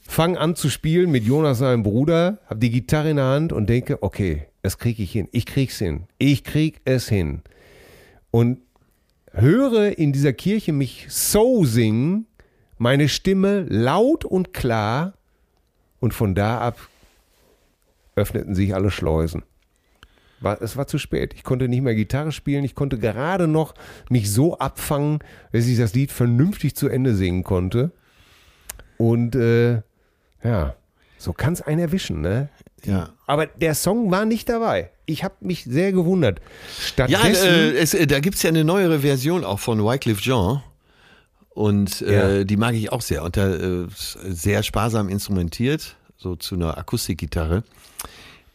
[0.00, 3.70] fange an zu spielen mit Jonas, seinem Bruder, habe die Gitarre in der Hand und
[3.70, 5.28] denke, okay, das kriege ich hin.
[5.32, 6.08] Ich krieg's hin.
[6.18, 7.40] Ich krieg es hin.
[8.30, 8.58] Und
[9.32, 12.26] höre in dieser Kirche mich so singen,
[12.76, 15.14] meine Stimme laut und klar
[15.98, 16.76] und von da ab
[18.16, 19.42] öffneten sich alle Schleusen.
[20.40, 21.32] War, es war zu spät.
[21.34, 22.64] Ich konnte nicht mehr Gitarre spielen.
[22.64, 23.74] Ich konnte gerade noch
[24.10, 25.20] mich so abfangen,
[25.52, 27.92] dass ich das Lied vernünftig zu Ende singen konnte.
[28.98, 29.82] Und äh,
[30.42, 30.74] ja,
[31.16, 32.48] so kann es einen erwischen, ne?
[32.84, 33.10] Ja.
[33.26, 34.90] Aber der Song war nicht dabei.
[35.06, 36.40] Ich habe mich sehr gewundert.
[36.40, 40.20] Ja, Stattdessen, äh, es, äh, da gibt es ja eine neuere Version auch von Wycliffe
[40.20, 40.62] Jean.
[41.50, 42.44] Und äh, Ja.
[42.44, 43.22] die mag ich auch sehr.
[43.22, 43.86] Und da, äh,
[44.24, 45.96] sehr sparsam instrumentiert,
[46.26, 47.62] so zu einer Akustikgitarre.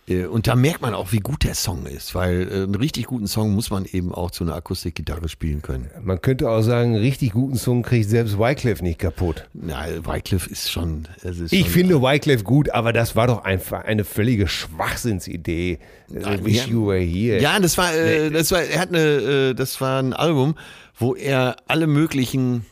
[0.07, 3.05] Äh, Und da merkt man auch, wie gut der Song ist, weil äh, einen richtig
[3.05, 5.89] guten Song muss man eben auch zu einer Akustikgitarre spielen können.
[6.03, 9.47] man könnte auch sagen, einen richtig guten Song kriegt selbst Wycliffe nicht kaputt.
[9.53, 11.07] Na, Wycliffe ist schon.
[11.23, 15.79] Es ist Ich schon, finde Wycliffe gut, aber das war doch einfach eine völlige Schwachsinnsidee.
[16.09, 16.71] Nein, Äh, Wish ja.
[16.73, 17.39] you were here.
[17.41, 17.91] Ja, das war,
[18.31, 20.55] das war, er hat eine, das war ein Album,
[20.97, 22.65] wo er alle möglichen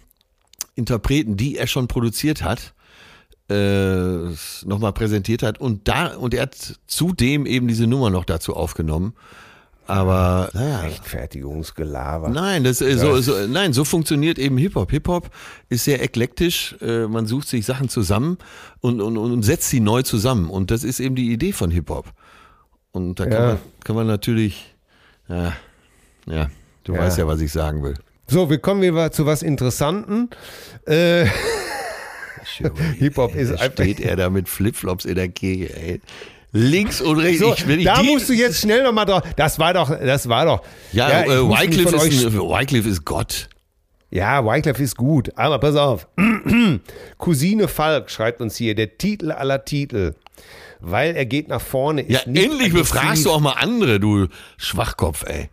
[0.75, 2.73] Interpreten, die er schon produziert hat,
[3.49, 8.55] äh, nochmal präsentiert hat und da und er hat zudem eben diese Nummer noch dazu
[8.55, 9.13] aufgenommen.
[9.87, 12.29] Aber naja, Rechtfertigungsgelaber.
[12.29, 14.91] nein, das äh, so, so nein, so funktioniert eben Hip Hop.
[14.91, 15.31] Hip Hop
[15.69, 16.75] ist sehr eklektisch.
[16.79, 18.37] Äh, man sucht sich Sachen zusammen
[18.81, 21.89] und, und, und setzt sie neu zusammen und das ist eben die Idee von Hip
[21.89, 22.05] Hop.
[22.91, 23.47] Und da kann, Ja.
[23.47, 24.75] man, kann man natürlich,
[25.27, 25.53] ja,
[26.27, 26.49] ja,
[26.83, 26.99] du Ja.
[26.99, 27.95] weißt ja, was ich sagen will.
[28.27, 30.29] So, wir kommen wieder zu was Interessanten.
[30.85, 31.25] Äh,
[32.99, 36.01] Hip-Hop ist da einfach- steht er da mit Flipflops in der Kirche, ey.
[36.51, 37.39] Links und rechts.
[37.41, 39.21] so, ich, wenn ich da musst du jetzt schnell nochmal drauf.
[39.35, 40.61] Das war doch, das war doch.
[40.91, 43.49] ja, ich äh, Wycliffe, ist, ein, Wycliffe ist Gott.
[44.09, 46.07] Ja, Wycliffe ist gut, aber pass auf.
[47.19, 50.15] Cousine Falk schreibt uns hier, der Titel aller Titel.
[50.79, 52.01] Weil er geht nach vorne.
[52.01, 54.27] Ist Ja, endlich befragst du auch mal andere, du
[54.57, 55.49] Schwachkopf, ey.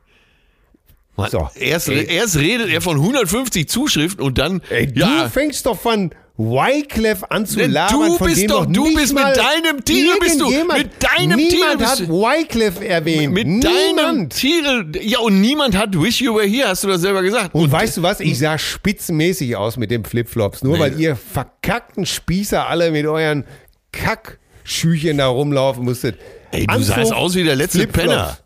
[1.16, 2.06] Mann, So, erst, ey.
[2.08, 7.30] erst redet er von 150 Zuschriften und dann, Ey, du ja, fängst doch von Wycliffe
[7.30, 9.82] an zu Denn labern, du von bist dem doch- noch du nicht bist mit deinem
[9.84, 13.32] Titel bist du- mit deinem Titel Niemand bist hat du- Wycliffe erwähnt.
[13.32, 13.64] mit Niemand.
[13.98, 17.54] deinem Titel, ja, und niemand hat Wish You Were Here, hast du das selber gesagt.
[17.54, 18.20] Und, weißt du was?
[18.20, 20.62] Ich sah spitzenmäßig aus mit den Flipflops.
[20.62, 20.80] Nur Nee.
[20.80, 23.44] weil ihr verkackten Spießer alle mit euren
[23.92, 26.18] Kackschüchen da rumlaufen musstet.
[26.52, 28.08] ey, du Anzug, sahst aus wie der letzte Flipflops.
[28.08, 28.38] Penner.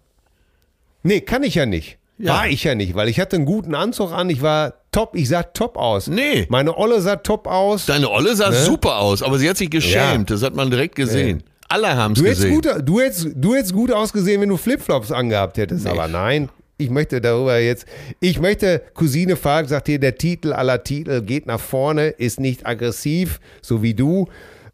[1.02, 1.98] Nee, kann ich ja nicht.
[2.18, 2.34] Ja.
[2.34, 4.28] War ich ja nicht, weil ich hatte einen guten Anzug an.
[4.30, 5.14] Ich war top.
[5.14, 6.06] Ich sah top aus.
[6.08, 6.46] Nee.
[6.48, 7.86] Meine Olle sah top aus.
[7.86, 8.56] Deine Olle sah Ne?
[8.56, 10.30] super aus, aber sie hat sich geschämt.
[10.30, 11.42] Das hat man direkt gesehen.
[11.68, 12.54] Alle haben es gesehen.
[12.54, 15.86] gut, du, hättest, du hättest gut ausgesehen, wenn du Flipflops angehabt hättest.
[15.86, 17.86] Aber nein, ich möchte darüber jetzt.
[18.18, 22.66] Ich möchte, Cousine Falk sagt hier, der Titel aller Titel geht nach vorne, ist nicht
[22.66, 24.26] aggressiv, so wie du.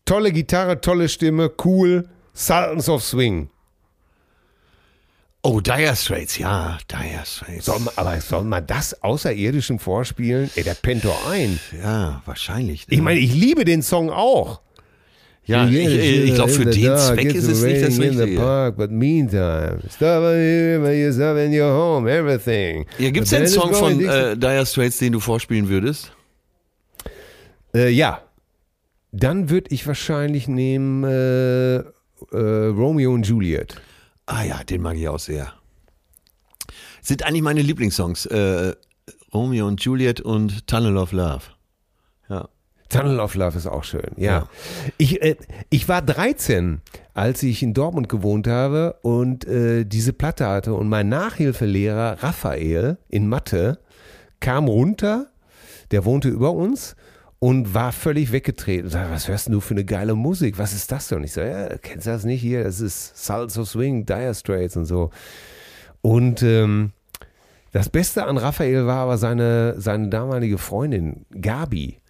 [0.06, 2.08] Tolle Gitarre, tolle Stimme, cool.
[2.32, 3.50] Sultans of Swing.
[5.48, 7.66] Oh, Dire Straits, ja, Dire Straits.
[7.66, 10.50] Soll man, aber soll man das Außerirdischen vorspielen?
[10.56, 11.60] Ey, der pennt doch ein.
[11.80, 12.88] Ja, wahrscheinlich.
[12.88, 12.94] ne?
[12.94, 14.60] Ich meine, ich liebe den Song auch.
[15.44, 18.40] ja, ich, ich, ich glaube, für den Zweck ist es nicht das In the Richtige.
[18.40, 22.84] park, but meantime, stop here, yourself in your home, everything.
[22.98, 26.10] Ja, gibt's But denn einen Song von äh, Dire Straits, den du vorspielen würdest?
[27.72, 28.20] Äh, ja.
[29.12, 31.84] Dann würde ich wahrscheinlich nehmen äh, äh,
[32.32, 33.76] Romeo und Juliet.
[34.26, 35.52] Ah ja, den mag ich auch sehr.
[37.00, 38.26] Sind eigentlich meine Lieblingssongs.
[38.26, 38.74] Äh,
[39.32, 41.42] Romeo und Juliet und Tunnel of Love.
[42.28, 42.48] Ja.
[42.88, 44.32] Tunnel of Love ist auch schön, ja.
[44.32, 44.48] Ja.
[44.98, 45.36] Ich, äh,
[45.70, 46.80] ich war 13,
[47.14, 50.74] als ich in Dortmund gewohnt habe und äh, diese Platte hatte.
[50.74, 53.78] Und mein Nachhilfelehrer Raphael in Mathe
[54.40, 55.26] kam runter,
[55.92, 56.96] der wohnte über uns
[57.46, 58.90] und war völlig weggetreten.
[58.90, 60.58] Sag, was hörst du für eine geile Musik?
[60.58, 61.18] Was ist das denn?
[61.18, 62.64] Und ich sage, ja, kennst du das nicht hier?
[62.64, 65.10] Das ist of Swing, Dire Straits und so.
[66.02, 66.90] Und ähm,
[67.70, 72.00] das Beste an Raphael war aber seine, seine damalige Freundin Gabi.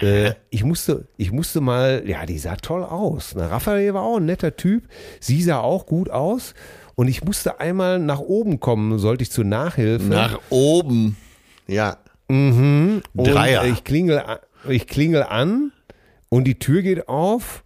[0.00, 3.34] Äh, ich, musste, ich musste mal, ja, die sah toll aus.
[3.36, 4.84] Na, Raphael war auch ein netter Typ.
[5.18, 6.54] Sie sah auch gut aus.
[6.94, 10.06] Und ich musste einmal nach oben kommen, sollte ich zur Nachhilfe.
[10.06, 11.16] Nach oben.
[11.66, 11.96] Ja.
[12.28, 13.64] Und Dreier.
[13.64, 14.22] Ich klingel,
[14.68, 15.72] ich klingel an
[16.28, 17.62] und die Tür geht auf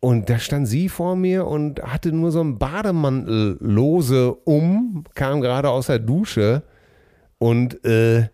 [0.00, 5.40] und da stand sie vor mir und hatte nur so einen Bademantel lose um, kam
[5.40, 6.62] gerade aus der Dusche
[7.38, 8.28] und äh,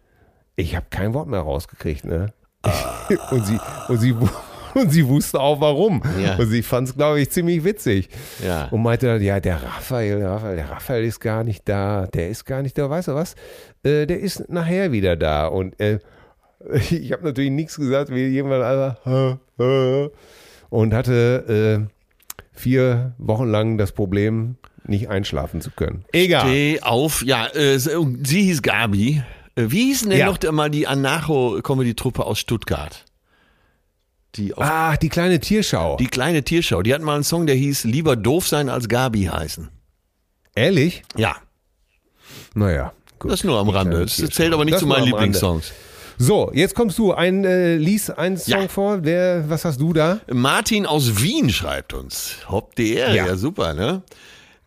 [0.56, 2.32] ich habe kein Wort mehr rausgekriegt, ne?
[3.30, 4.14] und sie, und sie,
[4.74, 6.02] Und sie wusste auch warum.
[6.20, 6.36] Ja.
[6.36, 8.08] Und sie fand es, glaube ich, ziemlich witzig.
[8.44, 8.66] Ja.
[8.66, 12.06] Und meinte dann, ja, der Raphael, der Raphael, der Raphael ist gar nicht da.
[12.08, 12.90] Der ist gar nicht da.
[12.90, 13.34] Weißt du was?
[13.84, 15.46] Äh, der ist nachher wieder da.
[15.46, 16.00] Und äh,
[16.90, 19.38] ich habe natürlich nichts gesagt, wie jemand einfach
[20.70, 24.56] und hatte äh, vier Wochen lang das Problem,
[24.86, 26.04] nicht einschlafen zu können.
[26.12, 26.42] Egal.
[26.48, 27.22] Steh auf.
[27.24, 29.22] Ja, äh, sie hieß Gabi.
[29.56, 30.26] Äh, Wie hieß denn Ja.
[30.26, 33.04] noch mal die Anacho-Comedy-Truppe aus Stuttgart?
[34.34, 35.96] Die, Ah, die kleine Tierschau.
[35.96, 36.82] die kleine Tierschau.
[36.82, 39.68] Die hatten mal einen Song, der hieß Lieber doof sein als Gabi heißen.
[40.56, 41.02] Ehrlich?
[41.16, 41.36] Ja,
[42.54, 42.92] Naja.
[43.20, 43.30] Gut.
[43.30, 44.00] das nur am Rande.
[44.00, 45.38] Das zählt aber nicht Das zu meinen am Rande.
[46.18, 47.12] So, jetzt kommst du.
[47.12, 48.68] Ein, äh, lies einen Song Ja.
[48.68, 48.98] vor.
[49.02, 50.20] Wer, was hast du da?
[50.32, 52.36] Martin aus Wien schreibt uns.
[52.48, 53.26] Hopp die Ehre, ja.
[53.26, 53.36] Ja.
[53.36, 54.02] super, ne?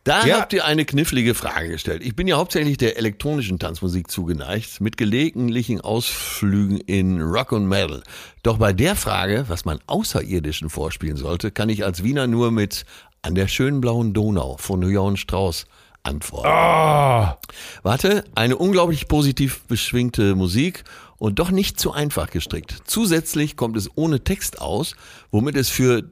[0.04, 0.40] Da Ja.
[0.40, 2.02] habt ihr eine knifflige Frage gestellt.
[2.02, 8.02] Ich bin ja hauptsächlich der elektronischen Tanzmusik zugeneigt, mit gelegentlichen Ausflügen in Rock und Metal.
[8.42, 12.86] Doch bei der Frage, was man Außerirdischen vorspielen sollte, kann ich als Wiener nur mit
[13.22, 15.66] An der schönen blauen Donau von Johann Strauss
[16.04, 16.48] antworten.
[16.48, 17.38] Ah,
[17.84, 20.86] Warte, eine unglaublich positiv beschwingte Musik
[21.18, 22.76] und doch nicht zu einfach gestrickt.
[22.86, 24.96] Zusätzlich kommt es ohne Text aus,
[25.32, 26.04] womit es für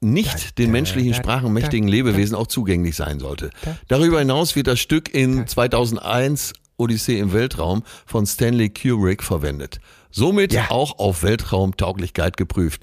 [0.00, 3.50] nicht den menschlichen Sprachen mächtigen Lebewesen auch zugänglich sein sollte.
[3.88, 9.80] Darüber hinaus wird das Stück in 2001 Odyssee im Weltraum von Stanley Kubrick verwendet.
[10.12, 10.70] Somit Ja.
[10.70, 12.82] auch auf Weltraumtauglichkeit geprüft.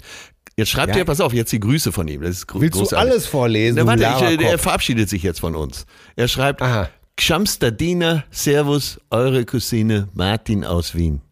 [0.58, 0.98] Jetzt schreibt Ja.
[0.98, 2.20] er, pass auf, jetzt die Grüße von ihm.
[2.20, 3.10] Das ist gro- willst du großartig.
[3.12, 3.76] alles vorlesen?
[3.84, 5.86] Na, du warte, ich, er verabschiedet sich jetzt von uns.
[6.16, 6.90] Er schreibt, Aha.
[7.16, 11.22] Gshamstadina, Servus, eure Cousine Martin aus Wien.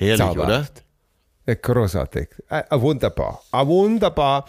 [0.00, 0.34] Herrlich, oder?
[0.34, 0.82] Zauberhaft.
[1.46, 2.28] Ja, großartig.
[2.48, 3.42] Ah, wunderbar.
[3.50, 4.46] Ah, wunderbar.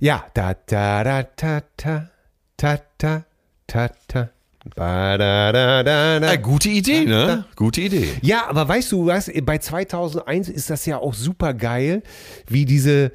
[0.00, 2.08] Ja, da, da, da, ta, ta,
[2.56, 3.24] ta,
[3.66, 4.30] ta, ta.
[4.74, 6.32] Ba, da, da, da, da.
[6.32, 7.44] Äh, gute Idee, ne?
[7.54, 8.08] Gute Idee.
[8.22, 12.02] Ja, aber weißt du was, bei 2001 ist das ja auch super geil,
[12.48, 13.12] wie diese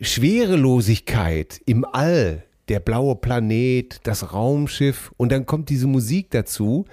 [0.00, 6.84] Schwerelosigkeit im All, der blaue Planet, das Raumschiff und dann kommt diese Musik dazu.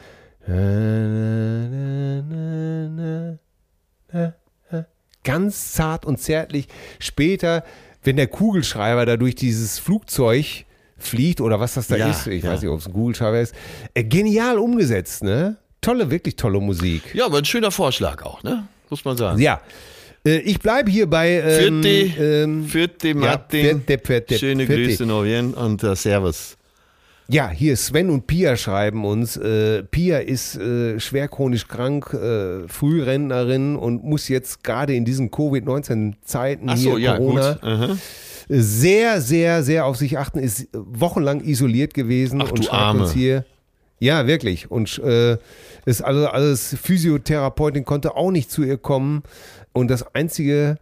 [5.24, 6.68] Ganz zart und zärtlich.
[7.00, 7.64] Später,
[8.04, 10.66] wenn der Kugelschreiber da durch dieses Flugzeug
[10.98, 12.52] fliegt oder was das da Ja, ist, ich ja.
[12.52, 13.54] weiß nicht, ob es ein Kugelschreiber ist,
[13.94, 15.58] äh, genial umgesetzt, ne?
[15.82, 17.14] Tolle, wirklich tolle Musik.
[17.14, 18.68] Ja, aber ein schöner Vorschlag auch, ne?
[18.90, 19.40] Muss man sagen.
[19.40, 19.62] Ja.
[20.26, 21.34] Äh, ich bleibe hier bei.
[21.34, 23.84] Ähm, Vierte, ähm, vierte Martin.
[23.86, 24.66] vierte, vierte, Schöne.
[24.68, 26.58] Grüße nach Wien und äh, Servus.
[27.32, 29.38] Ja, hier Sven und Pia schreiben uns.
[29.38, 35.32] Äh, Pia ist äh, schwer chronisch krank, äh, Frührentnerin und muss jetzt gerade in diesen
[35.32, 37.58] Covid-19-Zeiten Ach hier so, ja, Corona.
[37.62, 37.98] Aha.
[38.50, 43.04] sehr, sehr, sehr auf sich achten, ist wochenlang isoliert gewesen Ach, und schreibt Arme.
[43.04, 43.46] uns hier.
[44.00, 44.70] Ja, wirklich.
[44.70, 45.38] Und äh,
[45.86, 49.24] ist alles, alles Physiotherapeutin konnte auch nicht zu ihr kommen.
[49.74, 50.80] Und das Einzige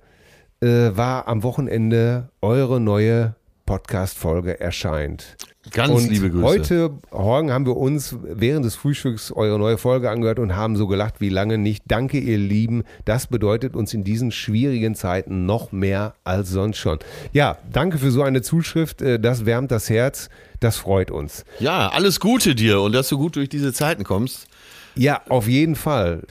[0.62, 3.36] äh, war am Wochenende eure neue
[3.74, 5.38] Podcast-Folge erscheint.
[5.72, 6.44] Ganz und liebe Grüße.
[6.44, 10.88] heute Morgen haben wir uns während des Frühstücks eure neue Folge angehört und haben so
[10.88, 11.84] gelacht wie lange nicht.
[11.88, 12.82] Danke, ihr Lieben.
[13.06, 16.98] Das bedeutet uns in diesen schwierigen Zeiten noch mehr als sonst schon.
[17.32, 19.04] Ja, danke für so eine Zuschrift.
[19.04, 20.30] Äh, Das wärmt das Herz.
[20.60, 21.46] Das freut uns.
[21.60, 24.48] Ja, alles Gute dir und dass du gut durch diese Zeiten kommst.
[24.96, 26.24] Ja, auf jeden Fall.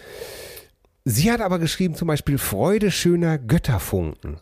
[1.11, 4.37] Sie hat aber geschrieben zum Beispiel Freude schöner Götterfunken.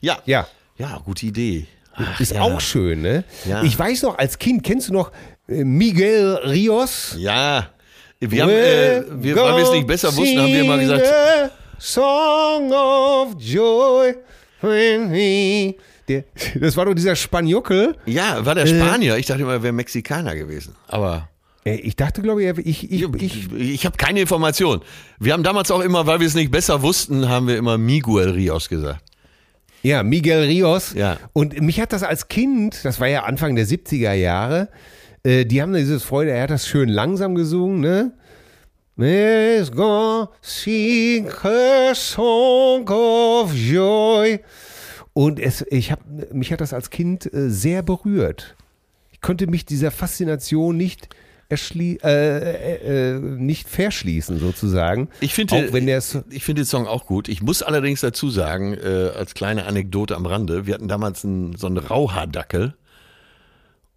[0.00, 0.46] Ja, Ja,
[0.76, 1.66] ja, gute Idee.
[1.94, 2.42] Ach, ist ja.
[2.42, 3.24] auch schön, ne?
[3.44, 3.62] Ja.
[3.62, 5.10] Ich weiß noch, als Kind kennst du noch
[5.48, 7.14] äh, Miguel Rios?
[7.18, 7.68] Ja,
[8.20, 11.06] wir haben, äh, wir, weil wir es nicht besser wussten, haben wir immer gesagt,
[11.78, 14.14] Song of Joy.
[14.60, 15.76] when he-
[16.08, 16.24] Der,
[16.60, 17.96] das war doch dieser Spanjockel.
[18.06, 18.68] ja, war der Äh.
[18.68, 19.16] Spanier.
[19.16, 20.74] Ich dachte immer, er wäre Mexikaner gewesen.
[20.86, 21.28] Aber
[21.64, 24.80] Äh, Ich dachte, glaube ich, ich, ich, ich, ich, ich habe keine Information.
[25.18, 28.30] Wir haben damals auch immer, weil wir es nicht besser wussten, haben wir immer Miguel
[28.30, 29.02] Rios gesagt.
[29.82, 30.94] Ja, Miguel Rios.
[30.94, 31.18] Ja.
[31.32, 34.68] Und mich hat das als Kind, das war ja Anfang der 70er Jahre,
[35.24, 38.12] äh, die haben dieses Freude, er hat das schön langsam gesungen, ne?
[38.96, 44.40] Let's go sing a song of joy.
[45.18, 45.98] Und es, ich hab,
[46.32, 48.54] mich hat das als Kind äh, sehr berührt.
[49.10, 51.08] Ich konnte mich dieser Faszination nicht
[51.48, 55.08] erschlie äh, äh, äh, nicht verschließen sozusagen.
[55.18, 57.28] Ich finde, auch wenn der so- ich finde den Song auch gut.
[57.28, 61.56] Ich muss allerdings dazu sagen, äh, als kleine Anekdote am Rande, wir hatten damals einen,
[61.56, 62.74] so einen Rauhaardackel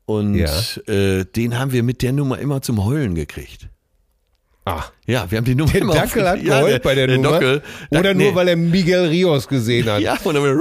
[0.08, 0.50] und Ja.
[0.88, 3.70] äh, den haben wir mit der Nummer immer zum Heulen gekriegt.
[4.66, 7.32] Ah, Ja, wir haben die Nummer Der Dackel hat ja, geheult bei der, Nummer.
[7.32, 7.62] Dockel.
[7.92, 8.36] Oder Dac- nur, nee.
[8.36, 10.02] weil er Miguel Rios gesehen hat.
[10.02, 10.60] Ja, und dann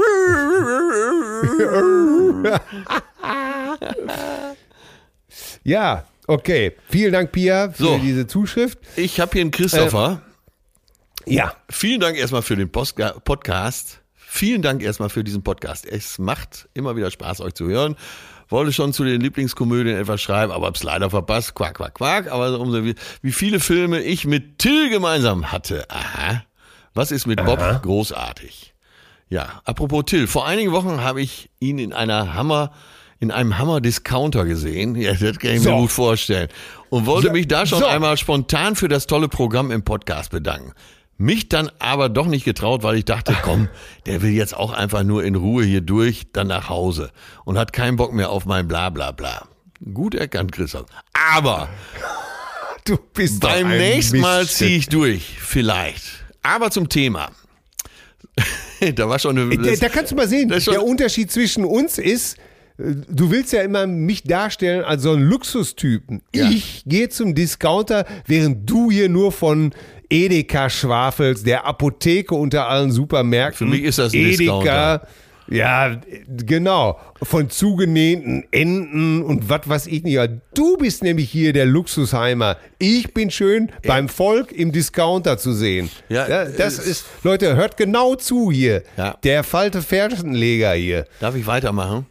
[5.62, 7.98] Ja, Okay, vielen Dank, Pia, für So.
[7.98, 8.78] diese Zuschrift.
[8.94, 10.22] Ich habe hier einen Christopher.
[11.26, 11.56] Ja.
[11.68, 14.00] Vielen Dank erstmal für den Postga Podcast.
[14.14, 15.84] Vielen Dank erstmal für diesen Podcast.
[15.86, 17.96] Es macht immer wieder Spaß, euch zu hören.
[18.50, 21.54] Wollte schon zu den Lieblingskomödien etwas schreiben, aber hab's leider verpasst.
[21.54, 22.30] Quack, quack, quack.
[22.30, 25.86] Aber umso wie, wie viele Filme ich mit Till gemeinsam hatte.
[25.88, 26.42] Aha.
[26.92, 27.60] Was ist mit Bob?
[27.82, 28.74] Großartig.
[29.28, 30.26] Ja, apropos Till.
[30.26, 32.72] Vor einigen Wochen habe ich ihn in einer Hammer,
[33.20, 34.96] in einem Hammer-Discounter gesehen.
[34.96, 35.70] Ja, das kann ich So.
[35.70, 36.48] mir gut vorstellen.
[36.88, 37.32] Und wollte So.
[37.32, 37.86] mich da schon So.
[37.86, 40.72] einmal spontan für das tolle Programm im Podcast bedanken.
[41.20, 43.68] Mich dann aber doch nicht getraut, weil ich dachte, komm,
[44.06, 47.10] der will jetzt auch einfach nur in Ruhe hier durch, dann nach Hause
[47.44, 49.46] und hat keinen Bock mehr auf mein Blablabla.
[49.92, 50.86] Gut erkannt, Christoph.
[51.12, 51.68] Aber
[52.84, 56.04] Du bist beim nächsten Mal ziehe ich durch, vielleicht.
[56.42, 57.30] Aber zum Thema.
[58.94, 59.58] da war schon eine.
[59.58, 62.38] Da, da kannst du mal sehen, das schon- der Unterschied zwischen uns ist,
[62.78, 66.22] äh, du willst ja immer mich darstellen als so einen Luxustypen.
[66.34, 66.48] Ja.
[66.48, 69.74] Ich gehe zum Discounter, während du hier nur von
[70.10, 73.68] Edeka schwafelst, der Apotheke unter allen Supermärkten.
[73.68, 74.36] Für mich ist das ein Edeka.
[74.38, 75.06] Discounter.
[75.52, 77.00] Ja, genau.
[77.22, 80.12] Von zugenähten Enten und was weiß ich nicht.
[80.12, 82.56] Ja, Du bist nämlich hier der Luxusheimer.
[82.78, 85.90] Ich bin schön beim Volk im Discounter zu sehen.
[86.08, 88.84] Ja, das es- ist, Leute, hört genau zu hier.
[88.96, 89.16] Ja.
[89.24, 91.06] Der falte Fersenleger hier.
[91.18, 92.06] Darf ich weitermachen?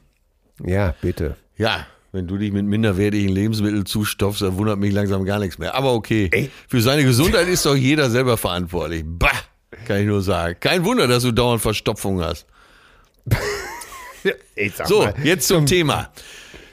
[0.65, 1.37] Ja, bitte.
[1.55, 5.75] Ja, wenn du dich mit minderwertigen Lebensmitteln zustopfst, dann wundert mich langsam gar nichts mehr.
[5.75, 6.49] Aber okay, Ey.
[6.67, 9.03] für seine Gesundheit ist doch jeder selber verantwortlich.
[9.05, 9.31] Bah,
[9.85, 10.57] kann ich nur sagen.
[10.59, 12.45] Kein Wunder, dass du dauernd Verstopfung hast.
[14.85, 16.11] So, mal, jetzt zum Thema.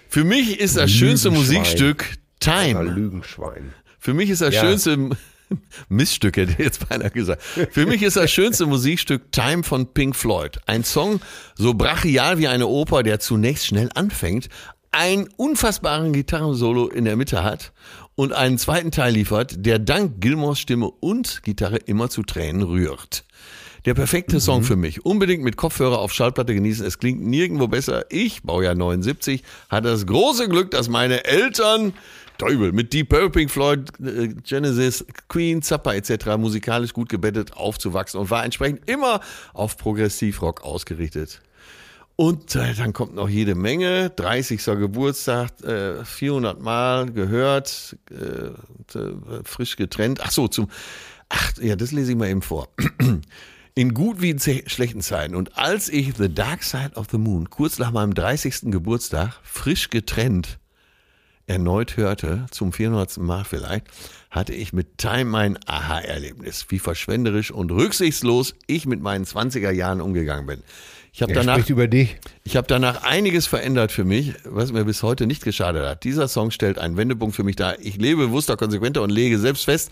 [0.09, 1.31] Für mich ist das schönste.
[1.31, 2.83] Musikstück Time.
[2.83, 3.73] Lügenschwein.
[4.01, 4.63] Für mich ist das Ja.
[4.63, 5.11] schönste
[5.89, 7.41] Miststück, hätte ich jetzt beinahe gesagt.
[7.71, 10.59] Für mich ist das schönste Musikstück Time von Pink Floyd.
[10.67, 11.21] Ein Song
[11.55, 14.49] so brachial wie eine Oper, der zunächst schnell anfängt,
[14.93, 17.73] einen unfassbaren Gitarrensolo in der Mitte hat
[18.15, 23.25] und einen zweiten Teil liefert, der dank Gilmores Stimme und Gitarre immer zu Tränen rührt.
[23.85, 25.05] Der perfekte Song für mich.
[25.05, 26.85] Unbedingt mit Kopfhörer auf Schallplatte genießen.
[26.85, 28.05] Es klingt nirgendwo besser.
[28.11, 31.93] Ich, Baujahr 79, hatte das große Glück, dass meine Eltern
[32.37, 36.37] Teufel mit Deep Purple, Pink Floyd, äh, Genesis, Queen, Zappa etc.
[36.37, 39.21] musikalisch gut gebettet aufzuwachsen und war entsprechend immer
[39.55, 41.41] auf Progressivrock ausgerichtet.
[42.17, 44.11] Und äh, dann kommt noch jede Menge.
[44.11, 44.65] 30.
[44.65, 50.21] Geburtstag, äh, 400 Mal gehört, äh, äh, frisch getrennt.
[50.23, 50.69] Ach so, zum,
[51.29, 52.69] ach ja, das lese ich mal eben vor.
[53.79, 55.35] In gut wie in schlechten Zeiten.
[55.35, 58.71] Und als ich The Dark Side of the Moon kurz nach meinem 30.
[58.71, 60.59] Geburtstag frisch getrennt
[61.47, 63.19] erneut hörte, zum 400.
[63.19, 63.87] Mal vielleicht,
[64.31, 70.01] hatte ich mit Time mein Aha-Erlebnis, wie verschwenderisch und rücksichtslos ich mit meinen 20er Jahren
[70.01, 70.63] umgegangen bin.
[71.17, 72.19] Ich habe danach, spricht über dich.
[72.45, 76.05] ich habe danach einiges verändert für mich, was mir bis heute nicht geschadet hat.
[76.05, 77.81] Dieser Song stellt einen Wendepunkt für mich dar.
[77.81, 79.91] Ich lebe bewusster, konsequenter und lege selbst fest,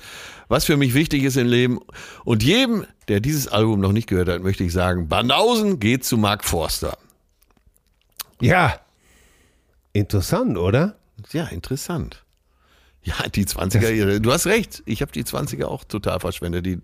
[0.48, 1.80] was für mich wichtig ist im Leben.
[2.24, 6.18] Und jedem, der dieses Album noch nicht gehört hat, möchte ich sagen, Bandausen geht zu
[6.18, 6.98] Mark Forster.
[8.42, 8.78] Ja.
[9.94, 10.94] Interessant, oder?
[11.32, 12.22] Ja, interessant.
[13.02, 14.20] Ja, die 20er, Jahre.
[14.20, 14.82] du hast recht.
[14.84, 16.66] Ich habe die 20er auch total verschwendet.
[16.66, 16.82] Die,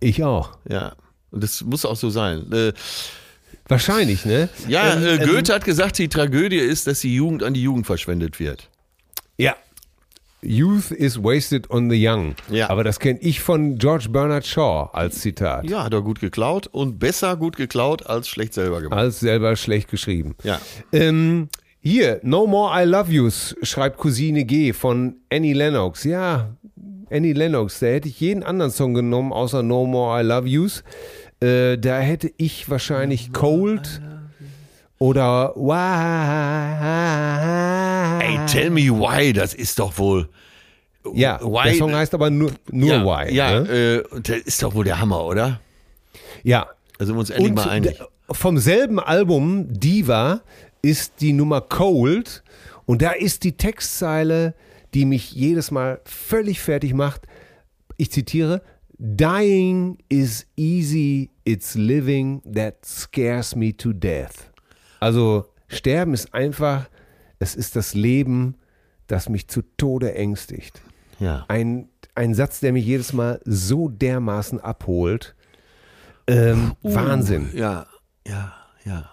[0.00, 0.58] Ich auch.
[0.68, 0.96] ja,
[1.30, 2.50] und das muss auch so sein.
[2.50, 2.72] Äh,
[3.68, 4.48] Wahrscheinlich, ne?
[4.66, 7.62] ja, Ähm, äh, ähm, Goethe hat gesagt, die Tragödie ist, dass die Jugend an die
[7.62, 8.68] Jugend verschwendet wird.
[9.36, 9.54] Ja.
[10.40, 12.34] Youth is wasted on the young.
[12.48, 12.70] Ja.
[12.70, 15.68] Aber das kenne ich von George Bernard Shaw als Zitat.
[15.68, 18.98] Ja, hat er gut geklaut und besser gut geklaut als schlecht selber gemacht.
[18.98, 20.36] Als selber schlecht geschrieben.
[20.44, 20.60] Ja.
[20.92, 21.48] Ähm,
[21.80, 26.04] hier, No More I Love Yous, schreibt Cousine G von Annie Lennox.
[26.04, 26.56] Ja,
[27.10, 30.84] Annie Lennox, da hätte ich jeden anderen Song genommen, außer No More I Love Yous.
[31.40, 34.00] Äh, da hätte ich wahrscheinlich Cold
[34.98, 35.54] oder
[38.18, 38.24] Why.
[38.24, 40.28] Ey, tell me why, das ist doch wohl.
[41.14, 43.34] Ja, why, der Song heißt aber nur, nur ja, Why.
[43.34, 43.68] Ja, ne?
[43.70, 45.60] äh, das ist doch wohl der Hammer, oder?
[46.42, 46.66] ja.
[46.98, 47.96] Da sind wir uns endlich Und mal einig.
[48.32, 50.40] vom selben Album Diva
[50.82, 52.42] ist die Nummer Cold
[52.86, 54.54] und da ist die Textzeile,
[54.94, 57.22] die mich jedes Mal völlig fertig macht.
[57.98, 58.62] Ich zitiere:
[58.98, 64.50] Dying is easy, it's living that scares me to death.
[65.00, 66.88] Also sterben ist einfach,
[67.38, 68.56] es ist das Leben,
[69.06, 70.82] das mich zu Tode ängstigt.
[71.20, 71.44] Ja.
[71.46, 75.36] Ein, ein Satz, der mich jedes Mal so dermaßen abholt.
[76.26, 77.50] Ähm, Wahnsinn.
[77.54, 77.86] Ja,
[78.26, 78.52] ja,
[78.84, 79.10] ja.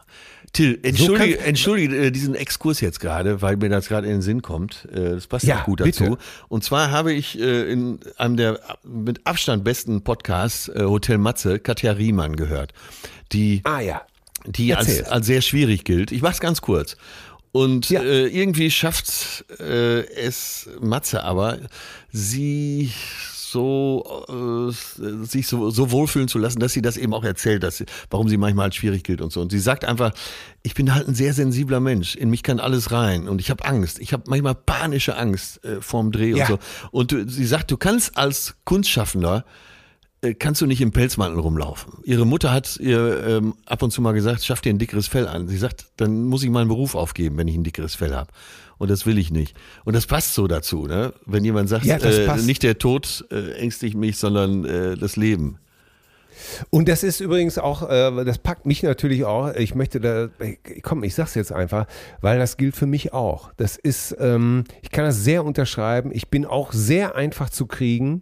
[0.56, 4.42] Till, entschuldige, entschuldige äh, diesen Exkurs jetzt gerade, weil mir das gerade in den Sinn
[4.42, 4.88] kommt.
[4.92, 6.04] Äh, Das passt Ja, gut bitte.
[6.06, 6.18] dazu.
[6.48, 11.92] Und zwar habe ich äh, in einem der mit Abstand besten Podcasts, Hotel Matze, Katja
[11.92, 12.72] Riemann gehört,
[13.34, 14.02] die Ah ja.
[14.46, 15.12] die als, Erzähl.
[15.12, 16.12] als sehr schwierig gilt.
[16.14, 16.96] Ich mach's ganz kurz.
[17.52, 18.02] Und Ja.
[18.02, 21.58] äh, irgendwie schafft äh, es Matze aber,
[22.12, 22.92] sie
[23.56, 27.78] so äh, sich so, so wohlfühlen zu lassen, dass sie das eben auch erzählt, dass
[27.78, 29.40] sie, warum sie manchmal als schwierig gilt und so.
[29.42, 30.12] Und sie sagt einfach,
[30.62, 32.16] ich bin halt ein sehr sensibler Mensch.
[32.16, 34.00] In mich kann alles rein und ich habe Angst.
[34.00, 36.46] Ich habe manchmal panische Angst äh, vorm Dreh Ja.
[36.46, 36.60] und so.
[36.92, 39.46] Und du, sie sagt, du kannst als Kunstschaffender
[40.22, 41.94] äh, kannst du nicht im Pelzmantel rumlaufen.
[42.04, 45.28] Ihre Mutter hat ihr ähm, ab und zu mal gesagt, schaff dir ein dickeres Fell
[45.28, 45.48] an.
[45.48, 48.32] Sie sagt, dann muss ich meinen Beruf aufgeben, wenn ich ein dickeres Fell habe.
[48.78, 49.56] Und das will ich nicht.
[49.86, 51.14] Und das passt so dazu, ne?
[51.26, 55.60] Wenn jemand sagt, Ja, äh, nicht der Tod äh, ängstigt mich, sondern äh, das Leben.
[56.70, 59.54] Und das ist übrigens auch, äh, das packt mich natürlich auch.
[59.56, 60.30] Ich möchte da,
[60.82, 61.88] komm, ich sag's jetzt einfach,
[62.22, 63.52] weil das gilt für mich auch.
[63.58, 66.12] Das ist, ähm, ich kann das sehr unterschreiben.
[66.14, 68.22] Ich bin auch sehr einfach zu kriegen.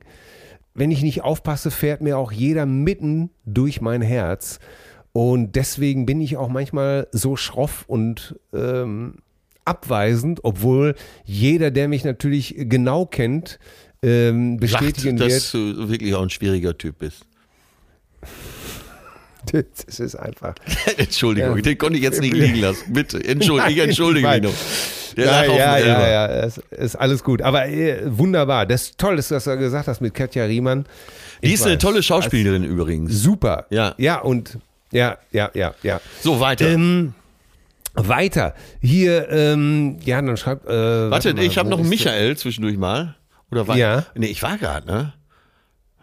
[0.74, 4.60] Wenn ich nicht aufpasse, fährt mir auch jeder mitten durch mein Herz.
[5.12, 9.18] Und deswegen bin ich auch manchmal so schroff und ähm,
[9.66, 10.96] abweisend, obwohl
[11.26, 13.60] jeder, der mich natürlich genau kennt,
[14.02, 15.42] ähm, bestätigen Sagt, wird.
[15.42, 17.26] dass du wirklich auch ein schwieriger Typ bist.
[19.52, 20.56] Das ist einfach.
[20.98, 21.62] Entschuldigung, Ja.
[21.62, 22.86] den konnte ich jetzt nicht liegen lassen.
[22.94, 24.54] Bitte, entschuldige, ich Nein, entschuldige mich ich noch.
[25.18, 26.10] Der ja, auf ja, ja, Elber.
[26.10, 27.42] ja, es ist alles gut.
[27.42, 28.66] Aber äh, wunderbar.
[28.66, 30.86] Das ist toll, dass du das gesagt hast mit Katja Riemann.
[31.44, 31.82] Die Ich ist eine weiß.
[31.82, 33.12] tolle Schauspielerin übrigens.
[33.22, 33.68] Super.
[33.70, 33.94] Ja.
[33.98, 34.58] Ja, und
[34.94, 36.00] ja, ja, ja, ja.
[36.22, 36.70] So, weiter.
[36.70, 37.14] Ähm,
[37.94, 38.54] weiter.
[38.82, 40.66] Hier, ähm, ja, dann schreibt.
[40.66, 43.16] Äh, Warte, mal, ich habe noch einen ist Michael zwischendurch mal.
[43.52, 44.06] Oder war Ja.
[44.16, 45.14] Nee, ich war gerade, ne?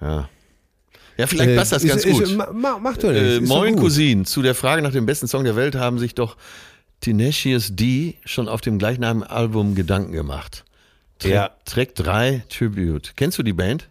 [0.01, 0.09] Ja.
[0.11, 1.29] Ja, der?
[1.29, 2.23] vielleicht passt das Äh, ganz ist, gut.
[2.23, 3.21] Ist, ma, ma- mach doch nicht.
[3.21, 3.77] äh, ist Moin.
[3.77, 6.37] Cousin, zu der Frage nach dem besten Song der Welt haben sich doch
[7.01, 10.65] Tenacious D schon auf dem gleichnamigen Album Gedanken gemacht.
[11.19, 11.51] Track, Ja.
[11.67, 13.13] Track 3 Tribute.
[13.17, 13.89] Kennst du die Band?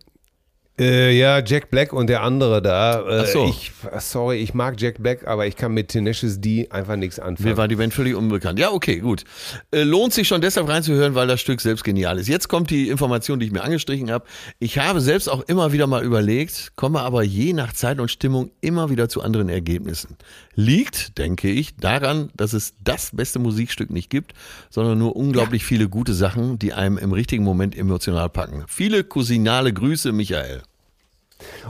[0.80, 3.02] Äh, ja, Jack Black und der andere da.
[3.02, 3.46] Äh, Ach so.
[3.48, 7.50] Ich, sorry, ich mag Jack Black, aber ich kann mit Tenacious D einfach nichts anfangen.
[7.50, 8.60] Mir war die Band völlig unbekannt.
[8.60, 9.26] Ja, okay, gut.
[9.72, 12.30] Äh, lohnt sich schon deshalb reinzuhören, weil das Stück selbst genial ist.
[12.30, 14.26] Jetzt kommt die Information, die ich mir angestrichen habe.
[14.60, 18.52] Ich habe selbst auch immer wieder mal überlegt, komme aber je nach Zeit und Stimmung
[18.62, 20.16] immer wieder zu anderen Ergebnissen.
[20.56, 24.34] Liegt, denke ich, daran, dass es das beste Musikstück nicht gibt,
[24.70, 28.64] sondern nur unglaublich viele gute Sachen, die einem im richtigen Moment emotional packen.
[28.68, 30.62] Viele cousinale Grüße, Michael.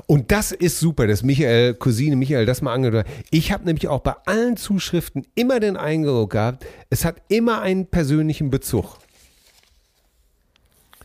[0.08, 3.16] Und das ist super, dass Michael, Cousine Michael das mal angehört hat.
[3.32, 7.86] Ich habe nämlich auch bei allen Zuschriften immer den Eindruck gehabt, es hat immer einen
[7.88, 8.98] persönlichen Bezug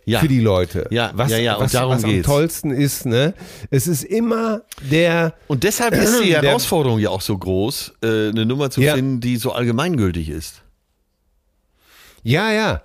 [0.07, 0.21] Ja.
[0.21, 0.87] für die Leute.
[0.91, 2.27] Ja, was, ja, ja, und was, darum was am geht's.
[2.27, 3.33] tollsten ist, ne?
[3.71, 8.29] Es ist immer der, Und deshalb ist die Der- Herausforderung ja auch so groß, äh,
[8.29, 8.95] eine Nummer zu Ja.
[8.97, 10.63] finden, die so allgemeingültig ist.
[12.23, 12.83] ja, ja.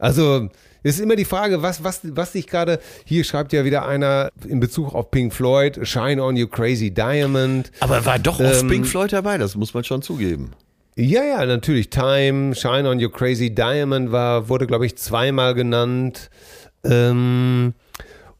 [0.00, 0.48] Also,
[0.82, 4.30] es ist immer die Frage, was, was, was dich gerade, hier schreibt ja wieder einer
[4.46, 7.70] in Bezug auf Pink Floyd, Shine on You Crazy Diamond.
[7.80, 10.52] Aber war doch oft Ähm, Pink Floyd dabei, das muss man schon zugeben.
[10.96, 11.90] Ja, ja, natürlich.
[11.90, 16.28] Time, Shine on Your Crazy Diamond war, wurde, glaube ich, zweimal genannt.
[16.82, 17.74] Ähm,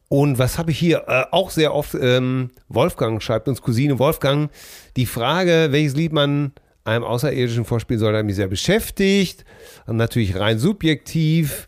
[0.09, 1.05] und was habe ich hier?
[1.07, 4.51] Äh, auch sehr oft, ähm, Wolfgang schreibt uns, Cousine Wolfgang,
[4.97, 6.53] die Frage, welches Lied man
[6.85, 9.45] einem Außerirdischen vorspielen soll, hat mich sehr beschäftigt.
[9.87, 11.68] Und natürlich rein subjektiv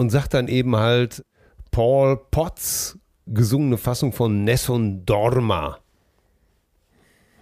[0.00, 1.22] und sagt dann eben halt
[1.70, 5.78] Paul Potts gesungene Fassung von Nessun Dorma.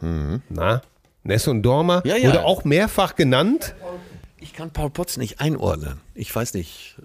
[0.00, 0.82] Na?
[1.22, 2.28] Nessun Dorma Ja, ja.
[2.28, 3.74] wurde auch mehrfach genannt.
[4.40, 6.00] Ich kann Paul Potts nicht einordnen.
[6.14, 6.96] Ich weiß nicht.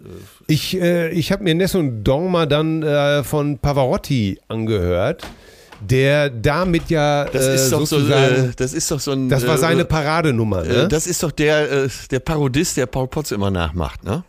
[0.48, 5.24] Ich, äh, ich habe mir Nessun Dorma dann äh, von Pavarotti angehört,
[5.82, 9.30] der damit ja Das äh, ist doch so, äh, das ist doch so ein.
[9.30, 10.64] das war äh, seine Paradenummer.
[10.64, 10.74] Ne?
[10.84, 14.24] äh, Das ist doch der, äh, der Parodist, der Paul Potts immer nachmacht, ne?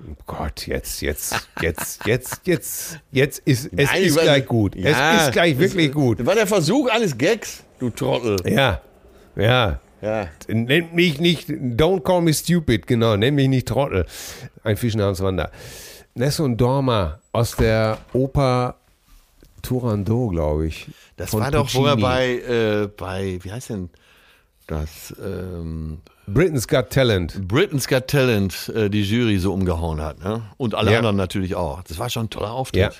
[0.00, 4.76] Oh Gott, jetzt, jetzt, jetzt, jetzt, jetzt, jetzt ist es Nein, ist gleich gut.
[4.76, 6.24] Ja, es ist gleich wirklich gut.
[6.24, 8.36] War der Versuch eines Gags, du Trottel.
[8.44, 8.80] Ja,
[9.36, 9.80] ja.
[10.02, 10.28] Ja.
[10.48, 14.04] Nennt mich nicht, don't call me stupid, genau, nennt mich nicht Trottel.
[14.62, 15.50] Ein Fisch namens Wanda.
[16.14, 18.76] Nessun Dorma aus der Oper
[19.62, 20.88] Turandot, glaube ich.
[21.16, 22.02] Das war doch, wo er Puccini.
[22.02, 23.90] bei, äh, bei, wie heißt denn
[24.66, 25.14] das?
[25.22, 27.46] Ähm, Britain's Got Talent.
[27.46, 30.42] Britain's Got Talent äh, die Jury so umgehauen hat, ne?
[30.56, 30.98] Und alle Ja.
[30.98, 31.82] anderen natürlich auch.
[31.84, 32.80] Das war schon ein toller Auftritt.
[32.82, 32.90] Ja.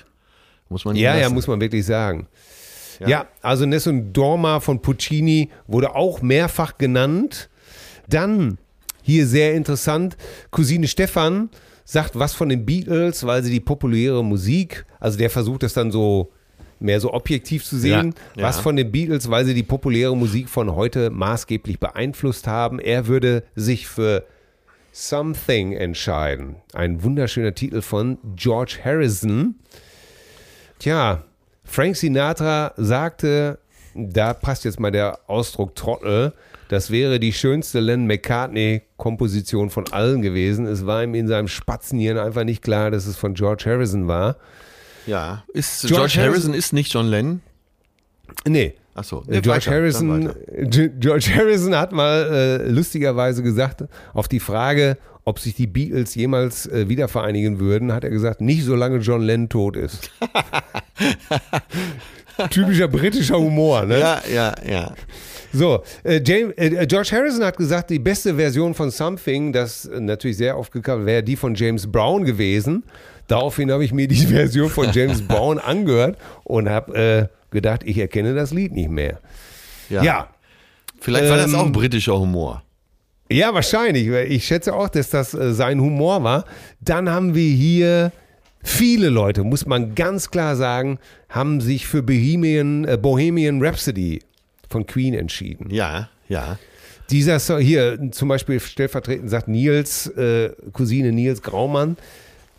[0.69, 2.27] Muss man Ja, ja, muss man wirklich sagen.
[3.05, 7.49] Ja, also Nessun Dorma von Puccini wurde auch mehrfach genannt.
[8.09, 8.57] Dann,
[9.03, 10.17] hier sehr interessant,
[10.49, 11.49] Cousine Stefan
[11.85, 15.91] sagt was von den Beatles, weil sie die populäre Musik, also der versucht das dann
[15.91, 16.31] so
[16.79, 18.47] mehr so objektiv zu sehen, Ja, ja.
[18.47, 22.79] was von den Beatles, weil sie die populäre Musik von heute maßgeblich beeinflusst haben.
[22.79, 24.23] Er würde sich für
[24.91, 26.55] Something entscheiden.
[26.73, 29.55] Ein wunderschöner Titel von George Harrison.
[30.79, 31.23] Tja,
[31.63, 33.59] Frank Sinatra sagte
[33.97, 36.33] da passt jetzt mal der Ausdruck Trottel.
[36.69, 40.67] Das wäre die schönste Len McCartney-Komposition von allen gewesen.
[40.67, 44.35] Es war ihm in seinem Spatzenhirn einfach nicht klar, dass es von George Harrison war.
[45.07, 45.43] Ja.
[45.53, 47.41] Ist George George, Harrison, Harrison ist nicht John Lennon?
[48.47, 48.73] Nee.
[48.93, 49.23] Achso.
[49.27, 50.33] Äh, George Harrison,
[50.69, 56.15] Ge- George Harrison hat mal äh, lustigerweise gesagt, auf die Frage, ob sich die Beatles
[56.15, 60.09] jemals äh, wieder vereinigen würden, hat er gesagt, nicht solange John Lennon tot ist.
[62.49, 63.99] Typischer britischer Humor, ne?
[63.99, 64.93] Ja, ja, ja.
[65.51, 69.99] So, äh, James, äh, George Harrison hat gesagt, die beste Version von Something, das äh,
[69.99, 72.83] natürlich sehr oft wäre die von James Brown gewesen.
[73.27, 77.97] Daraufhin habe ich mir die Version von James Brown angehört und habe äh, gedacht, ich
[77.97, 79.19] erkenne das Lied nicht mehr.
[79.89, 80.03] Ja.
[80.03, 80.27] ja.
[80.99, 82.63] Vielleicht war das Ähm, auch britischer Humor.
[83.29, 84.07] Ja, wahrscheinlich.
[84.07, 86.45] Ich schätze auch, dass das äh, sein Humor war.
[86.79, 88.11] Dann haben wir hier
[88.63, 90.99] viele Leute, muss man ganz klar sagen,
[91.29, 94.21] haben sich für Bohemian, äh, Bohemian Rhapsody
[94.69, 95.69] von Queen entschieden.
[95.69, 96.57] Ja, ja.
[97.09, 101.95] Dieser Song, hier zum Beispiel stellvertretend sagt Nils, äh, Cousine Nils Graumann,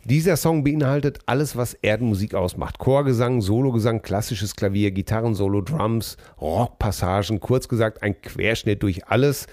[0.08, 2.78] dieser Song beinhaltet alles, was Erdenmusik ausmacht.
[2.78, 9.46] Chorgesang, Sologesang, klassisches Klavier, Gitarrensolo, Drums, Rockpassagen, kurz gesagt ein Querschnitt durch alles.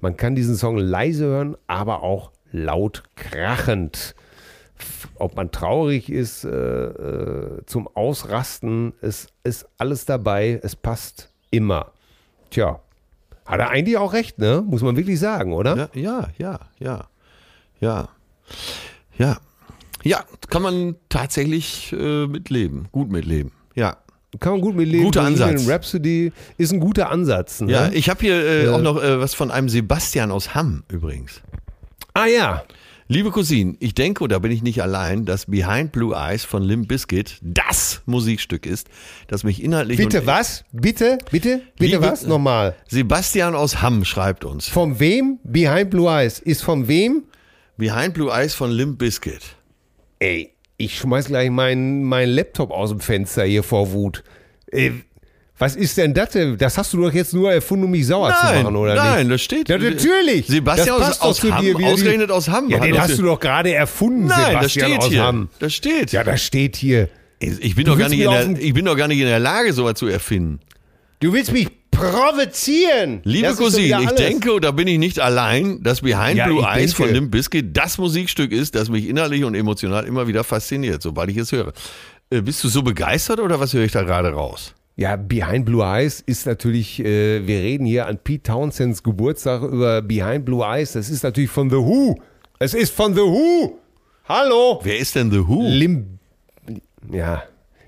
[0.00, 4.14] Man kann diesen Song leise hören, aber auch laut krachend.
[5.16, 11.92] Ob man traurig ist, äh, äh, zum Ausrasten, es ist alles dabei, es passt immer.
[12.50, 12.80] Tja,
[13.46, 14.62] hat er eigentlich auch recht, ne?
[14.66, 15.76] Muss man wirklich sagen, oder?
[15.76, 17.08] Ja, ja, ja, ja.
[17.80, 18.08] Ja.
[19.18, 19.38] Ja.
[20.04, 22.88] Ja, kann man tatsächlich äh, mitleben.
[22.92, 23.52] Gut mitleben.
[23.74, 23.96] Ja.
[24.40, 25.04] Kann man gut mit leben.
[25.04, 25.68] Guter Ansatz.
[25.68, 27.60] Rhapsody ist ein guter Ansatz.
[27.60, 27.72] Ne?
[27.72, 28.72] Ja, ich habe hier äh, Ja.
[28.76, 31.42] auch noch äh, was von einem Sebastian aus Hamm übrigens.
[32.14, 32.62] ah ja,
[33.08, 36.62] Liebe Cousine, ich denke, und da bin ich nicht allein, dass Behind Blue Eyes von
[36.62, 38.88] Limp Bizkit das Musikstück ist,
[39.26, 40.64] das mich inhaltlich bitte was?
[40.72, 42.26] Bitte, bitte, bitte Liebe- was?
[42.26, 42.74] Nochmal.
[42.88, 44.66] Sebastian aus Hamm schreibt uns.
[44.68, 45.40] Von wem?
[45.44, 46.38] Behind Blue Eyes.
[46.38, 47.24] Ist von wem?
[47.76, 49.42] Behind Blue Eyes von Limp Bizkit.
[50.22, 54.22] Ey, ich schmeiß gleich meinen mein Laptop aus dem Fenster hier vor Wut.
[54.70, 55.02] Ey,
[55.58, 56.56] was ist denn das denn?
[56.58, 59.32] Das hast du doch jetzt nur erfunden, um mich sauer zu machen, oder nein, nicht?
[59.32, 59.68] das steht.
[59.68, 60.46] Ja, natürlich.
[60.46, 62.70] Sebastian das aus, aus Hamm, dir ausgerechnet aus Hamm.
[62.70, 65.22] Ja, den hast du doch gerade erfunden, Nein, das Sebastian steht aus hier.
[65.24, 65.48] Hamm.
[65.58, 66.12] Das steht.
[66.12, 67.08] Ja, das steht hier.
[67.40, 69.72] Ich bin, doch gar nicht in der, ich bin doch gar nicht in der Lage,
[69.72, 70.60] sowas zu erfinden.
[71.22, 73.20] Du willst mich provozieren.
[73.22, 74.14] Liebe Das Cousine, ich alles.
[74.16, 76.94] denke, und da bin ich nicht allein, dass Behind Ja, Blue Eyes denke.
[77.04, 81.30] von Limp Bizkit das Musikstück ist, das mich innerlich und emotional immer wieder fasziniert, sobald
[81.30, 81.72] ich es höre.
[82.30, 84.74] Äh, Bist du so begeistert oder was höre ich da gerade raus?
[84.96, 90.02] Ja, Behind Blue Eyes ist natürlich, äh, wir reden hier an Pete Townsends Geburtstag über
[90.02, 90.92] Behind Blue Eyes.
[90.92, 92.20] Das ist natürlich von The Who.
[92.58, 93.78] Es ist von The Who.
[94.28, 94.80] Hallo.
[94.82, 95.68] Wer ist denn The Who?
[95.68, 96.18] Lim.
[97.12, 97.44] Ja.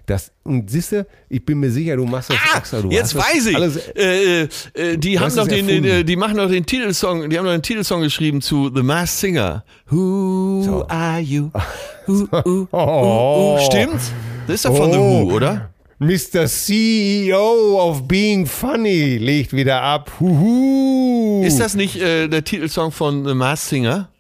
[0.06, 2.82] Das, und siehste, ich bin mir sicher, du machst das Ah, extra.
[2.82, 3.56] Du jetzt weiß ich.
[3.56, 6.66] Alles, äh, äh, äh, die haben doch es den, den, äh, die machen doch den
[6.66, 9.64] Titelsong, die haben doch den Titelsong geschrieben zu The Masked Singer.
[9.88, 10.86] Who So.
[10.88, 11.50] are you?
[12.06, 13.58] Who, uh, uh, Oh.
[13.64, 14.10] Stimmt's?
[14.46, 15.30] Das ist doch von The Oh.
[15.30, 15.70] Who, oder?
[16.00, 16.46] Mr.
[16.48, 20.10] CEO of Being Funny legt wieder ab.
[20.20, 21.42] Huhu.
[21.46, 24.10] Ist das nicht äh, der Titelsong von The Masked Singer?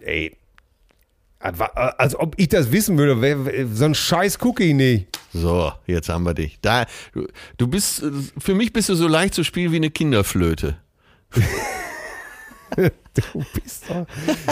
[0.00, 0.36] Ey.
[1.38, 3.66] Als ob ich das wissen würde.
[3.72, 5.06] So ein Scheiß gucke ich nicht.
[5.32, 6.58] So, jetzt haben wir dich.
[6.60, 7.26] Da, du,
[7.56, 8.02] du bist,
[8.38, 10.76] für mich bist du so leicht zu spielen wie eine Kinderflöte.
[12.76, 14.06] Du bist doch,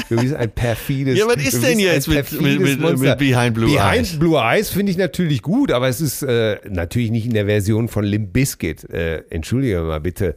[0.08, 1.16] du bist ein perfides.
[1.16, 4.18] Ja, was ist denn jetzt mit- mit- mit- mit Behind Blue Behind Eyes?
[4.18, 7.86] Blue Eyes finde ich natürlich gut, aber es ist äh, natürlich nicht in der Version
[7.88, 8.82] von Limp Bizkit.
[8.90, 10.34] Äh, entschuldige mal bitte.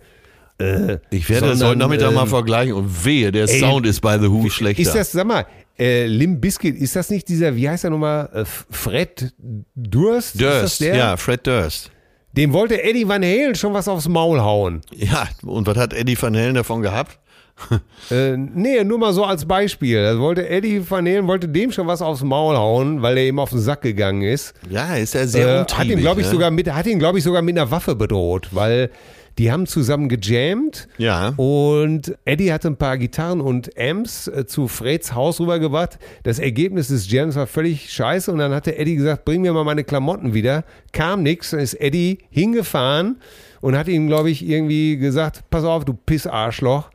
[0.59, 3.87] Äh, Ich werde das sondern, heute Nachmittag mal ähm, vergleichen und wehe, der ey, Sound
[3.87, 4.83] ist bei The Who schlechter.
[4.83, 5.47] Ist das, sag mal,
[5.81, 9.33] äh, Limp Bizkit, ist das nicht dieser, wie heißt er nochmal, äh, Fred
[9.75, 10.39] Durst?
[10.39, 10.95] Durst, der?
[10.95, 11.89] ja, Fred Durst.
[12.33, 14.81] Dem wollte Eddie Van Halen schon was aufs Maul hauen.
[14.95, 17.17] Ja, und was hat Eddie Van Halen davon gehabt?
[18.09, 20.01] Äh, nee, nur mal so als Beispiel.
[20.01, 23.37] Das wollte Eddie Van Halen wollte dem schon was aufs Maul hauen, weil er ihm
[23.37, 24.53] auf den Sack gegangen ist.
[24.69, 25.77] Ja, ist er sehr Äh, umtriebig.
[25.77, 26.31] hat ihn, glaube ich, ne?
[26.33, 28.89] sogar mit, hat ihn, glaube ich, sogar mit einer Waffe bedroht, weil
[29.37, 30.87] die haben zusammen gejammt.
[30.97, 31.29] Ja.
[31.37, 35.99] Und Eddie hatte ein paar Gitarren und Amps äh, zu Freds Haus rübergebracht.
[36.23, 38.31] Das Ergebnis des Jams war völlig scheiße.
[38.31, 40.63] Und dann hatte Eddie gesagt, bring mir mal meine Klamotten wieder.
[40.91, 41.51] Kam nix.
[41.51, 43.17] Dann ist Eddie hingefahren
[43.61, 46.89] und hat ihm, glaube ich, irgendwie gesagt, pass auf, du Pissarschloch.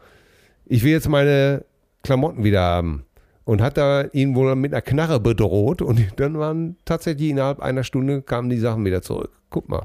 [0.67, 1.65] Ich will jetzt meine
[2.03, 3.05] Klamotten wieder haben.
[3.45, 5.81] Und hat da ihn wohl mit einer Knarre bedroht.
[5.81, 9.31] Und dann waren tatsächlich innerhalb einer Stunde kamen die Sachen wieder zurück.
[9.51, 9.85] Guck mal,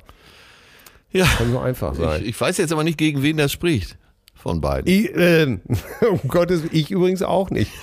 [1.11, 2.21] Ja, kann so einfach sein.
[2.21, 3.97] ich, ich weiß jetzt aber nicht, gegen wen das spricht.
[4.35, 4.91] Von beiden.
[4.91, 5.61] Ich, ähm,
[6.09, 7.71] um Gottes ich übrigens auch nicht.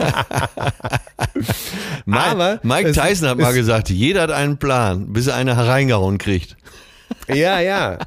[2.10, 5.56] Aber Mike es- Tyson hat mal es- gesagt, jeder hat einen Plan, bis er eine
[5.56, 6.56] hereingehauen kriegt.
[7.26, 7.98] Ja, ja.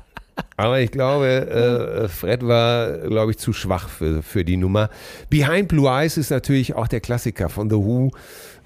[0.57, 4.89] Aber ich glaube, äh, Fred war, glaube ich, zu schwach für, für die Nummer.
[5.29, 8.11] Behind Blue Eyes ist natürlich auch der Klassiker von The Who.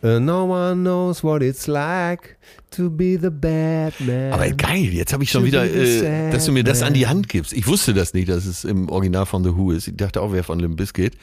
[0.03, 2.36] Uh, no one knows what it's like
[2.76, 4.34] to be the bad man.
[4.34, 7.30] Aber geil, jetzt habe ich schon wieder, äh, dass du mir das an die Hand
[7.30, 7.53] gibst.
[7.53, 9.88] Ich wusste das nicht, dass es im Original von The Who ist.
[9.88, 11.14] Ich dachte auch, wer von Limp Bizkit.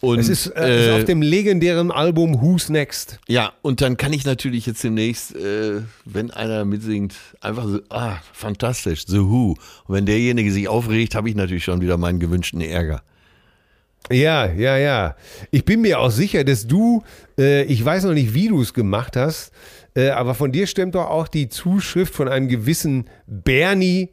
[0.00, 3.18] Und, es ist, äh, ist, auf dem legendären Album Who's Next.
[3.28, 8.16] Ja, und dann kann ich natürlich jetzt demnächst, äh, wenn einer mitsingt, einfach so, ah,
[8.32, 9.50] fantastisch, The Who.
[9.50, 13.02] Und wenn derjenige sich aufregt, habe ich natürlich schon wieder meinen gewünschten Ärger.
[14.10, 15.16] Ja, ja, ja.
[15.50, 17.02] Ich bin mir auch sicher, dass du,
[17.38, 19.52] äh, ich weiß noch nicht, wie du es gemacht hast,
[19.94, 24.10] äh, aber von dir stimmt doch auch die Zuschrift von einem gewissen Bernie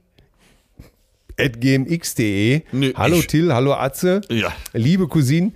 [1.37, 2.63] gmx.de.
[2.71, 4.21] Nee, hallo Till, hallo Atze.
[4.29, 4.51] Ja.
[4.73, 5.51] Liebe Cousine.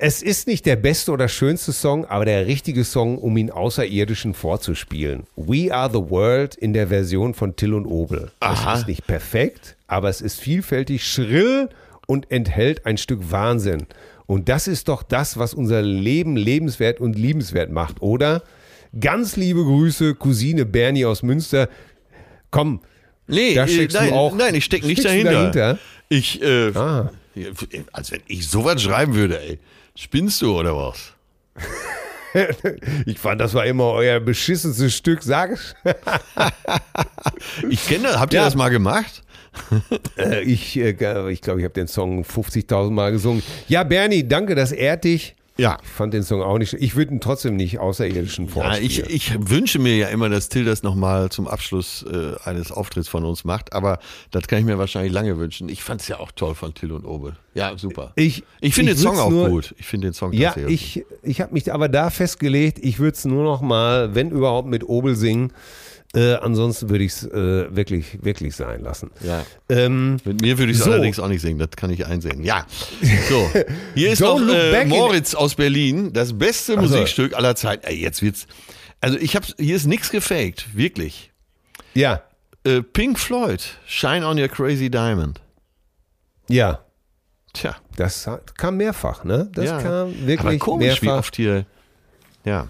[0.00, 4.32] Es ist nicht der beste oder schönste Song, aber der richtige Song, um ihn Außerirdischen
[4.32, 5.24] vorzuspielen.
[5.34, 8.30] We Are the World in der Version von Till und Obel.
[8.38, 8.74] Aha.
[8.74, 11.68] Es ist nicht perfekt, aber es ist vielfältig schrill
[12.06, 13.86] und enthält ein Stück Wahnsinn.
[14.26, 18.44] Und das ist doch das, was unser Leben lebenswert und liebenswert macht, oder?
[18.98, 21.68] Ganz liebe Grüße, Cousine Bernie aus Münster.
[22.50, 22.80] Komm,
[23.26, 24.34] nee, da steckst nein, du auch.
[24.34, 25.32] Nein, ich stecke nicht dahinter.
[25.32, 25.78] dahinter.
[26.08, 27.10] Ich, äh, ah.
[27.92, 29.58] als wenn ich sowas schreiben würde, ey.
[29.94, 31.12] Spinnst du oder was?
[33.06, 35.92] ich fand, das war immer euer beschissenstes Stück, sag ich.
[37.68, 38.44] ich kenne, habt ihr ja.
[38.44, 39.22] das mal gemacht?
[40.16, 43.42] äh, ich äh, ich glaube, ich habe den Song 50.000 Mal gesungen.
[43.66, 45.34] Ja, Bernie, danke, das ehrt dich.
[45.58, 45.78] Ja.
[45.82, 46.74] Ich fand den Song auch nicht.
[46.74, 48.82] Ich würde ihn trotzdem nicht außerirdischen vorstellen.
[48.82, 52.70] Ja, ich, ich wünsche mir ja immer, dass Till das nochmal zum Abschluss äh, eines
[52.70, 53.98] Auftritts von uns macht, aber
[54.30, 55.68] das kann ich mir wahrscheinlich lange wünschen.
[55.68, 57.34] Ich fand es ja auch toll von Till und Obel.
[57.54, 58.12] Ja, super.
[58.14, 59.74] Ich, ich finde den Song auch nur, gut.
[59.78, 63.24] Ich finde den Song Ja, ich, ich habe mich aber da festgelegt, ich würde es
[63.24, 65.52] nur noch mal, wenn überhaupt, mit Obel singen.
[66.14, 69.10] Äh, ansonsten würde ich es äh, wirklich, wirklich sein lassen.
[69.20, 69.44] Ja.
[69.68, 70.90] Ähm, Mit mir würde ich es so.
[70.90, 72.42] allerdings auch nicht singen, das kann ich einsehen.
[72.42, 72.66] Ja.
[73.28, 73.50] So.
[73.94, 76.94] Hier ist noch äh, Moritz aus Berlin, das beste also.
[76.94, 77.86] Musikstück aller Zeiten.
[77.86, 78.46] Ey, jetzt wird's.
[79.00, 81.30] Also ich hab's, hier ist nichts gefaked, wirklich.
[81.92, 82.22] Ja.
[82.64, 85.40] Äh, Pink Floyd, Shine on Your Crazy Diamond.
[86.48, 86.84] Ja.
[87.52, 87.76] Tja.
[87.96, 89.50] Das kam mehrfach, ne?
[89.52, 89.82] Das ja.
[89.82, 91.02] kam wirklich Aber komisch, mehrfach.
[91.02, 91.66] wie oft hier.
[92.44, 92.68] Ja.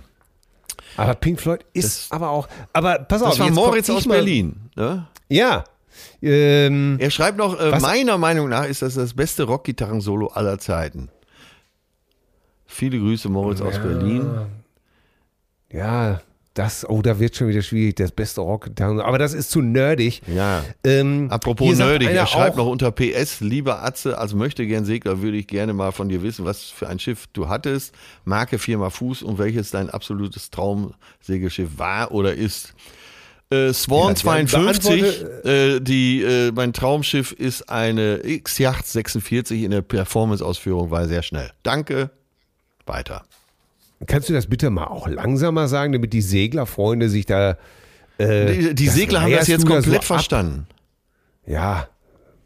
[0.99, 2.49] Aber Pink Floyd ist das, aber auch.
[2.73, 4.71] Aber pass auf, das war Moritz aus Berlin.
[4.75, 5.07] Ne?
[5.29, 5.65] Ja.
[6.21, 11.09] Ähm, er schreibt noch, äh, meiner Meinung nach ist das das beste Rockgitarren-Solo aller Zeiten.
[12.67, 13.67] Viele Grüße, Moritz ja.
[13.67, 14.29] aus Berlin.
[15.71, 16.21] Ja,
[16.59, 18.71] das, oh, da wird schon wieder schwierig, das beste Rock.
[18.81, 20.23] Aber das ist zu nerdig.
[20.27, 20.65] Ja.
[20.83, 25.37] Ähm, Apropos nerdig, er schreibt noch unter PS, lieber Atze, als möchte gern Segler, würde
[25.37, 27.95] ich gerne mal von dir wissen, was für ein Schiff du hattest,
[28.25, 32.75] Marke Firma Fuß und welches dein absolutes Traumsegelschiff war oder ist.
[33.51, 39.83] Äh, Swan ja, 52, äh, die, äh, mein Traumschiff ist eine X-Yacht 46 in der
[39.83, 41.53] Performance-Ausführung, war sehr schnell.
[41.63, 42.11] Danke,
[42.85, 43.23] weiter.
[44.07, 47.57] Kannst du das bitte mal auch langsamer sagen, damit die Seglerfreunde sich da.
[48.19, 50.67] Äh, die, die Segler haben das jetzt komplett so verstanden.
[51.47, 51.89] Ja,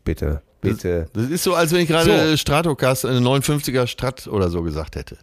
[0.05, 1.09] bitte, bitte.
[1.13, 2.37] Das, das, ist so, als wenn ich gerade so.
[2.37, 5.19] Stratocast, eine 59er Strat oder so gesagt hätte.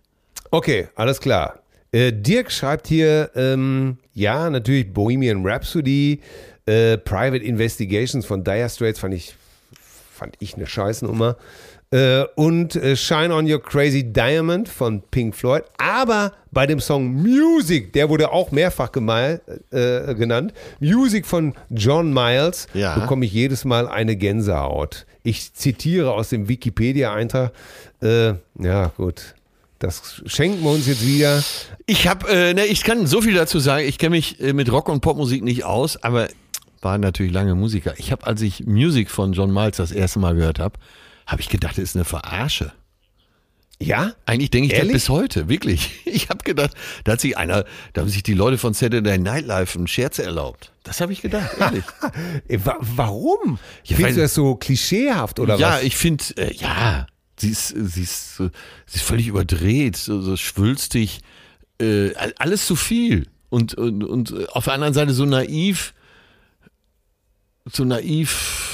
[0.52, 1.60] Okay, alles klar.
[1.92, 6.22] Äh, Dirk schreibt hier, ähm, ja, natürlich Bohemian Rhapsody,
[6.66, 9.36] äh, Private Investigations von Dire Straits fand ich,
[10.14, 11.38] fand ich eine Scheißnummer.
[11.92, 15.64] Äh, und äh, Shine on Your Crazy Diamond von Pink Floyd.
[15.80, 19.42] Aber bei dem Song Music, der wurde auch mehrfach gemal,
[19.72, 23.00] äh, genannt, Music von John Miles, ja.
[23.00, 25.08] bekomme ich jedes Mal eine Gänsehaut.
[25.24, 27.54] Ich zitiere aus dem Wikipedia-Eintrag.
[28.02, 29.34] Äh, ja, gut.
[29.80, 31.42] Das schenken wir uns jetzt wieder.
[31.86, 33.88] Ich habe, äh, ne, ich kann so viel dazu sagen.
[33.88, 36.28] Ich kenne mich äh, mit Rock und Popmusik nicht aus, aber
[36.82, 37.94] war natürlich lange Musiker.
[37.98, 40.78] Ich habe, als ich Music von John Miles das erste Mal gehört habe,
[41.30, 42.74] habe ich gedacht, das ist eine Verarsche.
[43.82, 44.14] Ja?
[44.26, 44.94] Eigentlich denke ich Ehrlich?
[44.94, 45.92] das bis heute, wirklich.
[46.10, 46.72] Ich habe gedacht,
[47.04, 50.20] da hat sich einer, da haben sich die Leute von Saturday Night Live einen Scherz
[50.20, 50.74] erlaubt.
[50.84, 51.84] Das habe ich gedacht, ehrlich.
[52.80, 53.60] Warum?
[53.86, 55.82] Ja, Findest du das so klischeehaft oder ja, was?
[55.82, 57.08] Ja, ich finde, äh, ja,
[57.38, 58.50] sie ist, sie ist, sie
[58.92, 61.20] ist völlig überdreht, so, so schwülstig,
[61.80, 63.28] äh, alles zu viel.
[63.50, 65.94] Und, und, und auf der anderen Seite so naiv,
[67.72, 68.69] so naiv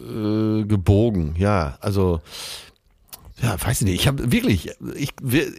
[0.00, 1.78] äh, gebogen, ja.
[1.80, 2.20] Also,
[3.42, 4.00] ja, weiß ich nicht.
[4.00, 5.10] Ich habe wirklich, ich,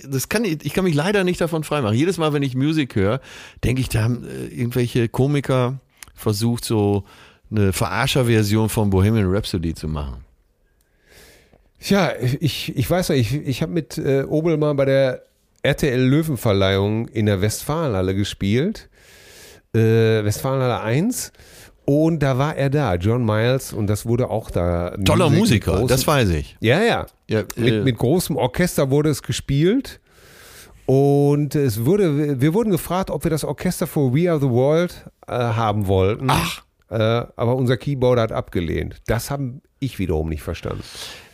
[0.08, 1.96] das kann, ich kann mich leider nicht davon freimachen.
[1.96, 3.22] Jedes Mal, wenn ich Musik höre,
[3.64, 5.80] denke ich, da haben äh, irgendwelche Komiker
[6.14, 7.04] versucht, so
[7.50, 10.24] eine Verarscher-Version von Bohemian Rhapsody zu machen.
[11.82, 15.24] Ja, ich, ich weiß ja, ich, ich habe mit äh, Obel mal bei der
[15.64, 18.90] RTL Löwenverleihung in der Westfalenhalle gespielt.
[19.74, 21.32] Äh, Westfalenhalle 1.
[21.94, 24.96] Und da war er da, John Miles, und das wurde auch da.
[25.04, 26.56] Toller Musik mit Musiker, großem- das weiß ich.
[26.62, 27.06] Ja, ja.
[27.28, 30.00] Ja, äh, Mit, mit großem Orchester wurde es gespielt.
[30.86, 35.06] Und es wurde, wir wurden gefragt, ob wir das Orchester for We Are the World
[35.28, 36.28] äh, haben wollten.
[36.30, 36.64] Ach.
[36.90, 36.96] Äh,
[37.36, 39.02] aber unser Keyboarder hat abgelehnt.
[39.08, 40.84] Das habe ich wiederum nicht verstanden.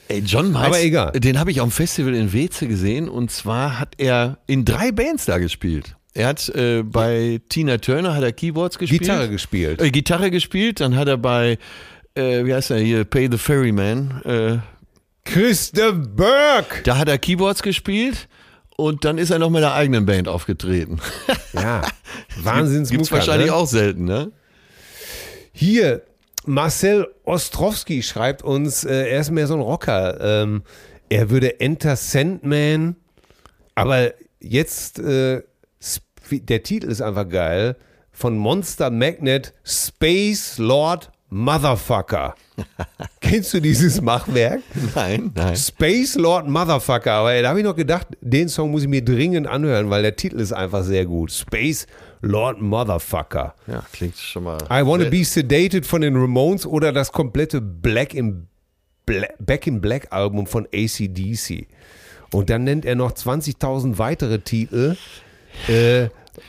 [0.08, 1.12] Ey, John Miles, Aber egal.
[1.12, 5.26] den habe ich dem Festival in Weze gesehen und zwar hat er in drei Bands
[5.26, 5.97] da gespielt.
[6.18, 9.02] Er hat äh, bei Tina Turner hat er Keyboards gespielt.
[9.02, 9.80] Gitarre gespielt.
[9.80, 11.60] Äh, Gitarre gespielt, dann hat er bei,
[12.16, 14.58] äh, wie heißt er hier, Pay the Ferryman, äh,
[15.26, 16.82] Christa Burke!
[16.86, 18.28] da hat er Keyboards gespielt
[18.78, 21.00] und dann ist er noch mit einer eigenen Band aufgetreten.
[21.54, 21.84] Ja,
[22.42, 24.32] Wahnsinns Gibt's wahrscheinlich auch selten, ne?
[25.52, 26.02] Hier,
[26.48, 30.20] Marcel Ostrowski schreibt uns, äh, er ist mehr so ein Rocker.
[30.20, 30.64] Ähm,
[31.10, 32.96] er würde Enter Sandman,
[33.76, 35.44] aber jetzt, äh,
[36.32, 37.76] der Titel ist einfach geil,
[38.12, 42.36] von Monster Magnet Space Lord Motherfucker.
[43.20, 44.62] Kennst du dieses Machwerk?
[44.96, 45.56] Nein, nein.
[45.56, 47.12] Space Lord Motherfucker.
[47.12, 50.16] Aber da habe ich noch gedacht, den Song muss ich mir dringend anhören, weil der
[50.16, 51.32] Titel ist einfach sehr gut.
[51.32, 51.86] Space
[52.22, 53.56] Lord Motherfucker.
[53.68, 54.58] Ja, klingt schon mal.
[54.72, 58.48] I Wanna Be Sedated von den Ramones oder das komplette Black in
[59.06, 61.68] Bla Back in Black Album von ACDC.
[62.32, 64.96] Und dann nennt er noch 20.000 weitere Titel.
[65.68, 66.04] Äh,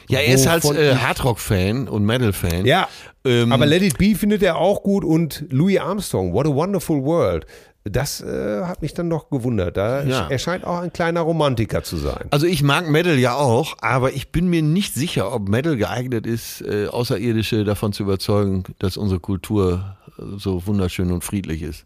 [0.09, 2.65] Ja, er ist halt äh, Hardrock-Fan und Metal-Fan.
[2.67, 2.89] Ja,
[3.25, 7.03] Ähm, aber Let It Be findet er auch gut und Louis Armstrong, What a Wonderful
[7.05, 7.47] World.
[7.85, 9.77] Das äh, hat mich dann doch gewundert.
[9.77, 10.29] Da Ja.
[10.29, 12.27] Er scheint auch ein kleiner Romantiker zu sein.
[12.31, 16.27] Also ich mag Metal ja auch, aber ich bin mir nicht sicher, ob Metal geeignet
[16.27, 21.85] ist, äh, Außerirdische davon zu überzeugen, dass unsere Kultur äh, so wunderschön und friedlich ist.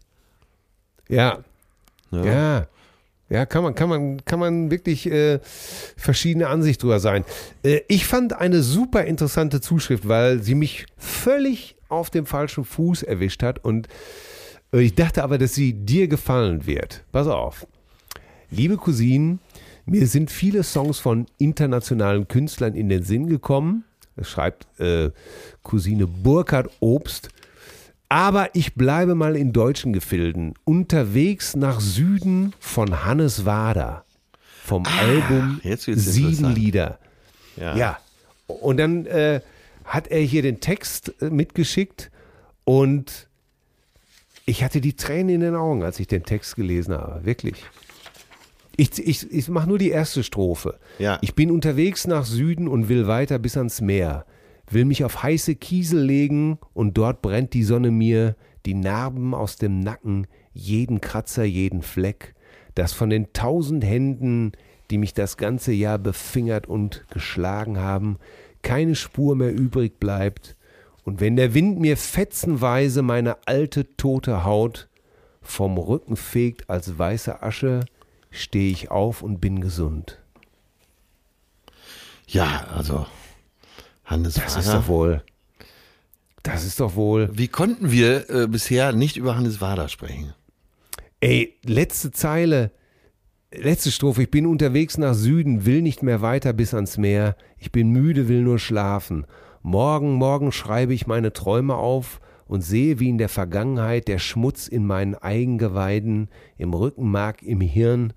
[1.07, 1.39] Ja.
[2.11, 2.23] Ja.
[2.25, 2.67] Ja.
[3.33, 5.39] Ja, kann man, kann man, kann man wirklich äh,
[5.97, 7.25] verschiedene Ansicht drüber sein.
[7.63, 13.01] Äh, ich fand eine super interessante Zuschrift, weil sie mich völlig auf dem falschen Fuß
[13.01, 13.87] erwischt hat und
[14.71, 17.03] äh, ich dachte aber, dass sie dir gefallen wird.
[17.11, 17.65] Pass auf.
[18.51, 19.39] Liebe Cousinen,
[19.87, 23.83] mir sind viele Songs von internationalen Künstlern in den Sinn gekommen.
[24.15, 25.09] Das schreibt äh,
[25.63, 27.29] Cousine Burkhard Obst.
[28.13, 30.53] Aber ich bleibe mal in deutschen Gefilden.
[30.65, 34.05] Unterwegs nach Süden von Hannes Wader.
[34.63, 36.53] Vom Album Ah, wird's Sieben.
[36.53, 36.99] Lieder.
[37.57, 37.75] Ja.
[37.75, 37.99] Ja.
[38.45, 39.41] Und dann äh,
[39.83, 42.11] hat er hier den Text äh, mitgeschickt
[42.65, 43.27] und
[44.45, 47.25] ich hatte die Tränen in den Augen, als ich den Text gelesen habe.
[47.25, 47.65] Wirklich.
[48.77, 50.79] Ich, ich, ich mache nur die erste Strophe.
[50.99, 51.17] Ja.
[51.21, 54.27] Ich bin unterwegs nach Süden und will weiter bis ans Meer.
[54.73, 58.35] Will mich auf heiße Kiesel legen und dort brennt die Sonne mir
[58.65, 62.33] die Narben aus dem Nacken, jeden Kratzer, jeden Fleck,
[62.73, 64.53] dass von den tausend Händen,
[64.89, 68.17] die mich das ganze Jahr befingert und geschlagen haben,
[68.63, 70.55] keine Spur mehr übrig bleibt.
[71.03, 74.87] Und wenn der Wind mir fetzenweise meine alte tote Haut
[75.41, 77.81] vom Rücken fegt als weiße Asche,
[78.31, 80.19] stehe ich auf und bin gesund.
[82.25, 83.05] Ja, also
[84.03, 84.79] Hannes Das ist Wader.
[84.79, 85.23] doch wohl.
[86.43, 87.29] Das ist doch wohl.
[87.33, 90.33] Wie konnten wir äh, bisher nicht über Hannes Wader sprechen?
[91.21, 92.71] Ey, letzte Zeile.
[93.55, 94.23] Letzte Strophe.
[94.23, 97.37] Ich bin unterwegs nach Süden, will nicht mehr weiter bis ans Meer.
[97.57, 99.25] Ich bin müde, will nur schlafen.
[99.61, 104.67] Morgen, morgen schreibe ich meine Träume auf und sehe, wie in der Vergangenheit der Schmutz
[104.67, 108.13] in meinen Eigengeweiden, im Rückenmark, im Hirn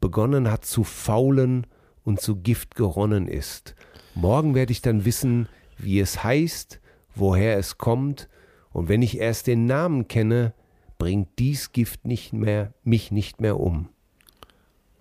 [0.00, 1.66] begonnen hat zu faulen
[2.04, 3.74] und zu Gift geronnen ist.
[4.14, 6.80] Morgen werde ich dann wissen, wie es heißt,
[7.14, 8.28] woher es kommt,
[8.72, 10.52] und wenn ich erst den Namen kenne,
[10.98, 13.88] bringt dies Gift nicht mehr, mich nicht mehr um.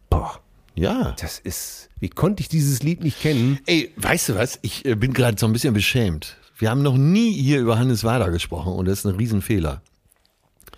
[0.10, 0.40] Boah,
[0.76, 1.16] Ja.
[1.20, 1.90] das ist.
[2.00, 3.60] Wie konnte ich dieses Lied nicht kennen?
[3.66, 4.60] Ey, weißt du was?
[4.62, 6.38] Ich äh, bin gerade so ein bisschen beschämt.
[6.58, 9.82] Wir haben noch nie hier über Hannes Wader gesprochen und das ist ein Riesenfehler.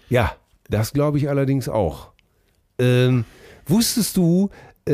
[0.10, 0.36] Ja,
[0.70, 2.12] das glaube ich allerdings auch.
[2.80, 3.26] Ähm,
[3.66, 4.49] wusstest du,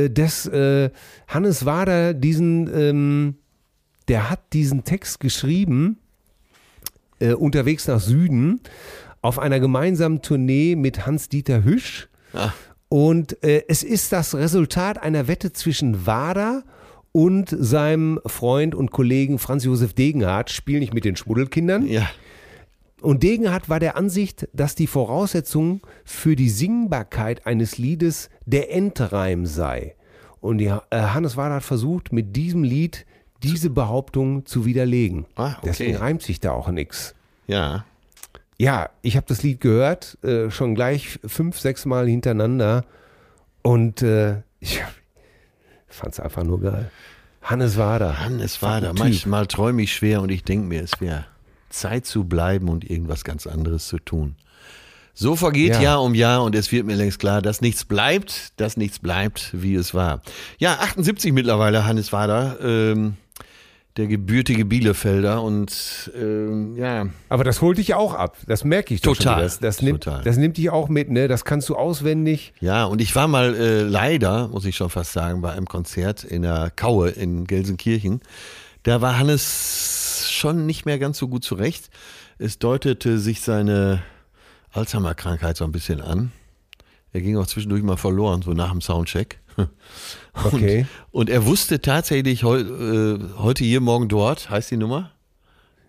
[0.09, 0.89] dass äh,
[1.27, 3.35] Hannes Wader diesen, ähm,
[4.07, 5.97] der hat diesen Text geschrieben,
[7.19, 8.61] äh, unterwegs nach Süden,
[9.21, 12.09] auf einer gemeinsamen Tournee mit Hans-Dieter Hüsch.
[12.33, 12.51] Ah.
[12.89, 16.63] Und äh, es ist das Resultat einer Wette zwischen Wader
[17.11, 21.85] und seinem Freund und Kollegen Franz Josef Degenhardt, Spiel nicht mit den Schmuddelkindern.
[21.87, 22.09] Ja.
[23.01, 29.47] Und Degenhardt war der Ansicht, dass die Voraussetzung für die Singbarkeit eines Liedes der Endreim
[29.47, 29.95] sei.
[30.39, 33.05] Und die, äh, Hannes Wader hat versucht, mit diesem Lied
[33.41, 35.25] diese Behauptung zu widerlegen.
[35.35, 35.59] Ah, okay.
[35.63, 37.15] Deswegen reimt sich da auch nichts.
[37.47, 37.85] Ja.
[38.59, 42.85] Ja, ich habe das Lied gehört, äh, schon gleich fünf, sechs Mal hintereinander.
[43.63, 44.79] Und äh, ich
[45.87, 46.91] fand es einfach nur geil.
[47.41, 48.19] Hannes Wader.
[48.19, 48.93] Hannes Wader.
[48.93, 51.25] Manchmal träume ich schwer und ich denke mir, es wäre
[51.71, 54.35] Zeit zu bleiben und irgendwas ganz anderes zu tun.
[55.13, 55.81] So vergeht Ja.
[55.81, 59.49] Jahr um Jahr und es wird mir längst klar, dass nichts bleibt, dass nichts bleibt,
[59.53, 60.21] wie es war.
[60.57, 63.17] Ja, 78 mittlerweile, Hannes Wader, ähm,
[63.97, 68.37] der gebürtige Bielefelder und ähm, ja, Aber das holt dich auch ab.
[68.47, 69.41] Das merke ich Total.
[69.41, 70.23] Das, das, nimmt, total.
[70.23, 71.27] das nimmt dich auch mit, ne?
[71.27, 72.53] Das kannst du auswendig.
[72.61, 76.23] Ja, und ich war mal äh, leider, muss ich schon fast sagen, bei einem Konzert
[76.23, 78.21] in der Kaue in Gelsenkirchen.
[78.83, 80.10] Da war Hannes
[80.41, 81.89] schon nicht mehr ganz so gut zurecht.
[82.37, 84.01] Es deutete sich seine
[84.73, 86.31] Alzheimer-Krankheit so ein bisschen an.
[87.13, 89.39] Er ging auch zwischendurch mal verloren, so nach dem Soundcheck.
[89.57, 89.67] Und,
[90.53, 90.85] Okay.
[91.11, 95.11] und er wusste tatsächlich heu, äh, heute hier, morgen dort, heißt die Nummer?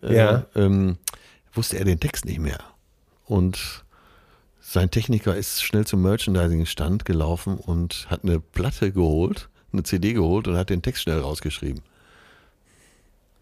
[0.02, 0.46] Äh, Ja.
[0.56, 0.98] Ähm,
[1.54, 2.58] wusste er den Text nicht mehr.
[3.24, 3.84] Und
[4.60, 10.48] sein Techniker ist schnell zum Merchandising-Stand gelaufen und hat eine Platte geholt, eine CD geholt
[10.48, 11.82] und hat den Text schnell rausgeschrieben.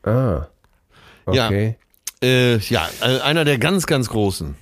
[0.03, 0.49] Ah.
[1.35, 1.47] Ja.
[1.47, 1.77] Okay.
[2.23, 4.55] Äh, ja, äh, einer der ganz, ganz großen.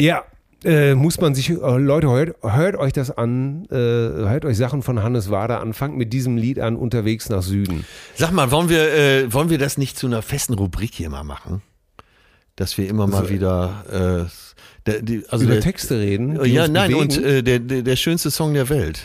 [0.00, 0.22] Ja.
[0.64, 4.82] Äh, muss man sich, äh, Leute, hört, hört euch das an, äh, hört euch Sachen
[4.82, 7.84] von Hannes Wader an, fangt mit diesem Lied an, unterwegs nach Süden.
[8.14, 11.24] Sag mal, wollen wir, äh, wollen wir das nicht zu einer festen Rubrik hier mal
[11.24, 11.60] machen?
[12.56, 14.30] Dass wir immer mal Also, wieder,
[14.86, 16.42] der, die, also Über der, Texte reden.
[16.46, 17.00] ja, nein, bewegen.
[17.02, 19.00] und der, der, schönste Song der Welt.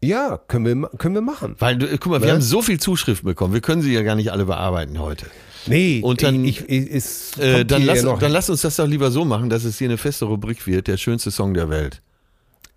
[0.00, 1.54] ja, können wir, können wir machen.
[1.58, 2.32] Weil, guck mal, wir Ne?
[2.34, 5.26] haben so viel Zuschriften bekommen, wir können sie ja gar nicht alle bearbeiten heute.
[5.66, 9.10] Nee, Und dann- ich, ich, es Äh, dann, lass, dann lass uns das doch lieber
[9.10, 12.00] so machen, dass es hier eine feste Rubrik wird, der schönste Song der Welt.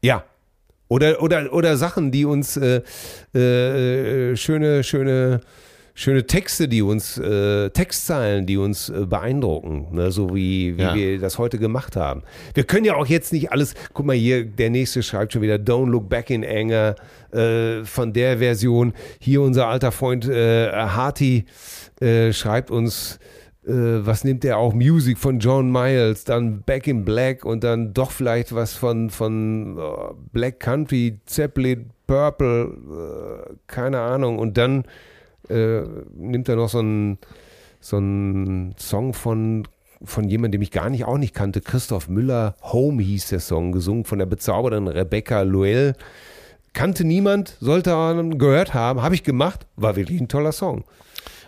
[0.02, 0.24] Ja.
[0.90, 2.82] Oder, oder, oder Sachen, die uns äh,
[3.38, 5.42] äh, schöne, schöne,
[5.94, 10.12] schöne Texte, die uns, äh, Textzeilen, die uns äh, beeindrucken, ne?
[10.12, 10.96] so wie, wie Ja.
[10.96, 12.24] wir das heute gemacht haben.
[12.54, 15.56] Wir können ja auch jetzt nicht alles, guck mal hier, der nächste schreibt schon wieder
[15.56, 16.96] Don't Look Back in Anger
[17.34, 18.94] äh, von der Version.
[19.20, 21.46] Hier unser alter Freund äh, Harty
[22.02, 23.20] äh, schreibt uns,
[23.66, 23.72] äh,
[24.06, 24.74] was nimmt er auch?
[24.74, 29.78] Music von John Miles, dann Back in Black und dann doch vielleicht was von, von
[29.78, 29.82] äh,
[30.32, 34.40] Black Country, Zeppelin, Purple, äh, keine Ahnung.
[34.40, 34.86] Und dann
[35.50, 35.82] äh,
[36.16, 37.18] nimmt er noch so einen
[37.80, 37.98] so
[38.78, 39.68] Song von
[40.04, 43.72] von jemandem, den ich gar nicht auch nicht kannte, Christoph Müller, Home hieß der Song,
[43.72, 45.96] gesungen von der bezaubernden Rebecca Loel.
[46.74, 50.84] Kannte niemand, sollte man gehört haben, habe ich gemacht, war wirklich ein toller Song.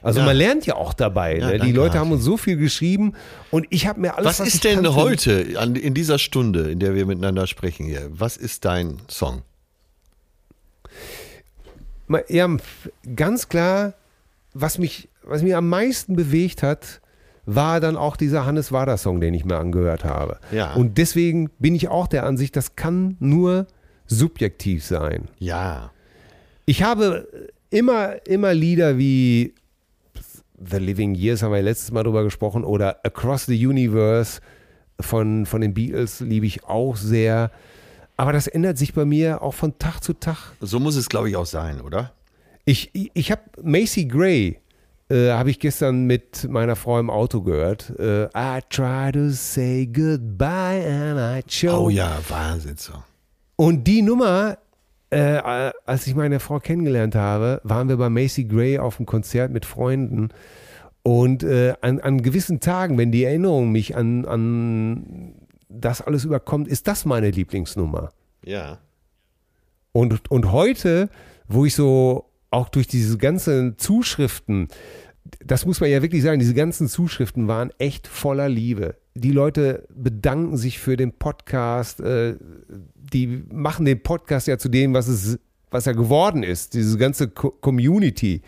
[0.01, 0.25] Also Ja.
[0.25, 1.37] man lernt ja auch dabei.
[1.39, 1.59] Ja, ne?
[1.59, 3.13] Die Leute haben uns so viel geschrieben
[3.51, 6.71] und ich habe mir alles Was, ich ist denn kannte- heute, an, in dieser Stunde,
[6.71, 9.41] in der wir miteinander sprechen hier, was ist dein Song?
[12.27, 12.47] Ja,
[13.15, 13.93] ganz klar,
[14.53, 17.01] was mich, was mich am meisten bewegt hat,
[17.45, 20.39] war dann auch dieser Hannes Wader Song, den ich mir angehört habe.
[20.51, 20.73] Ja.
[20.73, 23.67] Und deswegen bin ich auch der Ansicht, das kann nur
[24.07, 25.27] subjektiv sein.
[25.37, 25.91] Ja.
[26.65, 27.27] Ich habe
[27.69, 29.53] immer, immer Lieder wie
[30.63, 34.41] The Living Years, haben wir ja letztes Mal drüber gesprochen, oder Across the Universe
[34.99, 37.51] von, von den Beatles liebe ich auch sehr.
[38.17, 40.37] Aber das ändert sich bei mir auch von Tag zu Tag.
[40.59, 42.11] So muss es, glaube ich, auch sein, oder?
[42.65, 44.59] Ich, ich, ich habe Macy Gray,
[45.09, 47.91] äh, habe ich gestern mit meiner Frau im Auto gehört.
[47.97, 51.81] Äh, I try to say goodbye and I choke.
[51.81, 53.03] Oh ja, Wahnsinnssong.
[53.55, 54.57] Und die Nummer,
[55.11, 59.05] äh, äh, als ich meine Frau kennengelernt habe, waren wir bei Macy Gray auf einem
[59.05, 60.29] Konzert mit Freunden.
[61.01, 65.35] Und äh, an, an gewissen Tagen, wenn die Erinnerung mich an, an
[65.67, 68.11] das alles überkommt, ist das meine Lieblingsnummer.
[68.43, 68.79] Ja.
[69.91, 71.09] Und, und heute,
[71.47, 74.67] wo ich so auch durch diese ganzen Zuschriften,
[75.43, 78.95] das muss man ja wirklich sagen, diese ganzen Zuschriften waren echt voller Liebe.
[79.19, 82.35] Die Leute bedanken sich für den Podcast, äh,
[82.95, 85.39] die machen den Podcast ja zu dem, was, es,
[85.71, 88.41] was er geworden ist, diese ganze Co Community.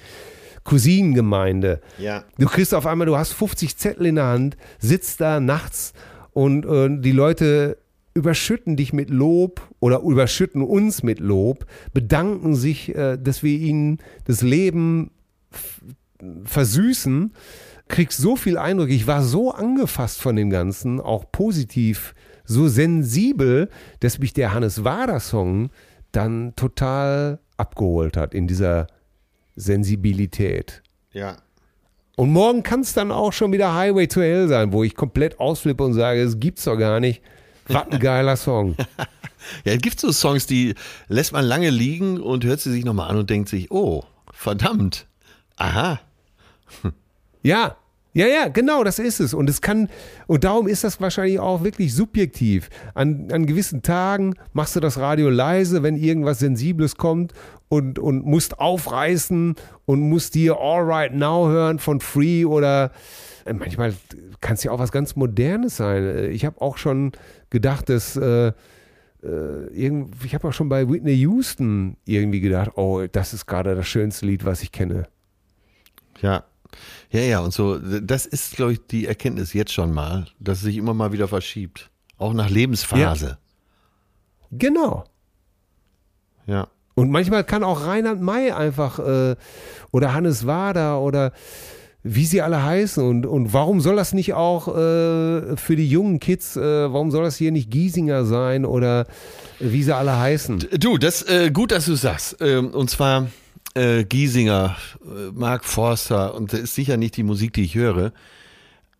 [0.63, 1.81] Cousinengemeinde.
[1.97, 2.23] Ja.
[2.37, 5.93] Du kriegst auf einmal, du hast 50 Zettel in der Hand, sitzt da nachts
[6.33, 7.77] und äh, die Leute
[8.13, 13.97] überschütten dich mit Lob oder überschütten uns mit Lob, bedanken sich, äh, dass wir ihnen
[14.25, 15.09] das Leben
[16.45, 17.33] versüßen,
[17.91, 18.89] kriegst so viel Eindruck.
[18.89, 22.15] Ich war so angefasst von dem Ganzen, auch positiv,
[22.45, 23.69] so sensibel,
[23.99, 25.69] dass mich der Hannes Wader Song
[26.11, 28.87] dann total abgeholt hat in dieser
[29.55, 30.81] Sensibilität.
[31.13, 31.37] Ja.
[32.15, 35.39] Und morgen kann es dann auch schon wieder Highway to Hell sein, wo ich komplett
[35.39, 37.21] ausflippe und sage, es gibt's doch gar nicht.
[37.67, 38.75] Was ein geiler Song.
[39.65, 40.75] Ja, es gibt so Songs, die
[41.07, 45.07] lässt man lange liegen und hört sie sich nochmal an und denkt sich, oh, verdammt.
[45.55, 45.99] Aha.
[47.41, 47.75] Ja,
[48.13, 49.33] Ja, ja, genau, das ist es.
[49.33, 49.87] Und es kann,
[50.27, 52.69] und darum ist das wahrscheinlich auch wirklich subjektiv.
[52.93, 57.33] An, an gewissen Tagen machst du das Radio leise, wenn irgendwas Sensibles kommt
[57.69, 59.55] und, und musst aufreißen
[59.85, 62.91] und musst dir All Right Now hören von Free oder
[63.45, 63.93] äh, manchmal
[64.41, 66.03] kann es ja auch was ganz Modernes sein.
[66.03, 67.13] Äh, ich habe auch schon
[67.49, 68.51] gedacht, dass äh,
[69.23, 73.87] äh, ich habe auch schon bei Whitney Houston irgendwie gedacht, oh, das ist gerade das
[73.87, 75.07] schönste Lied, was ich kenne.
[76.21, 76.43] Ja,
[77.11, 80.63] ja, ja, und so, das ist, glaube ich, die Erkenntnis jetzt schon mal, dass es
[80.63, 81.89] sich immer mal wieder verschiebt.
[82.17, 83.25] Auch nach Lebensphase.
[83.27, 83.37] Ja.
[84.51, 85.03] Genau.
[86.45, 86.67] Ja.
[86.95, 89.35] Und manchmal kann auch Reinhard May einfach äh,
[89.91, 91.31] oder Hannes Wader oder
[92.03, 96.19] wie sie alle heißen und, und warum soll das nicht auch äh, für die jungen
[96.19, 99.05] Kids, äh, warum soll das hier nicht Giesinger sein oder
[99.59, 100.67] wie sie alle heißen?
[100.79, 102.37] Du, das äh, gut, dass du sagst.
[102.39, 103.27] Ähm, und zwar
[103.73, 108.11] äh, Giesinger, äh, Mark Forster und das ist sicher nicht die Musik, die ich höre.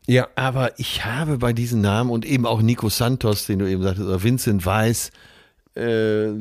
[0.08, 0.28] Ja.
[0.36, 4.08] Aber ich habe bei diesen Namen und eben auch Nico Santos, den du eben sagtest,
[4.08, 5.12] oder Vincent Weiss,
[5.76, 6.32] äh,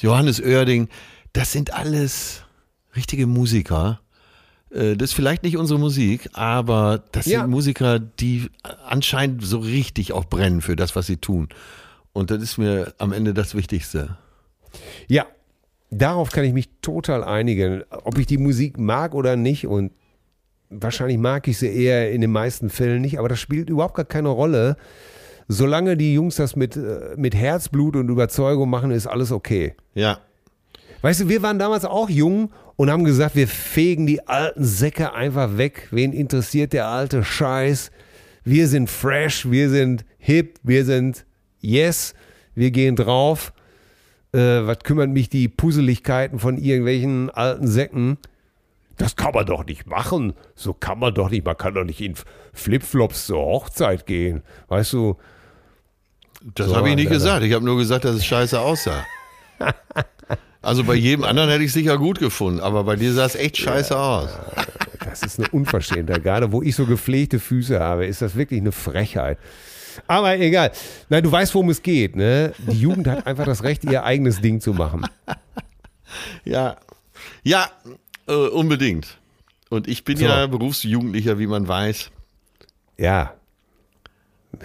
[0.00, 0.88] Johannes Oerding,
[1.32, 2.42] das sind alles
[2.94, 4.00] richtige Musiker.
[4.70, 7.40] Äh, das ist vielleicht nicht unsere Musik, aber das ja.
[7.40, 8.50] sind Musiker, die
[8.86, 11.48] anscheinend so richtig auch brennen für das, was sie tun.
[12.12, 14.16] Und das ist mir am Ende das Wichtigste.
[15.06, 15.26] Ja,
[15.90, 17.84] darauf kann ich mich total einigen.
[17.90, 19.92] Ob ich die Musik mag oder nicht und
[20.70, 24.04] wahrscheinlich mag ich sie eher in den meisten Fällen nicht, aber das spielt überhaupt gar
[24.04, 24.76] keine Rolle.
[25.48, 29.74] Solange die Jungs das mit, äh, mit Herzblut und Überzeugung machen, ist alles okay.
[29.94, 30.18] Ja.
[31.00, 35.14] Weißt du, wir waren damals auch jung und haben gesagt, wir fegen die alten Säcke
[35.14, 35.88] einfach weg.
[35.90, 37.90] Wen interessiert der alte Scheiß?
[38.44, 41.24] Wir sind fresh, wir sind hip, wir sind
[41.60, 42.14] yes,
[42.54, 43.52] wir gehen drauf
[44.32, 48.18] äh, was kümmern mich die Puseligkeiten von irgendwelchen alten Säcken?
[48.96, 50.34] Das kann man doch nicht machen.
[50.54, 51.44] So kann man doch nicht.
[51.44, 52.14] Man kann doch nicht in
[52.52, 54.42] Flipflops zur Hochzeit gehen.
[54.66, 55.16] Weißt du?
[56.54, 57.44] Das so, habe ich nicht gesagt.
[57.44, 59.04] Ich habe nur gesagt, dass es scheiße aussah.
[60.60, 63.36] Also bei jedem anderen hätte ich es sicher gut gefunden, aber bei dir sah es
[63.36, 64.30] echt scheiße ja, aus.
[65.04, 66.22] Das ist eine Unverschämtheit.
[66.22, 69.38] Gerade wo ich so gepflegte Füße habe, ist das wirklich eine Frechheit.
[70.06, 70.72] Aber egal.
[71.08, 72.16] Nein, du weißt, worum es geht.
[72.16, 72.52] Ne?
[72.58, 75.06] Die Jugend hat einfach das Recht, ihr eigenes Ding zu machen.
[76.44, 76.76] Ja,
[77.42, 77.70] ja,
[78.26, 79.18] äh, unbedingt.
[79.70, 80.24] Und ich bin so.
[80.24, 82.10] ja Berufsjugendlicher, wie man weiß.
[82.96, 83.34] Ja.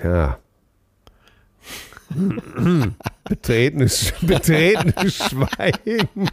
[0.04, 0.40] Ja.
[3.24, 6.30] betretenes, betretenes Schweigen.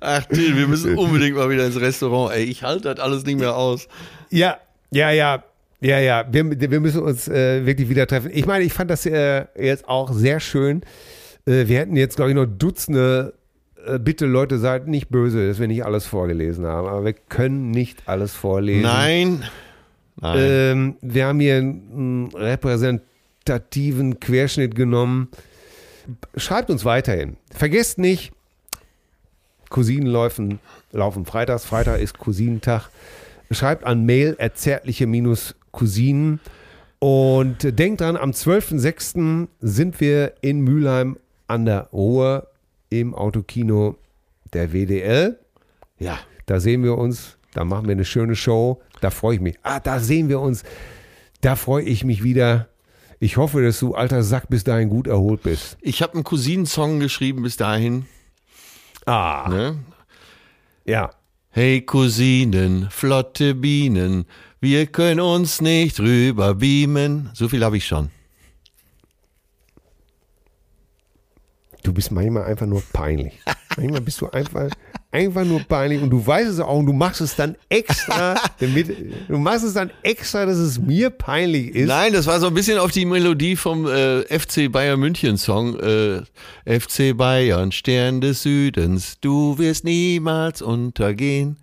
[0.00, 2.34] Ach, Till, wir müssen unbedingt mal wieder ins Restaurant.
[2.34, 3.88] Ey, ich halte das alles nicht mehr aus.
[4.30, 4.58] Ja,
[4.90, 5.44] ja, ja.
[5.82, 8.30] Ja, ja, wir, wir müssen uns äh, wirklich wieder treffen.
[8.32, 10.82] Ich meine, ich fand das äh, jetzt auch sehr schön.
[11.44, 13.34] Äh, wir hätten jetzt, glaube ich, noch Dutzende.
[13.84, 16.86] Äh, bitte, Leute, seid nicht böse, dass wir nicht alles vorgelesen haben.
[16.86, 18.82] Aber wir können nicht alles vorlesen.
[18.82, 19.44] Nein.
[20.20, 20.38] Nein.
[20.40, 25.30] Ähm, wir haben hier einen repräsentativen Querschnitt genommen.
[26.36, 27.36] Schreibt uns weiterhin.
[27.50, 28.32] Vergesst nicht,
[29.68, 30.60] Cousinen laufen,
[30.92, 31.64] laufen freitags.
[31.64, 32.88] Freitag ist Cousinentag.
[33.50, 35.08] Schreibt an mail erzärtliche
[35.72, 36.40] Cousinen.
[36.98, 39.48] Und denkt dran, am 12.06.
[39.60, 41.18] sind wir in Mülheim
[41.48, 42.48] an der Ruhr
[42.90, 43.96] im Autokino
[44.52, 45.38] der WDL.
[45.98, 48.80] Ja, da sehen wir uns, da machen wir eine schöne Show.
[49.00, 49.56] Da freue ich mich.
[49.62, 50.62] Ah, da sehen wir uns.
[51.40, 52.68] Da freue ich mich wieder.
[53.18, 55.76] Ich hoffe, dass du, alter Sack, bis dahin gut erholt bist.
[55.80, 58.06] Ich habe einen Cousinen-Song geschrieben bis dahin.
[59.06, 59.48] Ah.
[59.48, 59.78] Ne?
[60.84, 61.10] Ja.
[61.50, 64.24] Hey Cousinen, flotte Bienen,
[64.62, 67.30] wir können uns nicht rüber beamen.
[67.34, 68.10] So viel habe ich schon.
[71.82, 73.32] Du bist manchmal einfach nur peinlich.
[73.76, 74.70] manchmal bist du einfach,
[75.10, 78.96] einfach nur peinlich und du weißt es auch und du machst es dann extra, damit,
[79.26, 81.88] du machst es dann extra, dass es mir peinlich ist.
[81.88, 85.76] Nein, das war so ein bisschen auf die Melodie vom äh, FC Bayern München Song.
[85.80, 86.22] Äh,
[86.66, 91.56] FC Bayern, Stern des Südens, du wirst niemals untergehen.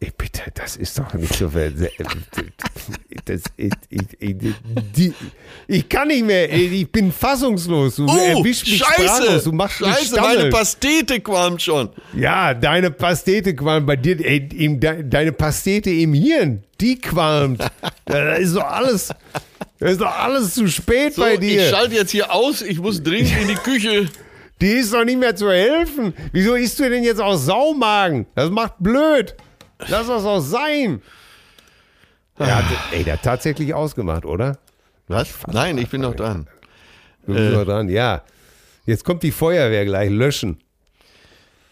[0.00, 1.50] Bitte, das ist doch nicht so.
[3.24, 4.02] Das, ich, ich,
[4.96, 5.12] die,
[5.66, 6.52] ich kann nicht mehr.
[6.52, 7.96] Ich bin fassungslos.
[7.96, 11.90] Du oh, mich Scheiße, Du machst Scheiße, meine Pastete qualmt schon.
[12.14, 14.24] Ja, deine Pastete qualmt bei dir.
[14.24, 17.62] Ey, deine Pastete im Hirn, die qualmt.
[18.04, 19.10] Da ist doch alles.
[19.78, 21.64] Das ist doch alles zu spät so, bei dir.
[21.64, 22.62] Ich schalte jetzt hier aus.
[22.62, 24.08] Ich muss dringend in die Küche.
[24.62, 26.14] Die ist doch nicht mehr zu helfen.
[26.32, 28.26] Wieso isst du denn jetzt auch Saumagen?
[28.34, 29.36] Das macht blöd.
[29.86, 31.02] Lass das auch sein.
[32.38, 34.58] Er hat, ey, der hat tatsächlich ausgemacht, oder?
[35.08, 35.28] Was?
[35.46, 36.46] Nein, ich bin noch dran.
[37.26, 38.22] Du bist äh, noch dran, ja.
[38.86, 40.58] Jetzt kommt die Feuerwehr gleich, löschen.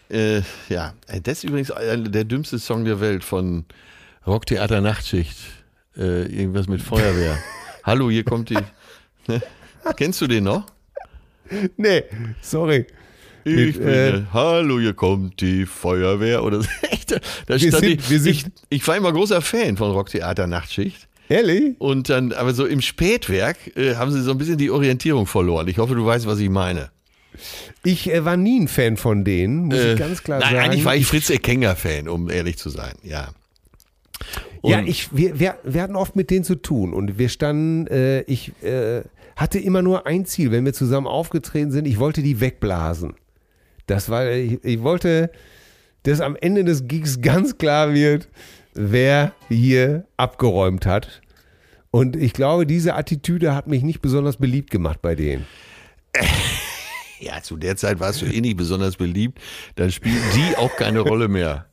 [0.09, 0.93] Äh, ja,
[1.23, 3.65] das ist übrigens der dümmste Song der Welt von
[4.25, 5.37] Rocktheater Nachtschicht.
[5.97, 7.37] Äh, irgendwas mit Feuerwehr.
[7.83, 8.57] Hallo, hier kommt die.
[9.27, 9.41] Ne?
[9.95, 10.65] Kennst du den noch?
[11.77, 12.03] Nee,
[12.41, 12.85] sorry.
[13.47, 16.43] Ich bin, äh, äh, Hallo, hier kommt die Feuerwehr.
[16.43, 16.67] Oder so.
[17.47, 21.07] Da stand sind- ich, wir sind- ich, ich war immer großer Fan von Rocktheater Nachtschicht.
[21.29, 21.75] Ehrlich?
[21.79, 25.67] Und dann, aber so im Spätwerk äh, haben sie so ein bisschen die Orientierung verloren.
[25.67, 26.89] Ich hoffe, du weißt, was ich meine.
[27.83, 30.63] Ich äh, war nie ein Fan von denen, muss Äh, ich ganz klar Nein, sagen.
[30.63, 33.29] eigentlich war ich Fritz Eckenger-Fan, um ehrlich zu sein, ja.
[34.63, 37.87] ja, Und- ich, wir, wir, wir hatten oft mit denen zu tun und wir standen,
[37.87, 39.01] äh, ich äh,
[39.35, 43.13] hatte immer nur ein Ziel, wenn wir zusammen aufgetreten sind, ich wollte die wegblasen.
[43.87, 45.31] Das war, ich, ich wollte,
[46.03, 48.29] dass am Ende des Gigs ganz klar wird,
[48.73, 51.21] wer hier abgeräumt hat.
[51.89, 55.47] Und ich glaube, diese Attitüde hat mich nicht besonders beliebt gemacht bei denen.
[57.19, 59.39] Ja, zu der Zeit warst du eh nicht besonders beliebt.
[59.75, 61.65] Dann spielten die auch keine Rolle mehr.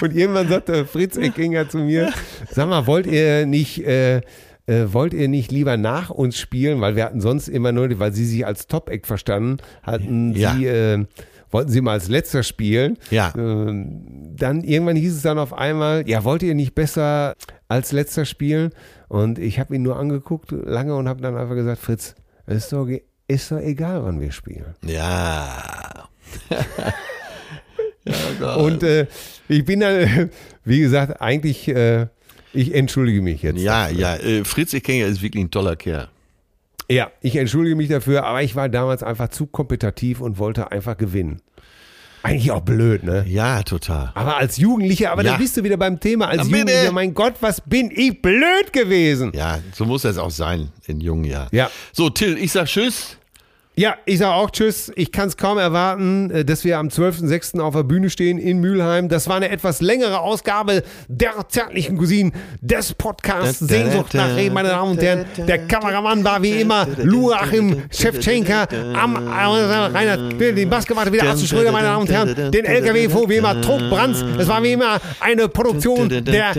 [0.00, 2.12] Und irgendwann sagte Fritz Eckinger zu mir,
[2.50, 4.22] sag mal, wollt ihr nicht, äh,
[4.68, 6.80] äh, wollt ihr nicht lieber nach uns spielen?
[6.80, 10.54] Weil wir hatten sonst immer nur, weil sie sich als Top-Act verstanden hatten, Ja.
[10.54, 11.04] sie, äh,
[11.50, 12.98] wollten sie mal als letzter spielen.
[13.10, 13.32] Ja.
[13.36, 17.34] Ähm, dann irgendwann hieß es dann auf einmal, ja, wollt ihr nicht besser
[17.68, 18.70] als letzter spielen?
[19.08, 22.14] Und ich habe ihn nur angeguckt lange und habe dann einfach gesagt, Fritz,
[22.46, 22.86] ist doch,
[23.26, 24.74] ist doch egal, wann wir spielen.
[24.86, 26.08] Ja.
[28.56, 29.06] Und äh,
[29.48, 30.30] ich bin dann,
[30.64, 32.06] wie gesagt, eigentlich, äh,
[32.58, 33.60] ich entschuldige mich jetzt.
[33.60, 36.08] Ja, ja, äh, Fritz Eckenger ist wirklich ein toller Kerl.
[36.90, 40.96] Ja, ich entschuldige mich dafür, aber ich war damals einfach zu kompetitiv und wollte einfach
[40.96, 41.40] gewinnen.
[42.22, 43.24] Eigentlich auch blöd, ne?
[43.28, 44.10] Ja, total.
[44.14, 45.32] Aber als Jugendlicher, aber Ja.
[45.32, 46.26] da bist du wieder beim Thema.
[46.26, 46.58] Als Na, bitte.
[46.58, 49.30] Jugendlicher, mein Gott, was bin ich blöd gewesen.
[49.34, 51.48] Ja, so muss das auch sein in jungen Jahren.
[51.52, 51.70] Ja.
[51.92, 53.16] So, Till, ich sag Tschüss.
[53.78, 54.90] Ja, ich sage auch Tschüss.
[54.96, 57.60] Ich kann es kaum erwarten, äh, dass wir am 12.06.
[57.60, 59.08] auf der Bühne stehen in Mülheim.
[59.08, 64.70] Das war eine etwas längere Ausgabe der zärtlichen Cousinen des Podcasts Sehnsucht nach Reden, meine
[64.70, 65.26] Damen und Herren.
[65.36, 68.66] Der Kameramann war wie immer Luachim Schewtschenka.
[69.00, 72.50] Am Reinhard, den hat wieder Arzt Schröder, meine Damen und Herren.
[72.50, 74.24] Den LKW fuhr wie immer Trug Brands.
[74.40, 76.50] Es war wie immer eine Produktion der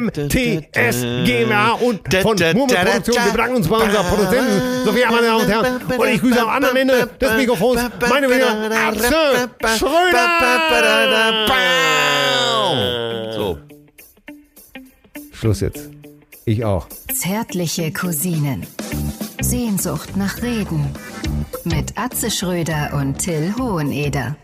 [0.00, 3.24] MTS GmbH und von Murmel Produktion.
[3.24, 5.80] Wir bedanken uns bei unserer Produzentin Sophia, meine Damen und Herren.
[5.96, 10.28] Und ich grüße am anderen Ende des Mikrofons meine Wenigkeit Atze Schröder.
[13.34, 13.58] So.
[15.32, 15.88] Schluss jetzt.
[16.44, 16.88] Ich auch.
[17.14, 18.66] Zärtliche Cousinen.
[19.40, 20.94] Sehnsucht nach Reden.
[21.64, 24.36] Mit Atze Schröder und Till Hoheneder.